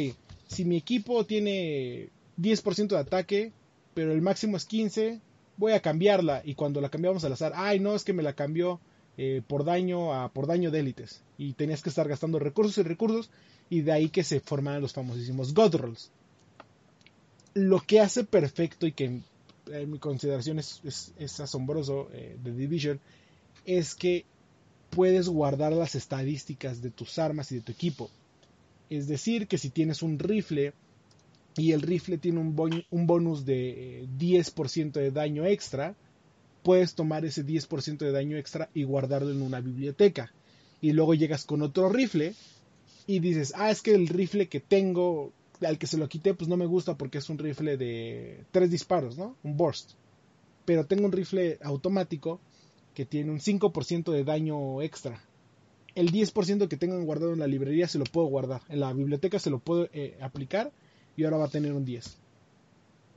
[0.53, 3.53] si mi equipo tiene 10% de ataque,
[3.95, 5.21] pero el máximo es 15,
[5.57, 6.43] voy a cambiarla.
[6.45, 8.81] Y cuando la cambiamos al azar, ay, no, es que me la cambió
[9.19, 11.23] eh, por daño a por daño de élites.
[11.39, 13.31] Y tenías que estar gastando recursos y recursos.
[13.71, 16.11] Y de ahí que se forman los famosísimos God Rolls.
[17.55, 23.01] Lo que hace perfecto y que en, mi consideración es, asombroso eh, de Division
[23.65, 24.25] es que
[24.91, 28.11] puedes guardar las estadísticas de tus armas y de tu equipo.
[28.91, 30.75] Es decir, que si tienes un rifle
[31.57, 35.95] y el rifle tiene un, bonus de 10% eh, de daño extra,
[36.63, 40.33] puedes tomar ese 10% de daño extra y guardarlo en una biblioteca.
[40.81, 42.35] Y luego llegas con otro rifle
[43.07, 46.49] y dices, ah, es que el rifle que tengo, al que se lo quité, pues
[46.49, 49.37] no me gusta porque es un rifle de tres disparos, ¿no?
[49.43, 49.93] Un burst.
[50.65, 52.41] Pero tengo un rifle automático
[52.95, 55.23] que tiene un 5% de daño extra.
[55.95, 58.63] El 10% que tengo guardado en la librería se lo puedo guardar.
[58.69, 60.73] En la biblioteca se lo puedo eh, aplicar
[61.17, 62.17] y ahora va a tener un 10.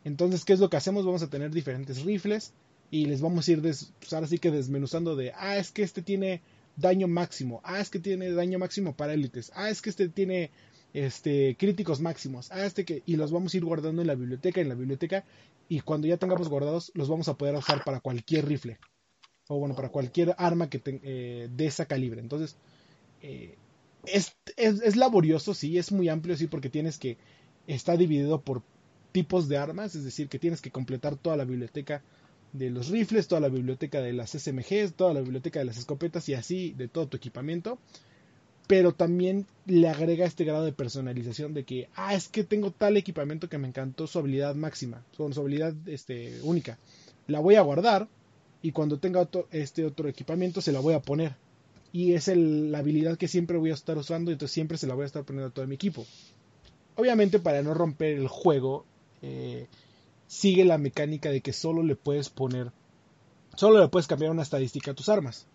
[0.03, 1.05] Entonces, ¿qué es lo que hacemos?
[1.05, 2.53] Vamos a tener diferentes rifles
[2.95, 5.83] y les vamos a ir des, pues ahora sí que desmenuzando de, ah, es que
[5.83, 6.41] este tiene
[6.77, 10.49] daño máximo, ah, es que tiene daño máximo para élites, ah, es que este tiene
[10.93, 14.61] este críticos máximos, ah, este que y los vamos a ir guardando en la biblioteca,
[14.61, 15.25] en la biblioteca
[15.67, 18.77] y cuando ya tengamos guardados los vamos a poder usar para cualquier rifle
[19.49, 22.21] o bueno, para cualquier arma que eh, de esa calibre.
[22.21, 22.55] Entonces,
[23.21, 23.57] eh,
[24.05, 27.17] es, es, es laborioso, sí, es muy amplio, sí, porque tienes que
[27.67, 28.63] está dividido por
[29.11, 32.01] tipos de armas, es decir, que tienes que completar toda la biblioteca
[32.57, 36.27] de los rifles, toda la biblioteca de las SMGs, toda la biblioteca de las escopetas
[36.29, 37.77] y así de todo tu equipamiento.
[38.67, 42.97] Pero también le agrega este grado de personalización de que, ah, es que tengo tal
[42.97, 46.79] equipamiento que me encantó su habilidad máxima, su, habilidad este, única.
[47.27, 48.07] La voy a guardar
[48.61, 51.35] y cuando tenga este otro equipamiento se la voy a poner.
[51.93, 55.03] Y es la habilidad que siempre voy a estar usando, entonces siempre se la voy
[55.03, 56.05] a estar poniendo a todo mi equipo.
[56.95, 58.85] Obviamente para no romper el juego,
[59.21, 59.67] eh,
[60.28, 62.71] sigue la mecánica de que solo le puedes poner,
[63.55, 65.47] solo le puedes cambiar una estadística a tus armas.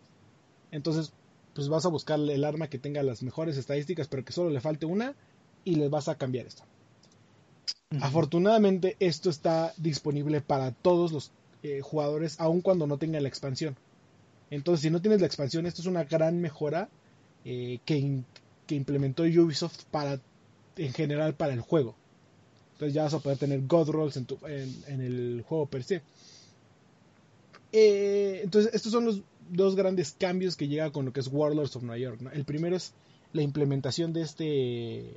[0.71, 1.13] Entonces,
[1.55, 4.61] pues vas a buscar el arma que tenga las mejores estadísticas, pero que solo le
[4.61, 5.15] falte una
[5.65, 6.63] y le vas a cambiar esto.
[8.01, 13.77] Afortunadamente, esto está disponible para todos los eh, jugadores, aun cuando no tengan la expansión.
[14.51, 16.89] Entonces, si no tienes la expansión, esto es una gran mejora
[17.45, 18.23] eh, que,
[18.67, 20.21] que implementó Ubisoft para
[20.77, 21.95] en general para el juego.
[22.81, 24.27] Entonces ya vas a poder tener God Rolls en,
[24.87, 26.01] en, el juego per se.
[27.73, 29.21] Eh, entonces estos son los
[29.51, 32.23] dos grandes cambios que llega con lo que es Warlords of New York.
[32.33, 32.95] El primero es
[33.35, 35.13] la implementación de este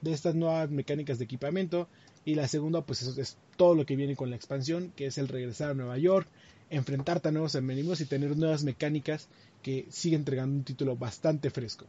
[0.00, 1.88] de estas nuevas mecánicas de equipamiento
[2.24, 5.18] y la segunda pues es, es todo lo que viene con la expansión que es
[5.18, 6.28] el regresar a Nueva York
[6.70, 9.26] enfrentarte a nuevos enemigos y tener nuevas mecánicas
[9.60, 11.86] que sigue entregando un título bastante fresco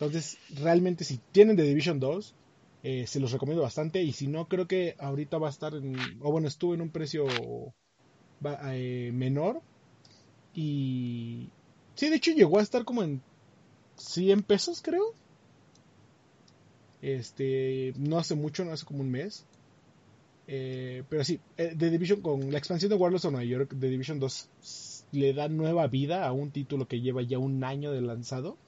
[0.00, 2.34] entonces, realmente si tienen The Division 2,
[2.82, 4.02] eh, se los recomiendo bastante.
[4.02, 6.90] Y si no, creo que ahorita va a estar en, o bueno, estuvo en un
[6.92, 7.26] precio
[8.72, 9.62] eh, menor.
[10.52, 11.52] Y
[11.96, 13.24] sí, de hecho llegó a estar como en
[13.96, 15.04] 100 pesos, creo.
[17.00, 19.46] Este, no hace mucho, no hace como un mes.
[20.46, 24.18] Eh, pero sí, The Division con la expansión de Warlords of New York, The Division
[24.18, 28.00] 2 s- le da nueva vida a un título que lleva ya un año de
[28.00, 28.58] lanzado.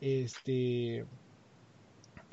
[0.00, 1.06] Este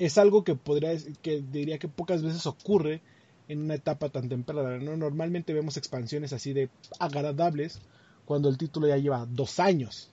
[0.04, 3.00] es algo que podría que diría que pocas veces ocurre
[3.46, 4.78] en una etapa tan temprana.
[4.78, 4.96] ¿no?
[4.96, 7.80] Normalmente vemos expansiones así de agradables
[8.24, 10.10] cuando el título ya lleva dos años.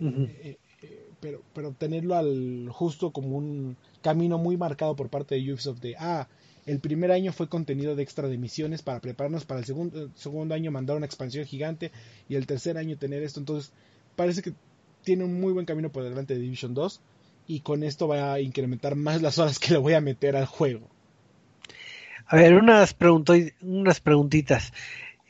[0.00, 0.22] Ujú.
[0.22, 5.52] Eh, eh, pero, pero tenerlo al justo como un camino muy marcado por parte de
[5.52, 6.26] Ubisoft de ah,
[6.64, 10.10] el primer año fue contenido de extra de misiones para prepararnos para el segundo, el
[10.14, 11.92] segundo año mandar una expansión gigante
[12.26, 13.40] y el tercer año tener esto.
[13.40, 13.70] Entonces,
[14.16, 14.54] parece que
[15.04, 17.02] tiene un muy buen camino por delante de Division 2
[17.48, 20.46] y con esto va a incrementar más las horas que le voy a meter al
[20.46, 20.86] juego.
[22.26, 22.94] A ver, unas,
[23.62, 24.72] unas preguntitas.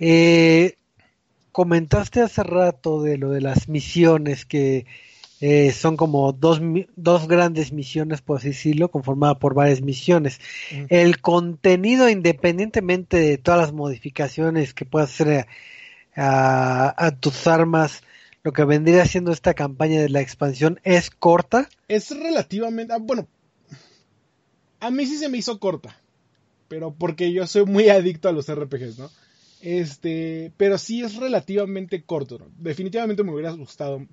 [0.01, 0.75] Eh,
[1.53, 4.85] comentaste hace rato de lo de las misiones que
[5.41, 6.61] eh, son como dos,
[6.97, 10.41] dos grandes misiones, por así decirlo, conformadas por varias misiones.
[10.89, 15.47] El contenido, independientemente de todas las modificaciones que puedas hacer
[16.17, 18.03] a, a- a tus armas,
[18.49, 21.69] lo que vendría siendo esta campaña de la expansión es corta.
[21.87, 22.95] Es relativamente.
[22.95, 23.29] ah, bueno,
[24.81, 26.01] a mí sí se me hizo corta.
[26.67, 29.11] Pero porque yo soy muy adicto a los RPGs, ¿no?
[29.61, 30.51] Este.
[30.57, 32.47] Pero sí es relativamente corto, ¿no?
[32.57, 34.07] Definitivamente me hubiera gustado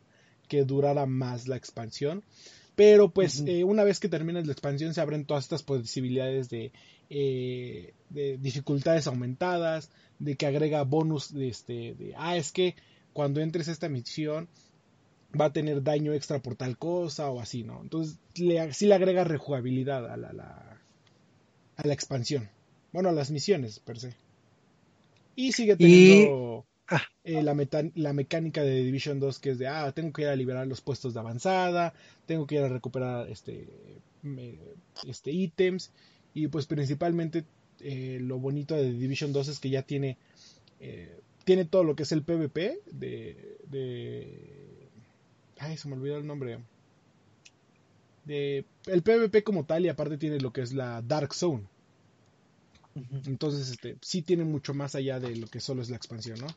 [0.50, 2.22] que durara más la expansión.
[2.76, 6.74] Pero pues eh, una vez que termines la expansión se abren todas estas posibilidades de,
[7.10, 12.76] eh, de dificultades aumentadas, de que agrega bonus de este, de, ah, es que
[13.16, 14.50] cuando entres a esta misión
[15.40, 17.82] va a tener daño extra por tal cosa o así, ¿no?
[17.82, 20.82] Entonces le, sí le agrega rejugabilidad a la, la-
[21.78, 22.50] a la expansión.
[22.92, 24.14] Bueno, a las misiones, per se.
[25.36, 27.02] Y sigue teniendo Ah.
[27.24, 30.28] eh, la, meta- la mecánica de Division 2 que es de, ah, tengo que ir
[30.28, 31.94] a liberar los puestos de avanzada,
[32.26, 33.68] tengo que ir a recuperar este,
[35.08, 35.92] este ítems
[36.34, 37.46] y pues principalmente
[37.80, 40.18] eh, lo bonito de Division 2 es que ya tiene
[40.80, 44.90] eh, tiene todo lo que es el PvP de, de
[45.60, 46.60] ay se me olvidó el nombre.
[48.26, 51.64] De el PvP como tal y aparte tiene lo que es la Dark Zone.
[53.26, 56.48] Entonces este sí tiene mucho más allá de lo que solo es la expansión no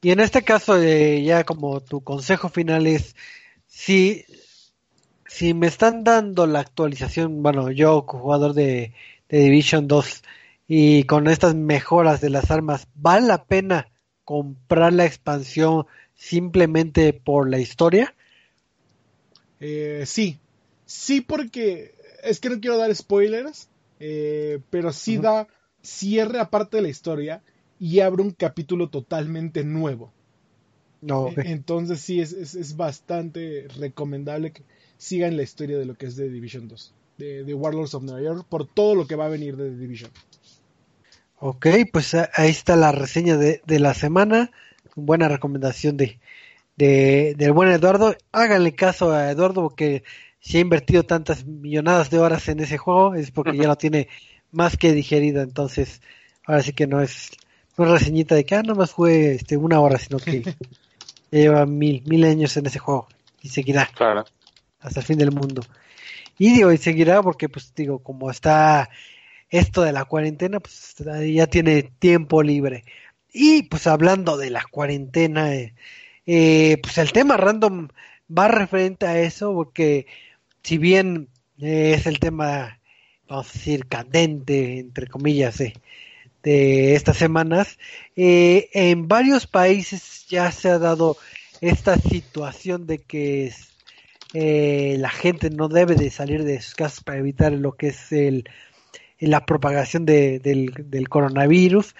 [0.00, 3.14] Y en este caso, eh, ya como tu consejo final es,
[3.66, 4.24] si,
[5.26, 8.94] si me están dando la actualización, bueno, yo jugador de,
[9.28, 10.22] de Division 2
[10.72, 13.88] y con estas mejoras de las armas, ¿vale la pena
[14.24, 18.14] comprar la expansión simplemente por la historia?
[19.58, 20.38] Eh, sí,
[20.86, 23.68] sí porque es que no quiero dar spoilers,
[23.98, 25.48] eh, pero sí da
[25.82, 27.42] cierre aparte de la historia
[27.80, 30.12] y abre un capítulo totalmente nuevo.
[31.00, 34.62] No, Eh, Entonces sí, es, es, es bastante recomendable que
[34.98, 38.22] sigan la historia de lo que es de Division 2, de, de Warlords of New
[38.22, 40.12] York, por todo lo que va a venir de The Division.
[41.42, 44.50] Ok, pues ahí está la reseña de, de la semana.
[44.94, 46.20] Buena recomendación de,
[46.76, 48.14] de, del buen Eduardo.
[48.30, 50.04] Háganle caso a Eduardo porque
[50.40, 54.08] si ha invertido tantas millonadas de horas en ese juego es porque ya lo tiene
[54.52, 55.40] más que digerido.
[55.40, 56.02] Entonces,
[56.44, 57.30] ahora sí que no es
[57.78, 60.42] una reseñita de que ah, nomás fue este, una hora, sino que
[61.30, 63.08] ya lleva mil, mil años en ese juego
[63.40, 64.26] y seguirá Claro.
[64.80, 65.62] hasta el fin del mundo.
[66.36, 68.90] Y digo, y seguirá porque, pues digo, como está
[69.50, 70.94] esto de la cuarentena, pues
[71.32, 72.84] ya tiene tiempo libre.
[73.32, 75.74] Y pues hablando de la cuarentena, eh,
[76.26, 77.88] eh, pues el tema random
[78.36, 80.06] va referente a eso, porque
[80.62, 81.28] si bien
[81.60, 82.80] eh, es el tema,
[83.28, 85.58] vamos a decir, candente, entre comillas,
[86.42, 87.78] de estas semanas,
[88.16, 91.16] en varios países ya se ha dado
[91.60, 93.52] esta situación de que
[94.32, 98.48] la gente no debe de salir de sus casas para evitar lo que es el,
[99.20, 101.94] la propagación de- del, coronavirus.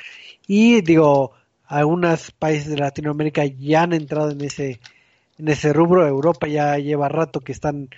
[0.47, 1.33] Y digo
[1.67, 4.81] algunos países de Latinoamérica ya han entrado en ese
[5.39, 6.07] en ese rubro.
[6.07, 7.89] Europa ya lleva rato que están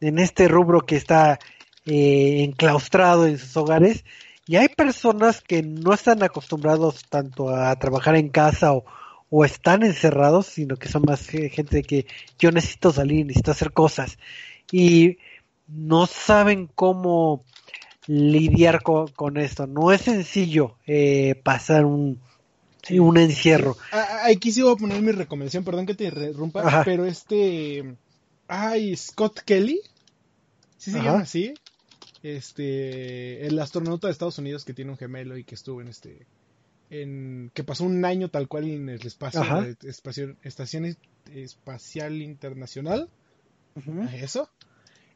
[0.00, 1.38] en este rubro que está
[1.86, 4.04] eh, enclaustrado en sus hogares.
[4.46, 8.84] Y hay personas que no están acostumbrados tanto a trabajar en casa o,
[9.30, 12.06] o están encerrados, sino que son más gente que
[12.38, 14.18] yo necesito salir, necesito hacer cosas.
[14.72, 15.18] Y
[15.66, 17.44] no saben cómo
[18.08, 19.68] lidiar co- con, esto.
[19.68, 22.18] No es sencillo eh, pasar un,
[22.82, 22.98] Sí.
[22.98, 23.76] un encierro.
[23.92, 26.82] Ah, ah, Aquí sí voy a poner mi recomendación, perdón que te interrumpa, Ajá.
[26.84, 27.94] pero este...
[28.48, 29.80] Ay, Scott Kelly,
[30.78, 31.06] ¿sí se Ajá.
[31.08, 31.52] llama así?
[32.22, 36.26] Este, el astronauta de Estados Unidos que tiene un gemelo y que estuvo en este
[36.90, 39.66] en que pasó un año tal cual en el espacio, Ajá.
[39.82, 40.96] espacio- estación
[41.34, 43.10] espacial internacional,
[44.14, 44.48] eso,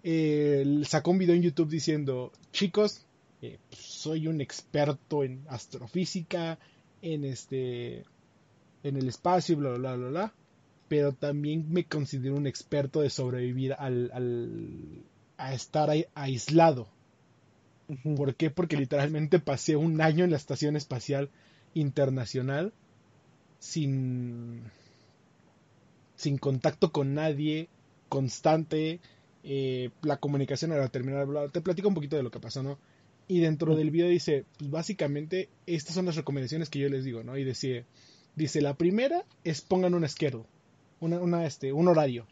[0.03, 3.07] eh, sacó un video en YouTube diciendo, chicos,
[3.43, 6.59] eh, soy un experto en astrofísica,
[7.03, 8.05] en este,
[8.83, 10.35] en el espacio, bla, bla, bla, bla,
[10.89, 15.03] pero también me considero un experto de sobrevivir al, al-
[15.39, 16.89] a estar ai- aislado.
[18.17, 18.51] ¿Por qué?
[18.51, 21.31] Porque literalmente pasé un año en la Estación Espacial
[21.75, 22.73] Internacional
[23.59, 24.63] sin,
[26.17, 27.69] sin contacto con nadie,
[28.09, 29.01] constante,
[29.45, 32.79] eh, la comunicación era terminar, bla, te platico un poquito de lo que pasó, ¿no?
[33.29, 37.23] Y dentro del video dice, pues básicamente estas son las recomendaciones que yo les digo,
[37.23, 37.37] ¿no?
[37.37, 37.85] Y dice,
[38.37, 40.45] dice la primera es pongan un schedule,
[41.01, 42.27] una, una, este, un horario.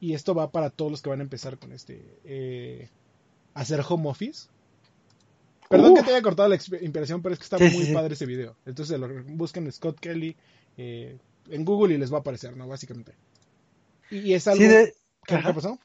[0.00, 2.88] Y esto va para todos los que van a empezar con este, eh,
[3.54, 4.48] hacer home office.
[5.68, 7.92] Perdón que te haya cortado la impresión, pero es que está Sí, muy sí.
[7.94, 8.54] padre ese video.
[8.66, 10.36] Entonces lo busquen Scott Kelly
[10.76, 11.16] eh,
[11.50, 12.68] en Google y les va a aparecer, ¿no?
[12.68, 13.14] Básicamente.
[14.10, 14.62] Y, y es algo...
[14.62, 14.94] Sí, de...
[15.26, 15.48] ¿Qué, Ajá.
[15.48, 15.78] qué pasó?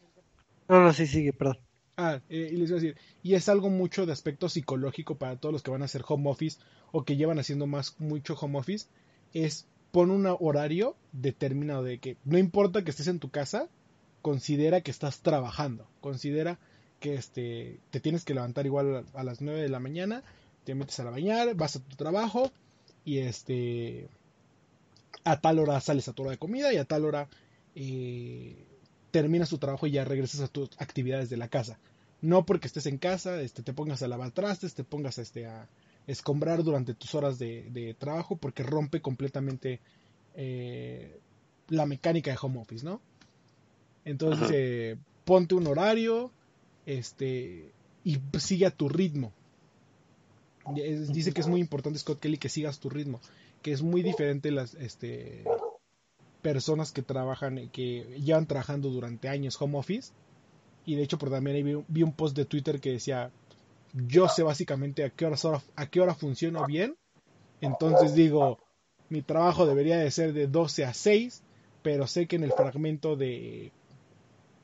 [0.70, 1.58] No, no, sí, sigue, perdón.
[1.98, 5.36] Ah, eh, y les iba a decir, y es algo mucho de aspecto psicológico para
[5.36, 6.60] todos los que van a hacer home office
[6.92, 8.88] o que llevan haciendo más mucho home office,
[9.34, 13.68] es pon un horario determinado de que no importa que estés en tu casa,
[14.22, 16.60] considera que estás trabajando, considera
[17.00, 20.24] que este te tienes que levantar igual a, las 9 de la mañana,
[20.66, 22.52] te metes a la bañar, vas a tu trabajo
[23.04, 24.08] y este
[25.24, 27.28] a tal hora sales a tu hora de comida y a tal hora
[27.76, 28.69] eh,
[29.12, 31.80] terminas tu trabajo y ya regresas a tus actividades de la casa.
[32.22, 35.68] No porque estés en casa, este, te pongas a lavar trastes, te pongas este, a
[36.08, 39.80] escombrar durante tus horas de, de trabajo, porque rompe completamente
[40.36, 41.20] eh,
[41.70, 43.02] la mecánica de home office, ¿no?
[44.06, 46.32] Entonces, eh, ponte un horario
[46.86, 47.72] este,
[48.04, 49.32] y sigue a tu ritmo.
[50.74, 53.20] Dice que es muy importante, Scott Kelly, que sigas tu ritmo,
[53.62, 55.44] que es muy diferente las este,
[56.54, 60.14] personas que trabajan, que llevan trabajando durante años home office.
[60.86, 63.32] Y de hecho, por también vi un post de Twitter que decía,
[63.94, 65.38] yo sé básicamente a qué hora,
[65.76, 66.96] a qué hora funciono bien.
[67.62, 68.60] Entonces digo,
[69.10, 71.44] mi trabajo debería de ser de 12 a 6,
[71.84, 73.72] pero sé que en el fragmento de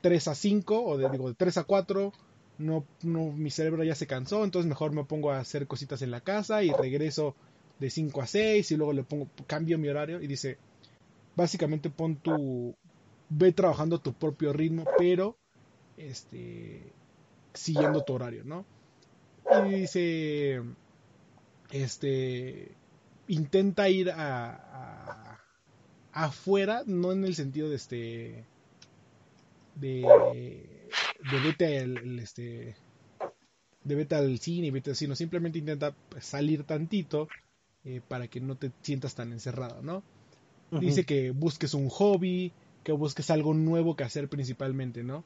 [0.01, 2.13] 3 a 5, o de, digo, de 3 a 4,
[2.57, 6.11] no, no, mi cerebro ya se cansó, entonces mejor me pongo a hacer cositas en
[6.11, 7.35] la casa y regreso
[7.79, 10.57] de 5 a 6 y luego le pongo, cambio mi horario y dice,
[11.35, 12.75] básicamente pon tu,
[13.29, 15.37] ve trabajando a tu propio ritmo, pero
[15.97, 16.93] este,
[17.53, 18.65] siguiendo tu horario, ¿no?
[19.67, 20.61] Y dice,
[21.71, 22.71] este,
[23.27, 25.39] intenta ir a,
[26.11, 28.45] afuera, no en el sentido de este,
[29.75, 30.01] de,
[31.31, 32.75] de vete al, el, este,
[33.83, 37.27] de vete al cine, cine, simplemente intenta salir tantito
[37.83, 40.03] eh, para que no te sientas tan encerrado, ¿no?
[40.71, 42.53] Dice que busques un hobby,
[42.83, 45.23] que busques algo nuevo que hacer principalmente, ¿no?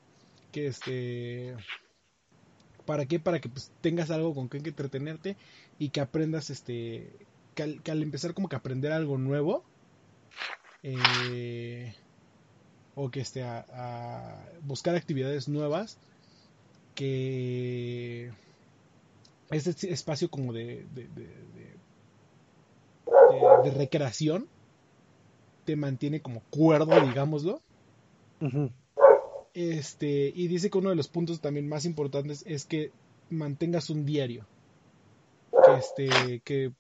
[0.52, 1.56] Que este...
[2.86, 3.20] ¿Para qué?
[3.20, 5.38] Para que pues, tengas algo con que entretenerte
[5.78, 7.28] y que aprendas, este...
[7.56, 9.66] Que al, que al empezar como que aprender algo nuevo,
[10.84, 11.94] eh,
[12.96, 15.98] o que este, a, a buscar actividades nuevas,
[16.96, 18.32] que
[19.52, 20.86] ese espacio como de-
[23.64, 24.48] de recreación
[25.70, 27.62] te mantiene como cuerdo, digámoslo.
[29.54, 32.92] Este, y dice que uno de los puntos también más importantes es que
[33.30, 34.48] mantengas un diario.
[35.64, 36.72] Que este, que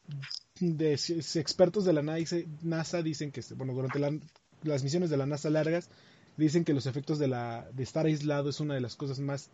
[0.60, 4.18] de expertos de la NASA, NASA dicen que, este, bueno, durante la-
[4.64, 5.88] las misiones de la NASA largas,
[6.36, 9.52] dicen que los efectos de, la, de estar aislado es una de las cosas más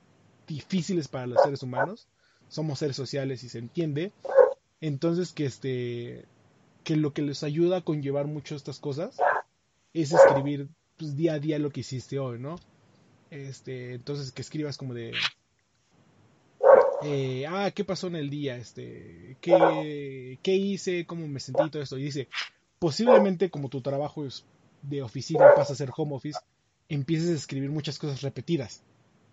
[0.47, 2.07] difíciles para los seres humanos.
[2.47, 4.13] Somos seres sociales y se entiende.
[4.79, 6.25] Entonces que este,
[6.85, 9.17] que lo que les ayuda a conllevar mucho estas cosas
[9.93, 12.55] es escribir pues, día a día lo que hiciste hoy, ¿no?
[13.31, 15.11] Este, entonces que escribas como de
[17.03, 18.55] eh, ah, ¿qué pasó en el día?
[18.55, 21.05] Este, ¿qué, qué hice?
[21.05, 21.69] ¿Cómo me sentí?
[21.69, 21.97] Todo esto.
[21.97, 22.29] Y dice,
[22.79, 24.45] posiblemente como tu trabajo es
[24.81, 26.39] de oficina pasa a ser home office,
[26.87, 28.83] empieces a escribir muchas cosas repetidas.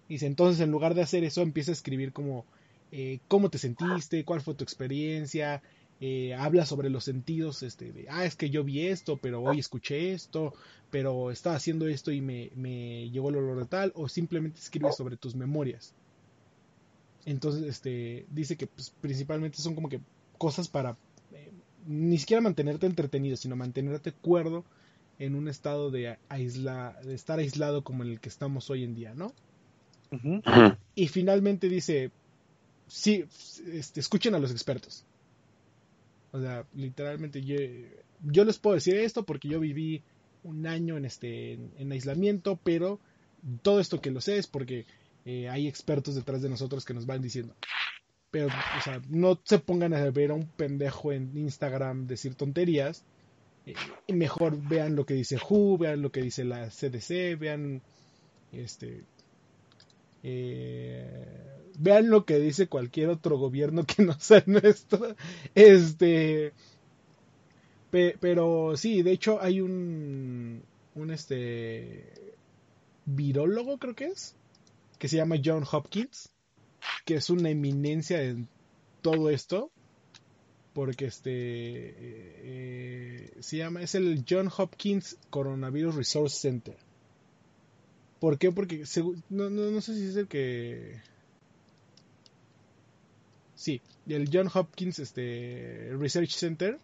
[0.08, 2.46] Dice, entonces en lugar de hacer eso, empieza a escribir como
[2.90, 5.62] eh, cómo te sentiste, cuál fue tu experiencia,
[6.04, 9.60] eh, habla sobre los sentidos, este, de, ah, es que yo vi esto, pero hoy
[9.60, 10.52] escuché esto,
[10.90, 14.90] pero estaba haciendo esto y me, me llegó el olor de tal, o simplemente escribe
[14.90, 15.94] sobre tus memorias.
[17.24, 20.00] Entonces, este, dice que pues, principalmente son como que
[20.38, 20.96] cosas para
[21.30, 21.52] eh,
[21.86, 24.64] ni siquiera mantenerte entretenido, sino mantenerte cuerdo
[25.20, 28.96] en un estado de, aisla, de estar aislado como en el que estamos hoy en
[28.96, 29.32] día, ¿no?
[30.96, 32.10] Y finalmente dice,
[32.88, 33.24] sí,
[33.72, 35.06] este, escuchen a los expertos.
[36.32, 37.56] O sea, literalmente yo,
[38.22, 40.02] yo les puedo decir esto porque yo viví
[40.42, 42.98] un año en este en, en aislamiento, pero
[43.62, 44.86] todo esto que lo sé es porque
[45.24, 47.54] eh, hay expertos detrás de nosotros que nos van diciendo.
[48.30, 53.04] Pero, o sea, no se pongan a ver a un pendejo en Instagram decir tonterías.
[53.66, 53.74] Eh,
[54.08, 57.82] mejor vean lo que dice WHO, vean lo que dice la CDC, vean
[58.52, 59.04] este
[60.22, 65.16] eh, vean lo que dice cualquier otro gobierno que no sea nuestro.
[65.54, 66.52] Este
[67.90, 70.62] pe- pero sí, de hecho hay un
[70.94, 72.34] un este
[73.06, 74.36] virólogo creo que es
[74.98, 76.30] que se llama John Hopkins,
[77.04, 78.48] que es una eminencia en
[79.02, 79.70] todo esto,
[80.74, 81.92] porque este eh,
[82.44, 86.76] eh, se llama, es el John Hopkins Coronavirus Resource Center.
[88.22, 88.52] ¿Por qué?
[88.52, 91.00] Porque segu- no, no, no sé si es el que...
[93.56, 96.78] Sí, el John Hopkins este, Research Center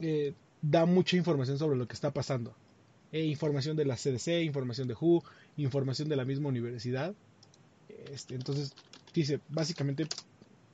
[0.00, 2.54] eh, da mucha información sobre lo que está pasando.
[3.12, 5.24] Eh, información de la CDC, información de WHO,
[5.56, 7.14] información de la misma universidad.
[8.12, 8.74] Este, entonces,
[9.14, 10.06] dice, básicamente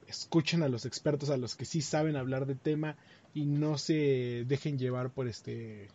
[0.09, 2.97] escuchen a los expertos, a los que sí saben hablar de tema
[3.33, 5.89] y no se dejen llevar por este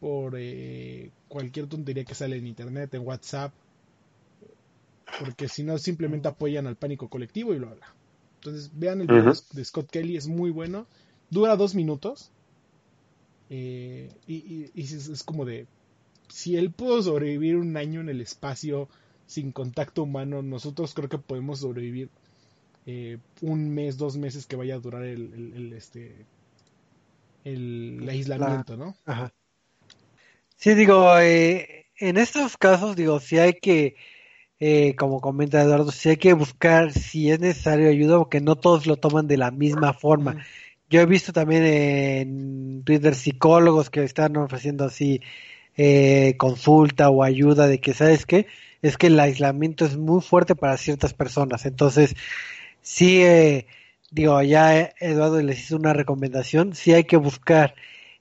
[0.00, 3.54] por eh, cualquier tontería que sale en internet, en WhatsApp,
[5.18, 7.86] porque si no simplemente apoyan al pánico colectivo y bla bla.
[8.40, 10.88] Entonces vean el video de Scott Kelly, es muy bueno,
[11.30, 12.32] dura dos minutos
[13.48, 15.68] eh, y, y- y es, es como de
[16.28, 18.88] si él pudo sobrevivir un año en el espacio
[19.26, 22.10] sin contacto humano, nosotros creo que podemos sobrevivir
[22.86, 26.28] eh, un mes, dos meses que vaya a durar el, el- el, este
[27.44, 28.96] el aislamiento, ¿no?
[29.04, 29.32] Ajá.
[30.60, 33.94] Sí, digo, eh, en estos casos, digo, si hay que,
[34.60, 38.86] eh, como comenta Eduardo, si hay que buscar si es necesario ayuda, porque no todos
[38.86, 40.44] lo toman de la misma forma.
[40.90, 45.20] Yo he visto también en Twitter psicólogos que están ofreciendo así
[45.76, 48.46] eh, consulta o ayuda de que, ¿sabes qué?
[48.82, 51.66] Es que el aislamiento es muy fuerte para ciertas personas.
[51.66, 52.16] Entonces,
[52.82, 53.66] sí, eh,
[54.10, 57.74] digo, ya Eduardo les hizo una recomendación, sí hay que buscar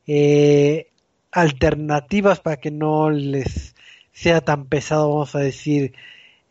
[0.08, 0.87] eh,
[1.38, 3.76] alternativas para que no les
[4.12, 5.94] sea tan pesado, vamos a decir,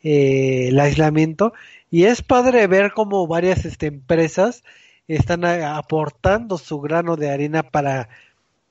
[0.03, 1.53] eh, el aislamiento.
[1.91, 4.63] Y es padre ver cómo varias este, empresas
[5.09, 8.09] están aportando su grano de arena para,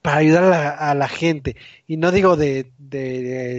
[0.01, 1.57] para ayudar a la, a la gente.
[1.87, 2.71] Y no digo de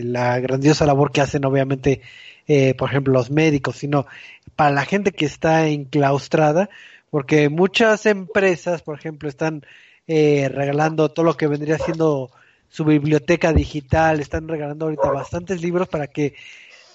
[0.05, 2.01] la grandiosa labor que hacen, obviamente,
[2.49, 4.07] eh, por ejemplo, los médicos, sino
[4.55, 6.71] para la gente que está enclaustrada,
[7.11, 9.65] porque muchas empresas, por ejemplo, están
[10.07, 12.31] eh, regalando todo lo que vendría siendo
[12.69, 16.35] su biblioteca digital, están regalando ahorita bastantes libros para que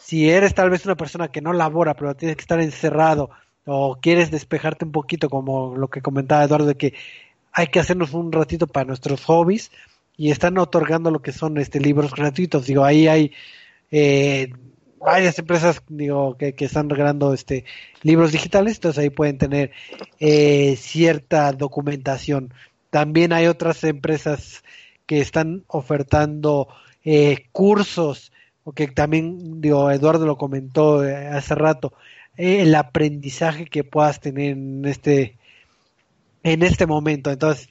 [0.01, 3.30] si eres tal vez una persona que no labora, pero tienes que estar encerrado
[3.65, 6.93] o quieres despejarte un poquito, como lo que comentaba Eduardo, de que
[7.53, 9.72] hay que hacernos un ratito para nuestros hobbies
[10.17, 12.65] y están otorgando lo que son este libros gratuitos.
[12.65, 13.32] Digo, ahí hay
[13.91, 14.51] eh,
[14.99, 17.65] varias empresas digo que, que están regalando este
[18.03, 19.72] libros digitales, entonces ahí pueden tener
[20.19, 22.53] eh, cierta documentación.
[22.89, 24.63] También hay otras empresas
[25.06, 26.68] que están ofertando
[27.04, 28.32] eh, cursos,
[28.64, 31.93] o que también, digo, Eduardo lo comentó eh, hace rato,
[32.38, 35.38] eh, el aprendizaje que puedas tener en este
[36.43, 37.32] en este momento.
[37.32, 37.70] Entonces,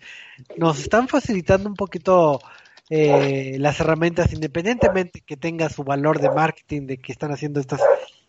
[0.56, 2.40] nos están facilitando un poquito
[2.88, 7.80] eh, las herramientas, independientemente que tenga su valor de marketing, de que están haciendo estos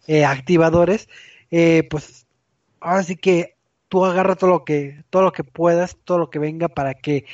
[0.08, 1.10] eh, activadores,
[1.50, 2.28] eh, pues
[2.80, 3.56] ahora sí que
[3.90, 7.26] tú agarra todo lo que todo lo que puedas, todo lo que venga para que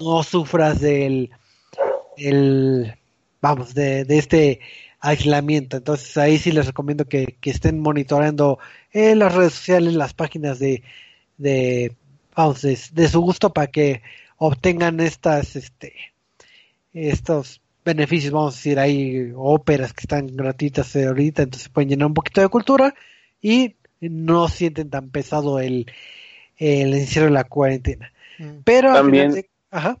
[0.00, 1.30] no sufras del,
[2.16, 2.94] del
[3.40, 4.60] vamos, de, de este
[5.00, 5.76] aislamiento.
[5.76, 8.58] Entonces ahí sí les recomiendo que, que estén monitoreando
[8.92, 10.82] eh, las redes sociales, las páginas de,
[11.36, 11.94] de
[12.34, 14.02] vamos, de, de su gusto para que
[14.36, 15.94] obtengan estas, este,
[16.92, 22.14] estos beneficios, vamos a decir, hay óperas que están gratuitas ahorita, entonces pueden llenar un
[22.14, 22.94] poquito de cultura
[23.40, 25.90] y no sienten tan pesado el,
[26.56, 28.12] el encierro de la cuarentena.
[28.38, 28.58] Mm.
[28.64, 29.98] Pero al También- final de- ajá,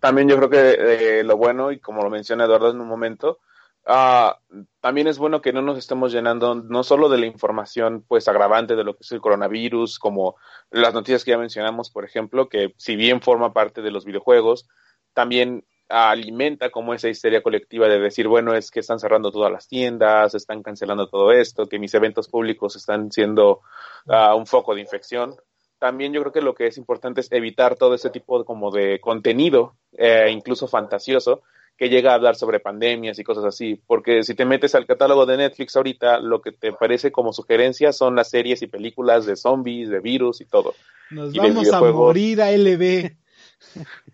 [0.00, 3.40] También yo creo que eh, lo bueno, y como lo menciona Eduardo en un momento,
[3.86, 4.38] ah,
[4.80, 8.76] también es bueno que no nos estemos llenando no solo de la información pues agravante
[8.76, 10.36] de lo que es el coronavirus, como
[10.70, 14.68] las noticias que ya mencionamos, por ejemplo, que si bien forma parte de los videojuegos,
[15.14, 19.68] también alimenta como esa histeria colectiva de decir, bueno, es que están cerrando todas las
[19.68, 23.60] tiendas, están cancelando todo esto, que mis eventos públicos están siendo
[24.08, 25.36] ah, un foco de infección.
[25.86, 28.72] También yo creo que lo que es importante es evitar todo ese tipo de, como
[28.72, 31.42] de contenido, eh, incluso fantasioso,
[31.76, 35.26] que llega a hablar sobre pandemias y cosas así, porque si te metes al catálogo
[35.26, 39.36] de Netflix ahorita, lo que te parece como sugerencia son las series y películas de
[39.36, 40.74] zombies, de virus y todo.
[41.10, 43.12] Nos Y vamos a morir a LB.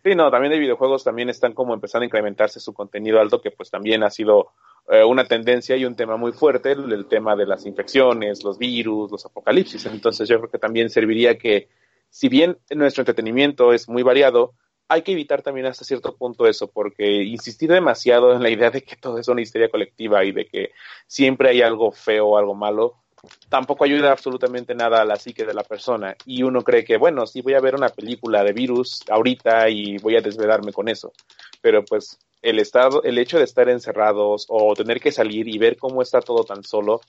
[0.05, 3.51] Sí, no, también de videojuegos también están como empezando a incrementarse su contenido alto, que
[3.51, 4.51] pues también ha sido
[4.89, 9.11] eh, una tendencia y un tema muy fuerte, el, tema de las infecciones, los virus,
[9.11, 9.87] los apocalipsis.
[9.87, 11.69] Entonces yo creo que también serviría que,
[12.11, 14.55] si bien nuestro entretenimiento es muy variado,
[14.89, 18.83] hay que evitar también hasta cierto punto eso, porque insistir demasiado en la idea de
[18.83, 20.73] que todo es una histeria colectiva y de que
[21.07, 23.03] siempre hay algo feo o algo malo,
[23.49, 26.17] tampoco ayuda absolutamente nada a la psique de la persona.
[26.27, 29.99] Y uno cree que, bueno, sí voy a ver una película de virus ahorita y
[29.99, 31.13] voy a desvelarme con eso.
[31.61, 35.77] Pero pues el estado, el hecho de estar encerrados o tener que salir y ver
[35.77, 37.01] cómo está todo tan solo,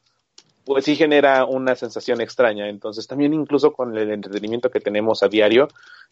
[0.63, 2.69] pues sí genera una sensación extraña.
[2.69, 5.67] Entonces también incluso con el entretenimiento que tenemos a diario,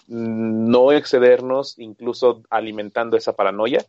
[0.08, 3.86] mm, no excedernos, incluso alimentando esa paranoia.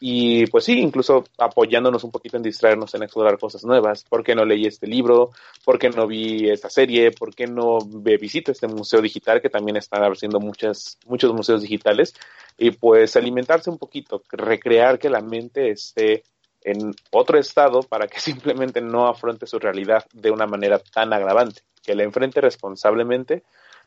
[0.00, 4.04] Y pues sí, incluso apoyándonos un poquito en distraernos en explorar cosas nuevas.
[4.04, 5.30] ¿Por qué no leí este libro?
[5.64, 7.10] ¿Por qué no vi esta serie?
[7.10, 12.14] ¿Por qué no visito este museo digital que también están haciendo muchas, muchos museos digitales?
[12.56, 16.22] Y pues alimentarse un poquito, recrear que la mente esté
[16.62, 21.62] en otro estado para que simplemente no afronte su realidad de una manera tan agravante,
[21.82, 23.42] que la enfrente responsablemente,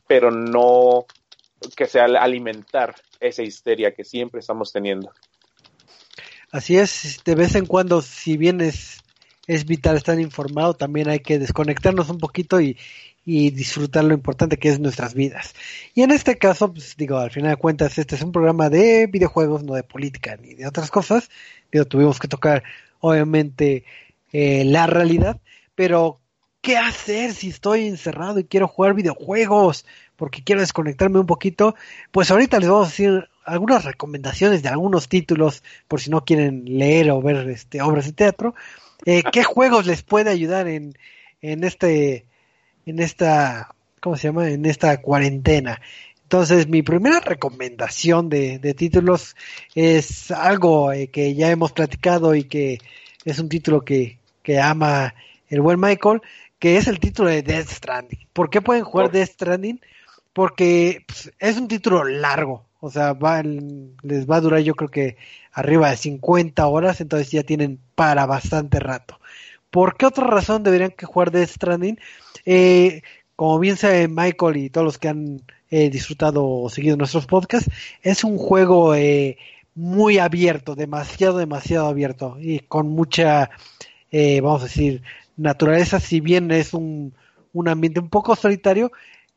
[0.07, 1.05] pero no
[1.75, 5.13] que sea alimentar esa histeria que siempre estamos teniendo.
[6.51, 8.99] Así es, de vez en cuando, si bien es,
[9.47, 12.77] es vital estar informado, también hay que desconectarnos un poquito y,
[13.25, 15.53] y disfrutar lo importante que es nuestras vidas.
[15.93, 19.07] Y en este caso, pues digo, al final de cuentas, este es un programa de
[19.07, 21.29] videojuegos, no de política ni de otras cosas.
[21.71, 22.63] Digo, tuvimos que tocar,
[22.99, 23.85] obviamente,
[24.33, 25.39] eh, la realidad,
[25.75, 26.19] pero
[26.61, 29.85] ¿qué hacer si estoy encerrado y quiero jugar videojuegos?
[30.15, 31.75] Porque quiero desconectarme un poquito.
[32.11, 36.63] Pues ahorita les vamos a decir algunas recomendaciones de algunos títulos, por si no quieren
[36.65, 38.55] leer o ver este, obras de teatro.
[39.05, 40.97] Eh, ¿Qué juegos les puede ayudar en,
[41.41, 42.25] en este,
[42.85, 44.49] en esta, ¿cómo se llama?
[44.49, 45.81] En esta cuarentena.
[46.23, 49.35] Entonces, mi primera recomendación de, de títulos
[49.75, 52.77] es algo eh, que ya hemos platicado y que
[53.25, 55.13] es un título que, que ama
[55.49, 56.21] el buen Michael,
[56.57, 58.27] que es el título de Death Stranding.
[58.31, 59.81] ¿Por qué pueden jugar Por- Death Stranding?
[60.31, 64.89] Porque pues, es un título largo, o sea, va, les va a durar yo creo
[64.89, 65.17] que
[65.53, 69.19] arriba de 50 horas, entonces ya tienen para bastante rato.
[69.69, 71.97] ¿Por qué otra razón deberían que jugar Death Stranding?
[72.45, 73.03] Eh,
[73.35, 77.71] como bien sabe Michael y todos los que han eh, disfrutado o seguido nuestros podcasts,
[78.01, 79.37] es un juego eh,
[79.75, 83.51] muy abierto, demasiado, demasiado abierto y con mucha,
[84.11, 85.01] eh, vamos a decir,
[85.37, 87.13] naturaleza, si bien es un,
[87.53, 88.91] un ambiente un poco solitario,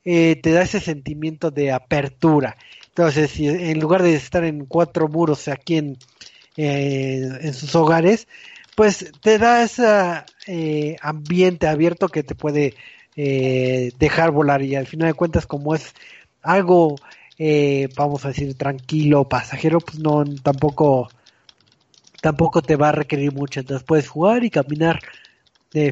[0.05, 2.57] eh, te da ese sentimiento de apertura.
[2.97, 5.99] Entonces, si en lugar de estar en cuatro muros aquí en,
[6.57, 8.29] eh, en sus hogares,
[8.77, 12.75] pues te da ese eh, ambiente abierto que te puede
[13.17, 14.63] eh, dejar volar.
[14.63, 15.93] Y al final de cuentas como es
[16.43, 16.95] algo
[17.97, 21.09] vamos a decir tranquilo pasajero pues no tampoco
[22.21, 23.59] tampoco te va a requerir mucho.
[23.59, 25.01] Entonces puedes jugar y caminar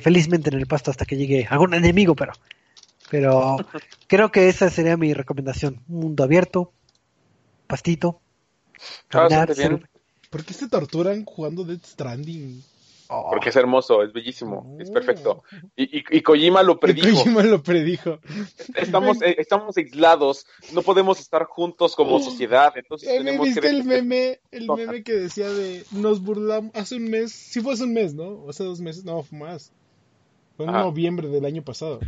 [0.01, 2.33] felizmente en el pasto hasta que llegue algún enemigo pero
[3.11, 3.57] pero
[4.07, 5.81] creo que esa sería mi recomendación.
[5.89, 6.73] Un mundo abierto
[7.73, 8.21] pastito
[9.11, 9.89] Ah, caminar bien.
[10.31, 12.63] ¿Por qué se torturan jugando Death Stranding?
[13.09, 15.43] Oh, Porque es hermoso, es bellísimo, es perfecto.
[15.77, 17.19] Y, y, y Kojima lo predijo.
[17.19, 18.19] Kojima lo predijo.
[18.75, 23.61] Estamos, eh, estamos aislados, no podemos estar juntos como sociedad, entonces Eh, ¿me tenemos ¿Viste
[23.61, 23.69] que...
[23.69, 24.41] el meme?
[24.51, 28.15] El meme que decía de nos burlamos hace un mes, sí fue hace un mes,
[28.15, 28.25] ¿no?
[28.25, 29.73] O hace dos meses, no, fue más.
[30.57, 30.85] Fue en Ajá.
[30.85, 32.01] noviembre del año pasado.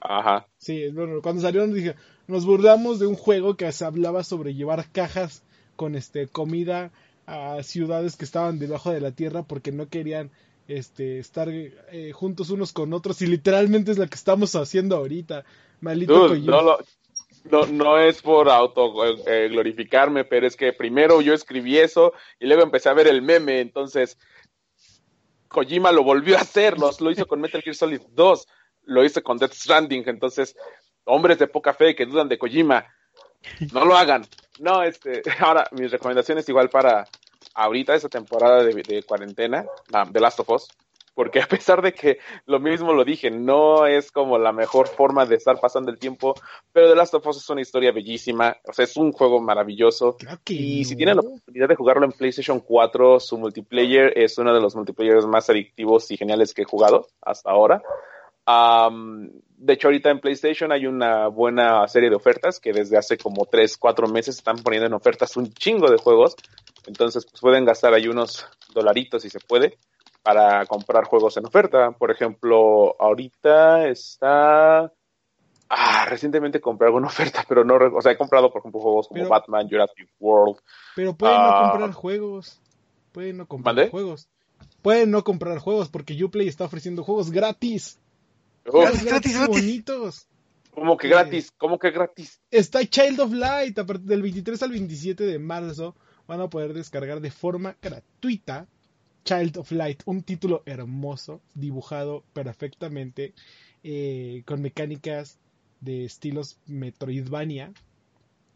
[0.00, 0.46] Ajá.
[0.58, 1.94] Sí, bueno, cuando salieron dije,
[2.26, 5.42] nos burlamos de un juego que se hablaba sobre llevar cajas
[5.76, 6.90] con este comida
[7.26, 10.30] a ciudades que estaban debajo de la tierra porque no querían
[10.66, 15.44] este estar eh, juntos unos con otros y literalmente es lo que estamos haciendo ahorita.
[15.80, 16.78] Maldito Dude, no, lo-
[17.50, 22.12] no, no es por auto eh, eh, glorificarme, pero es que primero yo escribí eso
[22.40, 24.18] y luego empecé a ver el meme, entonces
[25.48, 28.46] Kojima lo volvió a hacer, lo hizo con Metal Gear Solid 2,
[28.88, 30.56] lo hizo con Death Stranding, entonces
[31.04, 32.86] hombres de poca fe que dudan de Kojima,
[33.72, 34.26] no lo hagan.
[34.58, 37.06] No, este, ahora mis recomendaciones igual para
[37.54, 39.64] ahorita esta temporada de, de cuarentena,
[40.12, 40.68] The Last of Us,
[41.14, 45.26] porque a pesar de que lo mismo lo dije, no es como la mejor forma
[45.26, 46.34] de estar pasando el tiempo,
[46.72, 50.16] pero The Last of Us es una historia bellísima, o sea, es un juego maravilloso.
[50.44, 54.54] Que Y si tienen la oportunidad de jugarlo en PlayStation 4, su multiplayer es uno
[54.54, 57.82] de los multiplayers más adictivos y geniales que he jugado hasta ahora.
[59.60, 63.44] De hecho, ahorita en PlayStation hay una buena serie de ofertas que desde hace como
[63.46, 66.36] 3, 4 meses están poniendo en ofertas un chingo de juegos.
[66.86, 69.76] Entonces, pues pueden gastar ahí unos dolaritos si se puede
[70.22, 71.90] para comprar juegos en oferta.
[71.90, 74.92] Por ejemplo, ahorita está...
[75.70, 77.74] Ah, recientemente compré alguna oferta, pero no...
[77.94, 80.56] O sea, he comprado, por ejemplo, juegos como Pero- Batman, Jurassic World.
[80.96, 81.62] Pero pueden Ah.
[81.64, 82.60] no comprar juegos.
[83.12, 84.28] Pueden no comprar juegos.
[84.80, 87.98] Pueden no comprar juegos porque Uplay está ofreciendo juegos gratis.
[88.72, 89.46] Gratis, gratis.
[89.46, 90.28] bonitos.
[90.72, 91.50] ¿Cómo que gratis?
[91.56, 92.40] ¿Cómo que gratis?
[92.50, 93.78] Está Child of Light.
[93.78, 95.96] A partir del 23 al 27 de marzo
[96.26, 98.68] van a poder descargar de forma gratuita
[99.24, 103.34] Child of Light, un título hermoso, dibujado perfectamente,
[103.82, 105.38] eh, con mecánicas
[105.80, 107.72] de estilos Metroidvania,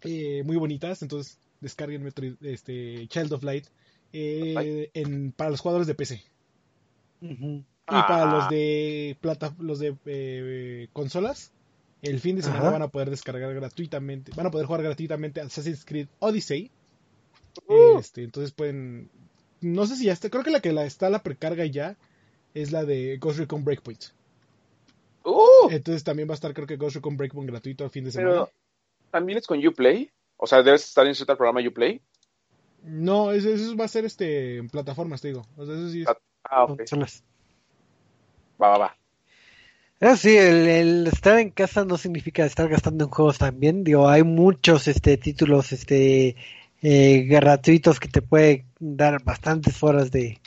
[0.02, 1.02] eh, muy bonitas.
[1.02, 3.66] Entonces descarguen Metroid, este, Child of Light
[4.12, 6.22] eh, en, para los jugadores de PC.
[7.88, 11.52] Y para los de plata, los de eh, consolas,
[12.00, 12.70] el fin de semana Ajá.
[12.72, 16.70] van a poder descargar gratuitamente, van a poder jugar gratuitamente Assassin's Creed Odyssey.
[17.66, 17.98] Uh.
[17.98, 19.10] Este, entonces pueden,
[19.60, 21.96] no sé si ya está, creo que la que la está la precarga ya
[22.54, 24.04] es la de Ghost Recon Breakpoint.
[25.24, 28.10] Uh, Entonces también va a estar creo que Ghost Recon Breakpoint gratuito al fin de
[28.10, 28.30] semana.
[28.30, 28.50] pero
[29.10, 30.10] también es con Uplay.
[30.36, 32.00] O sea, debes estar inscrito al programa Uplay.
[32.82, 35.46] No, eso, eso va a ser este en plataformas, te digo.
[35.56, 36.08] O sea, eso sí es-
[36.44, 36.82] Ah, ok.
[38.62, 38.96] Va, va, va.
[40.00, 43.84] Eso sí, el, el estar en casa no significa estar gastando en juegos también.
[43.84, 46.36] Digo, hay muchos este títulos este
[46.82, 50.40] eh, gratuitos que te pueden dar bastantes horas de,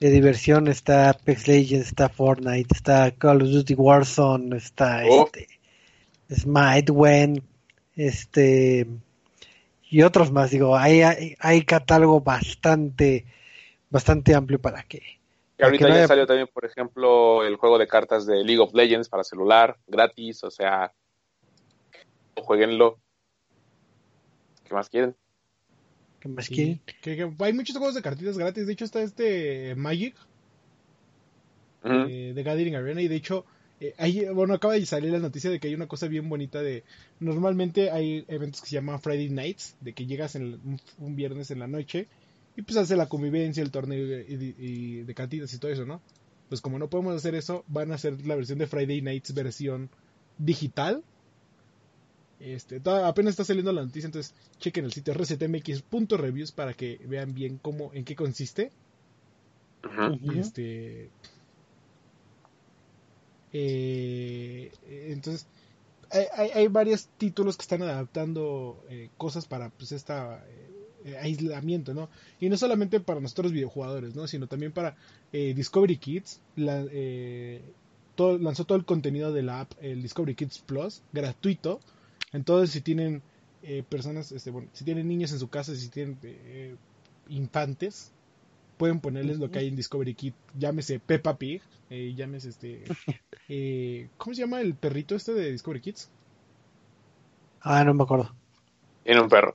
[0.00, 0.68] de diversión.
[0.68, 5.26] Está Apex Legends, está Fortnite, está Call of Duty Warzone, está Oh.
[5.26, 5.48] este
[6.30, 7.42] Smite, Wen,
[7.96, 8.86] este
[9.90, 10.50] y otros más.
[10.50, 13.26] Digo, hay, hay, hay catálogo bastante
[13.90, 15.02] bastante amplio para que
[15.58, 18.42] Y ahorita que no ya haya- salió también, por ejemplo, el juego de cartas de
[18.42, 20.92] League of Legends para celular, gratis, o sea,
[22.36, 22.98] jueguenlo.
[24.64, 25.14] ¿Qué más quieren?
[26.20, 26.80] que más sí, quieren.
[27.02, 28.66] que- que hay muchos juegos de cartitas gratis.
[28.66, 30.16] De hecho está este Magic,
[31.84, 31.92] Ujú.
[32.08, 33.44] eh, de Gathering Arena y de hecho
[33.80, 36.62] eh, hay, bueno acaba de salir la noticia de que hay una cosa bien bonita
[36.62, 36.82] de
[37.20, 41.50] normalmente hay eventos que se llaman Friday Nights de que llegas en, un, un viernes
[41.50, 42.08] en la noche
[42.56, 45.84] y pues hace la convivencia el torneo y, y- y de cantinas y todo eso
[45.84, 46.00] no
[46.48, 49.90] pues como no podemos hacer eso van a hacer la versión de Friday Nights versión
[50.38, 51.02] digital
[52.40, 57.34] este toda- apenas está saliendo la noticia entonces chequen el sitio resetmx.reviews para que vean
[57.34, 58.70] bien cómo en qué consiste
[59.84, 60.14] Ujú.
[60.30, 60.40] Ujú.
[60.40, 61.10] este.
[63.52, 64.72] eh,
[65.08, 65.46] entonces,
[66.10, 70.70] hay, hay, hay varios títulos que están adaptando eh, cosas para pues esta eh,
[71.20, 72.08] aislamiento, ¿no?
[72.40, 74.26] Y no solamente para nosotros videojugadores, ¿no?
[74.26, 74.96] Sino también para
[75.32, 76.40] eh, Discovery Kids.
[76.56, 77.60] La, eh,
[78.14, 81.80] todo, lanzó todo el contenido de la app, el Discovery Kids Plus, gratuito.
[82.32, 83.22] Entonces, si tienen
[83.62, 86.76] eh, personas, este, bueno, si tienen niños en su casa, si tienen eh,
[87.28, 88.12] infantes,
[88.76, 92.84] pueden ponerles lo que hay en Discovery Kids, llámese Peppa Pig, eh, llámese este,
[93.48, 96.10] eh, ¿cómo se llama el perrito este de Discovery Kids?
[97.60, 98.34] Ah, no me acuerdo.
[99.04, 99.54] Tiene un perro.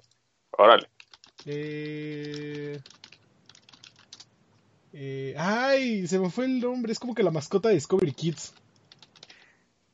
[0.51, 0.89] Órale.
[1.45, 2.79] Eh,
[4.93, 8.53] eh, ay, se me fue el nombre, es como que la mascota de Discovery Kids.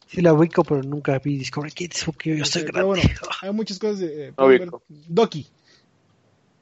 [0.07, 2.83] Sí la ubico, pero nunca vi Discovery Kids porque yo soy Este, grande.
[2.87, 3.03] bueno,
[3.41, 4.27] hay muchas cosas de...
[4.27, 4.69] eh, No ver.
[4.87, 5.47] Doki.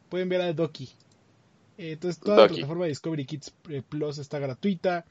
[0.10, 0.90] Pueden ver a Doki.
[1.78, 5.06] Eh, entonces toda la plataforma de Discovery Kids eh, Plus está gratuita.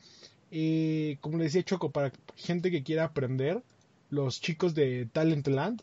[0.50, 3.62] Eh, como le decía Choco, para gente que quiera aprender,
[4.10, 5.82] los chicos de Talentland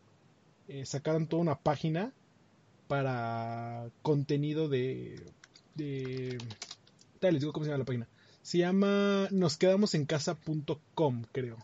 [0.68, 2.11] eh, sacaron toda una página
[2.90, 5.24] para contenido de...
[5.76, 6.40] de
[7.20, 8.07] tal, les digo cómo se llama la página.
[8.41, 11.57] Se llama nosquedamosencasa.com, creo.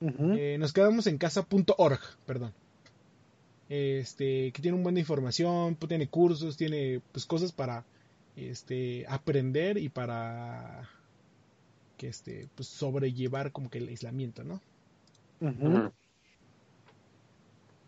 [0.00, 0.34] Ujú.
[0.34, 2.52] Eh, nos quedamos en casa.org, perdón.
[3.68, 7.84] Este, que tiene un buen de información, pues, tiene cursos, tiene pues cosas para
[8.36, 10.88] este aprender y para
[11.96, 14.60] que este pues sobrellevar como que el aislamiento, ¿no?
[15.40, 15.90] Ujú.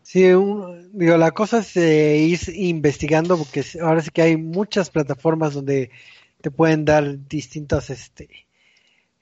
[0.03, 4.91] Sí, un- digo, la cosa es eh, ir investigando porque ahora sí que hay muchas
[4.91, 5.91] plataformas donde
[6.41, 8.29] te pueden dar distintas este,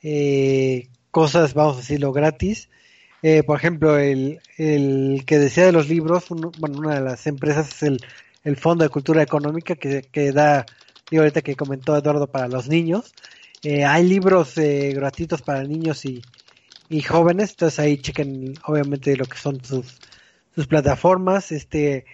[0.02, 2.70] eh, cosas, vamos a decirlo, gratis.
[3.23, 6.27] Eh, por ejemplo, el, el que decía de los libros,
[6.59, 8.01] bueno, una de las empresas es el,
[8.44, 10.66] el Fondo de Cultura Económica que, que da,
[11.11, 13.15] digo ahorita que comentó Eduardo, para los niños.
[13.62, 16.23] Eh, hay libros eh, gratuitos para niños y,
[16.89, 19.98] y jóvenes, entonces ahí chequen obviamente lo que son sus,
[20.55, 21.52] sus plataformas.
[21.52, 22.05] Este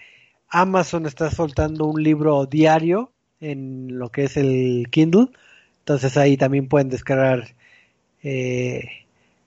[0.48, 5.28] Amazon está soltando un libro diario en lo que es el Kindle,
[5.80, 7.54] entonces ahí también pueden descargar
[8.22, 8.84] eh,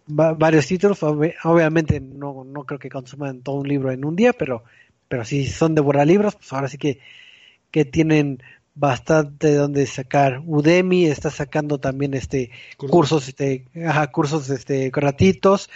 [0.07, 1.01] va- varios títulos.
[1.03, 4.63] Obvi- obviamente no, no creo que consuman todo un libro en un día, pero
[5.07, 6.99] pero si son de libros, pues ahora sí que
[7.71, 8.41] que tienen
[8.75, 10.41] bastante donde sacar.
[10.45, 12.91] Udemy está sacando también este Cursos.
[12.91, 15.69] cursos, este, ajá, cursos este gratuitos.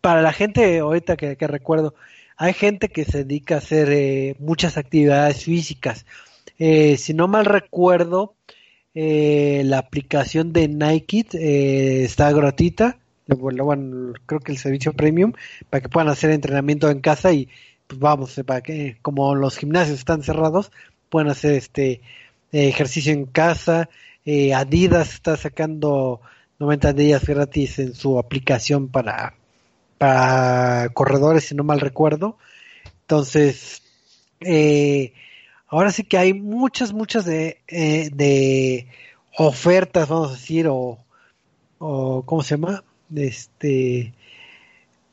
[0.00, 1.94] Para la gente ahorita que, que recuerdo,
[2.40, 6.06] hay gente que se dedica a hacer eh, muchas actividades físicas.
[6.58, 8.34] Eh, si no mal recuerdo,
[8.94, 12.98] eh, la aplicación de Nike eh, está gratuita.
[13.26, 15.34] Bueno, bueno, creo que el servicio premium
[15.68, 17.50] para que puedan hacer entrenamiento en casa y
[17.86, 20.72] pues vamos, eh, para que como los gimnasios están cerrados,
[21.10, 22.00] puedan hacer este
[22.52, 23.90] eh, ejercicio en casa.
[24.54, 26.22] Adidas está sacando
[26.58, 29.34] 90 días gratis en su aplicación para,
[30.00, 32.38] para corredores, si no mal recuerdo.
[33.02, 33.82] Entonces,
[34.40, 35.12] eh,
[35.68, 38.86] ahora sí que hay muchas, muchas de, eh, de
[39.36, 41.04] ofertas, vamos a decir, o,
[41.78, 42.82] o ¿cómo se llama?
[43.14, 44.14] Este,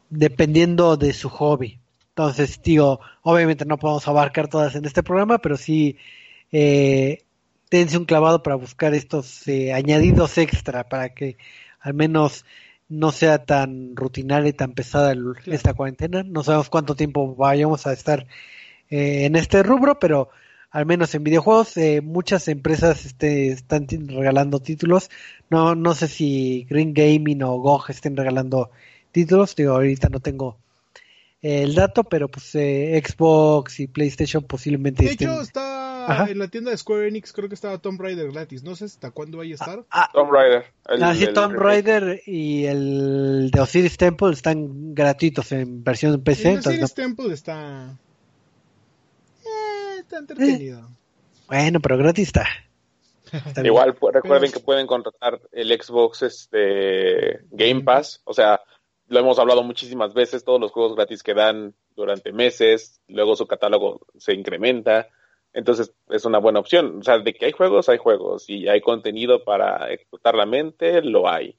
[0.10, 1.80] dependiendo de su hobby.
[2.12, 5.98] Entonces, digo, obviamente no podemos abarcar todas en este programa, pero sí
[6.54, 7.26] eh,
[7.70, 11.36] dense un clavado para buscar estos eh, añadidos extra para que
[11.82, 12.46] al menos
[12.90, 16.24] no sea tan rutinaria y tan pesada el- esta cuarentena.
[16.24, 18.26] No sabemos cuánto tiempo vayamos a estar
[18.90, 20.30] eh, en este rubro, pero
[20.72, 25.10] al menos en videojuegos eh, muchas empresas este, están regalando títulos.
[25.50, 28.72] No, no sé si Green Gaming o GOG estén regalando
[29.12, 29.56] títulos.
[29.56, 30.58] Digo, ahorita no tengo
[31.42, 35.30] eh, el dato, pero pues eh, Xbox y PlayStation posiblemente De estén...
[35.30, 35.77] hecho, está
[36.12, 36.30] Ajá.
[36.32, 38.64] en la tienda de Square Enix, creo que estaba Tomb Raider gratis.
[38.64, 39.86] No sé hasta cuándo vaya a estar.
[39.92, 40.66] Ah, Tomb Raider.
[40.88, 41.56] el- Ah, sí, el Tomb.
[41.56, 46.54] Raider y el de Osiris Temple están gratuitos en versión PC.
[46.54, 47.98] el Osiris no- Temple está...
[49.46, 50.88] Eh, está entretenido.
[51.48, 52.46] Bueno, pero gratis está.
[53.64, 58.62] Igual pu- recuerden Pero- que pueden contratar el Xbox este Game Pass, o sea,
[59.10, 63.46] lo hemos hablado muchísimas veces, todos los juegos gratis que dan durante meses, luego su
[63.46, 65.08] catálogo se incrementa,
[65.54, 68.82] entonces es una buena opción, o sea, de que hay juegos, hay juegos, y hay
[68.82, 71.58] contenido para explotar la mente, lo hay.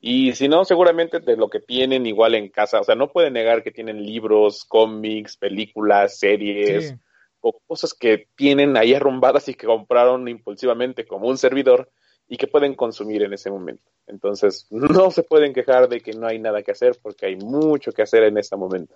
[0.00, 3.34] Y si no, seguramente de lo que tienen igual en casa, o sea, no pueden
[3.34, 6.94] negar que tienen libros, cómics, películas, series, Sí.
[7.40, 11.90] o cosas que tienen ahí arrumbadas y que compraron impulsivamente como un servidor
[12.28, 13.90] y que pueden consumir en ese momento.
[14.06, 14.66] Entonces,
[15.06, 18.02] no se pueden quejar de que no hay nada que hacer porque hay mucho que
[18.02, 18.94] hacer en este momento.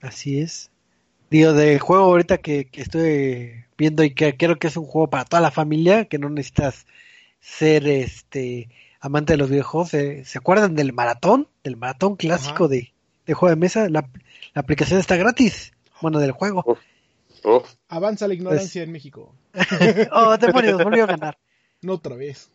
[0.00, 0.70] Así es.
[1.34, 5.10] Digo, del juego ahorita que, que estoy viendo y que creo que es un juego
[5.10, 6.86] para toda la familia, que no necesitas
[7.40, 8.68] ser este
[9.00, 9.94] amante de los videojuegos.
[9.94, 11.48] eh, ¿Se acuerdan del maratón?
[11.64, 12.92] Del maratón clásico de,
[13.26, 13.88] de juego de mesa.
[13.88, 14.08] La,
[14.54, 15.72] la aplicación está gratis.
[16.00, 16.62] Bueno, del juego.
[17.42, 19.34] Uf, Avanza la ignorancia Pues en México.
[20.12, 21.38] oh, demonios, volvió a ganar.
[21.82, 22.52] No otra vez.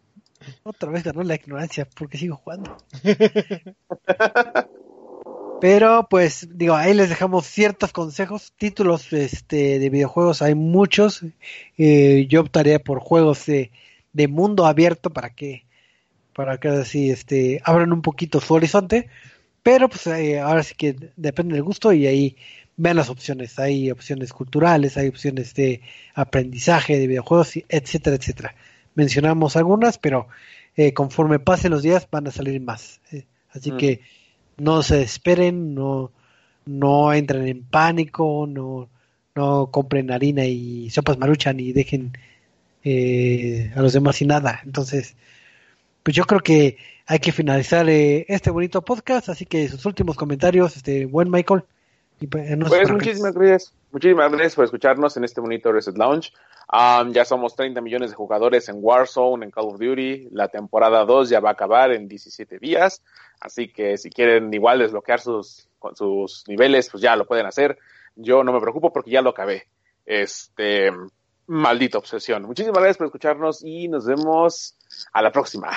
[0.64, 2.78] Otra vez ganó la ignorancia porque sigo jugando.
[5.60, 11.22] Pero pues digo, ahí les dejamos ciertos consejos, títulos este de videojuegos, hay muchos.
[11.78, 13.72] Eh, yo optaría por juegos de,
[14.14, 15.66] de mundo abierto para que
[16.34, 19.10] para que así este abran un poquito su horizonte,
[19.64, 22.38] pero pues eh, ahora sí que depende del gusto y ahí
[22.78, 25.82] vean las opciones, hay opciones culturales, hay opciones de
[26.16, 28.56] aprendizaje de videojuegos, etcétera, etcétera.
[28.96, 30.28] Mencionamos algunas, pero
[30.78, 33.02] eh, conforme pasen los días van a salir más.
[33.12, 33.78] eh, así Mm.
[33.78, 34.02] que
[34.60, 36.12] no se esperen, no,
[36.66, 38.90] no entren en pánico, no,
[39.36, 42.14] no compren harina y sopas maruchan y dejen
[42.84, 44.62] eh, a los demás sin nada.
[44.66, 45.16] Entonces,
[46.04, 50.16] pues yo creo que hay que finalizar eh, este bonito podcast, así que sus últimos
[50.16, 51.64] comentarios, este buen Michael.
[52.22, 53.74] Y, pues, no Pues muchísimas gracias.
[53.92, 56.32] Muchísimas gracias por escucharnos en este bonito Reset Lounge.
[56.72, 60.28] Um, ya somos 30 millones de jugadores en Warzone, en Call of Duty.
[60.32, 63.02] La temporada 2 ya va a acabar en 17 días.
[63.40, 67.80] Así que si quieren igual desbloquear sus, sus niveles, pues ya lo pueden hacer.
[68.16, 69.68] Yo no me preocupo porque ya lo acabé.
[70.06, 70.92] Este,
[71.48, 72.44] maldita obsesión.
[72.44, 74.76] Muchísimas gracias por escucharnos y nos vemos
[75.12, 75.72] a la próxima.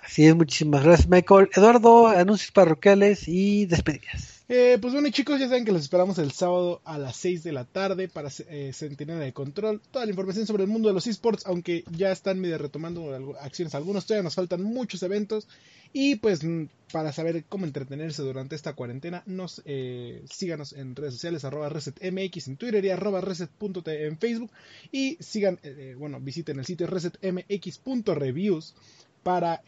[0.00, 1.50] Así es, muchísimas gracias Michael.
[1.52, 4.35] Eduardo, anuncios parroquiales y despedidas.
[4.48, 7.50] Eh, pues bueno chicos, ya saben que los esperamos el sábado a las 6 de
[7.50, 9.80] la tarde para eh, Centinela de Control.
[9.90, 13.74] Toda la información sobre el mundo de los esports, aunque ya están medio retomando acciones
[13.74, 15.48] algunos, todavía nos faltan muchos eventos.
[15.92, 21.14] Y pues mm, para saber cómo entretenerse durante esta cuarentena, nos eh, síganos en redes
[21.14, 24.50] sociales, arroba resetmx en Twitter y arroba reset.t en Facebook.
[24.92, 28.74] Y sigan, eh, eh, bueno, visiten el sitio resetmx.reviews
[29.24, 29.60] para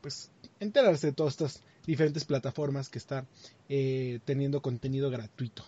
[0.00, 0.30] pues
[0.60, 3.26] enterarse de todas estas diferentes plataformas que están
[3.68, 5.64] eh, teniendo contenido gratuito.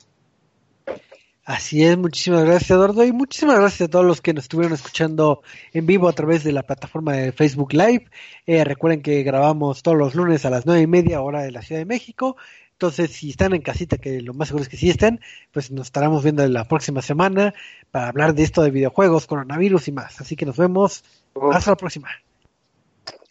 [1.45, 5.43] Así es, muchísimas gracias Eduardo y muchísimas gracias a todos los que nos estuvieron escuchando
[5.73, 8.11] en vivo a través de la plataforma de Facebook Live.
[8.47, 11.63] Eh, recuerden que grabamos todos los lunes a las nueve y media hora de la
[11.63, 12.37] Ciudad de México.
[12.73, 15.21] Entonces, si están en casita, que lo más seguro es que sí estén,
[15.51, 17.55] pues nos estaremos viendo la próxima semana
[17.91, 20.21] para hablar de esto de videojuegos, coronavirus y más.
[20.21, 21.05] Así que nos vemos.
[21.53, 22.09] Hasta la próxima.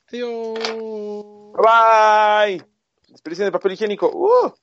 [0.08, 0.58] Adiós.
[1.58, 2.75] Bye.
[3.26, 4.12] Desperdician de papel higiénico.
[4.14, 4.54] Uh.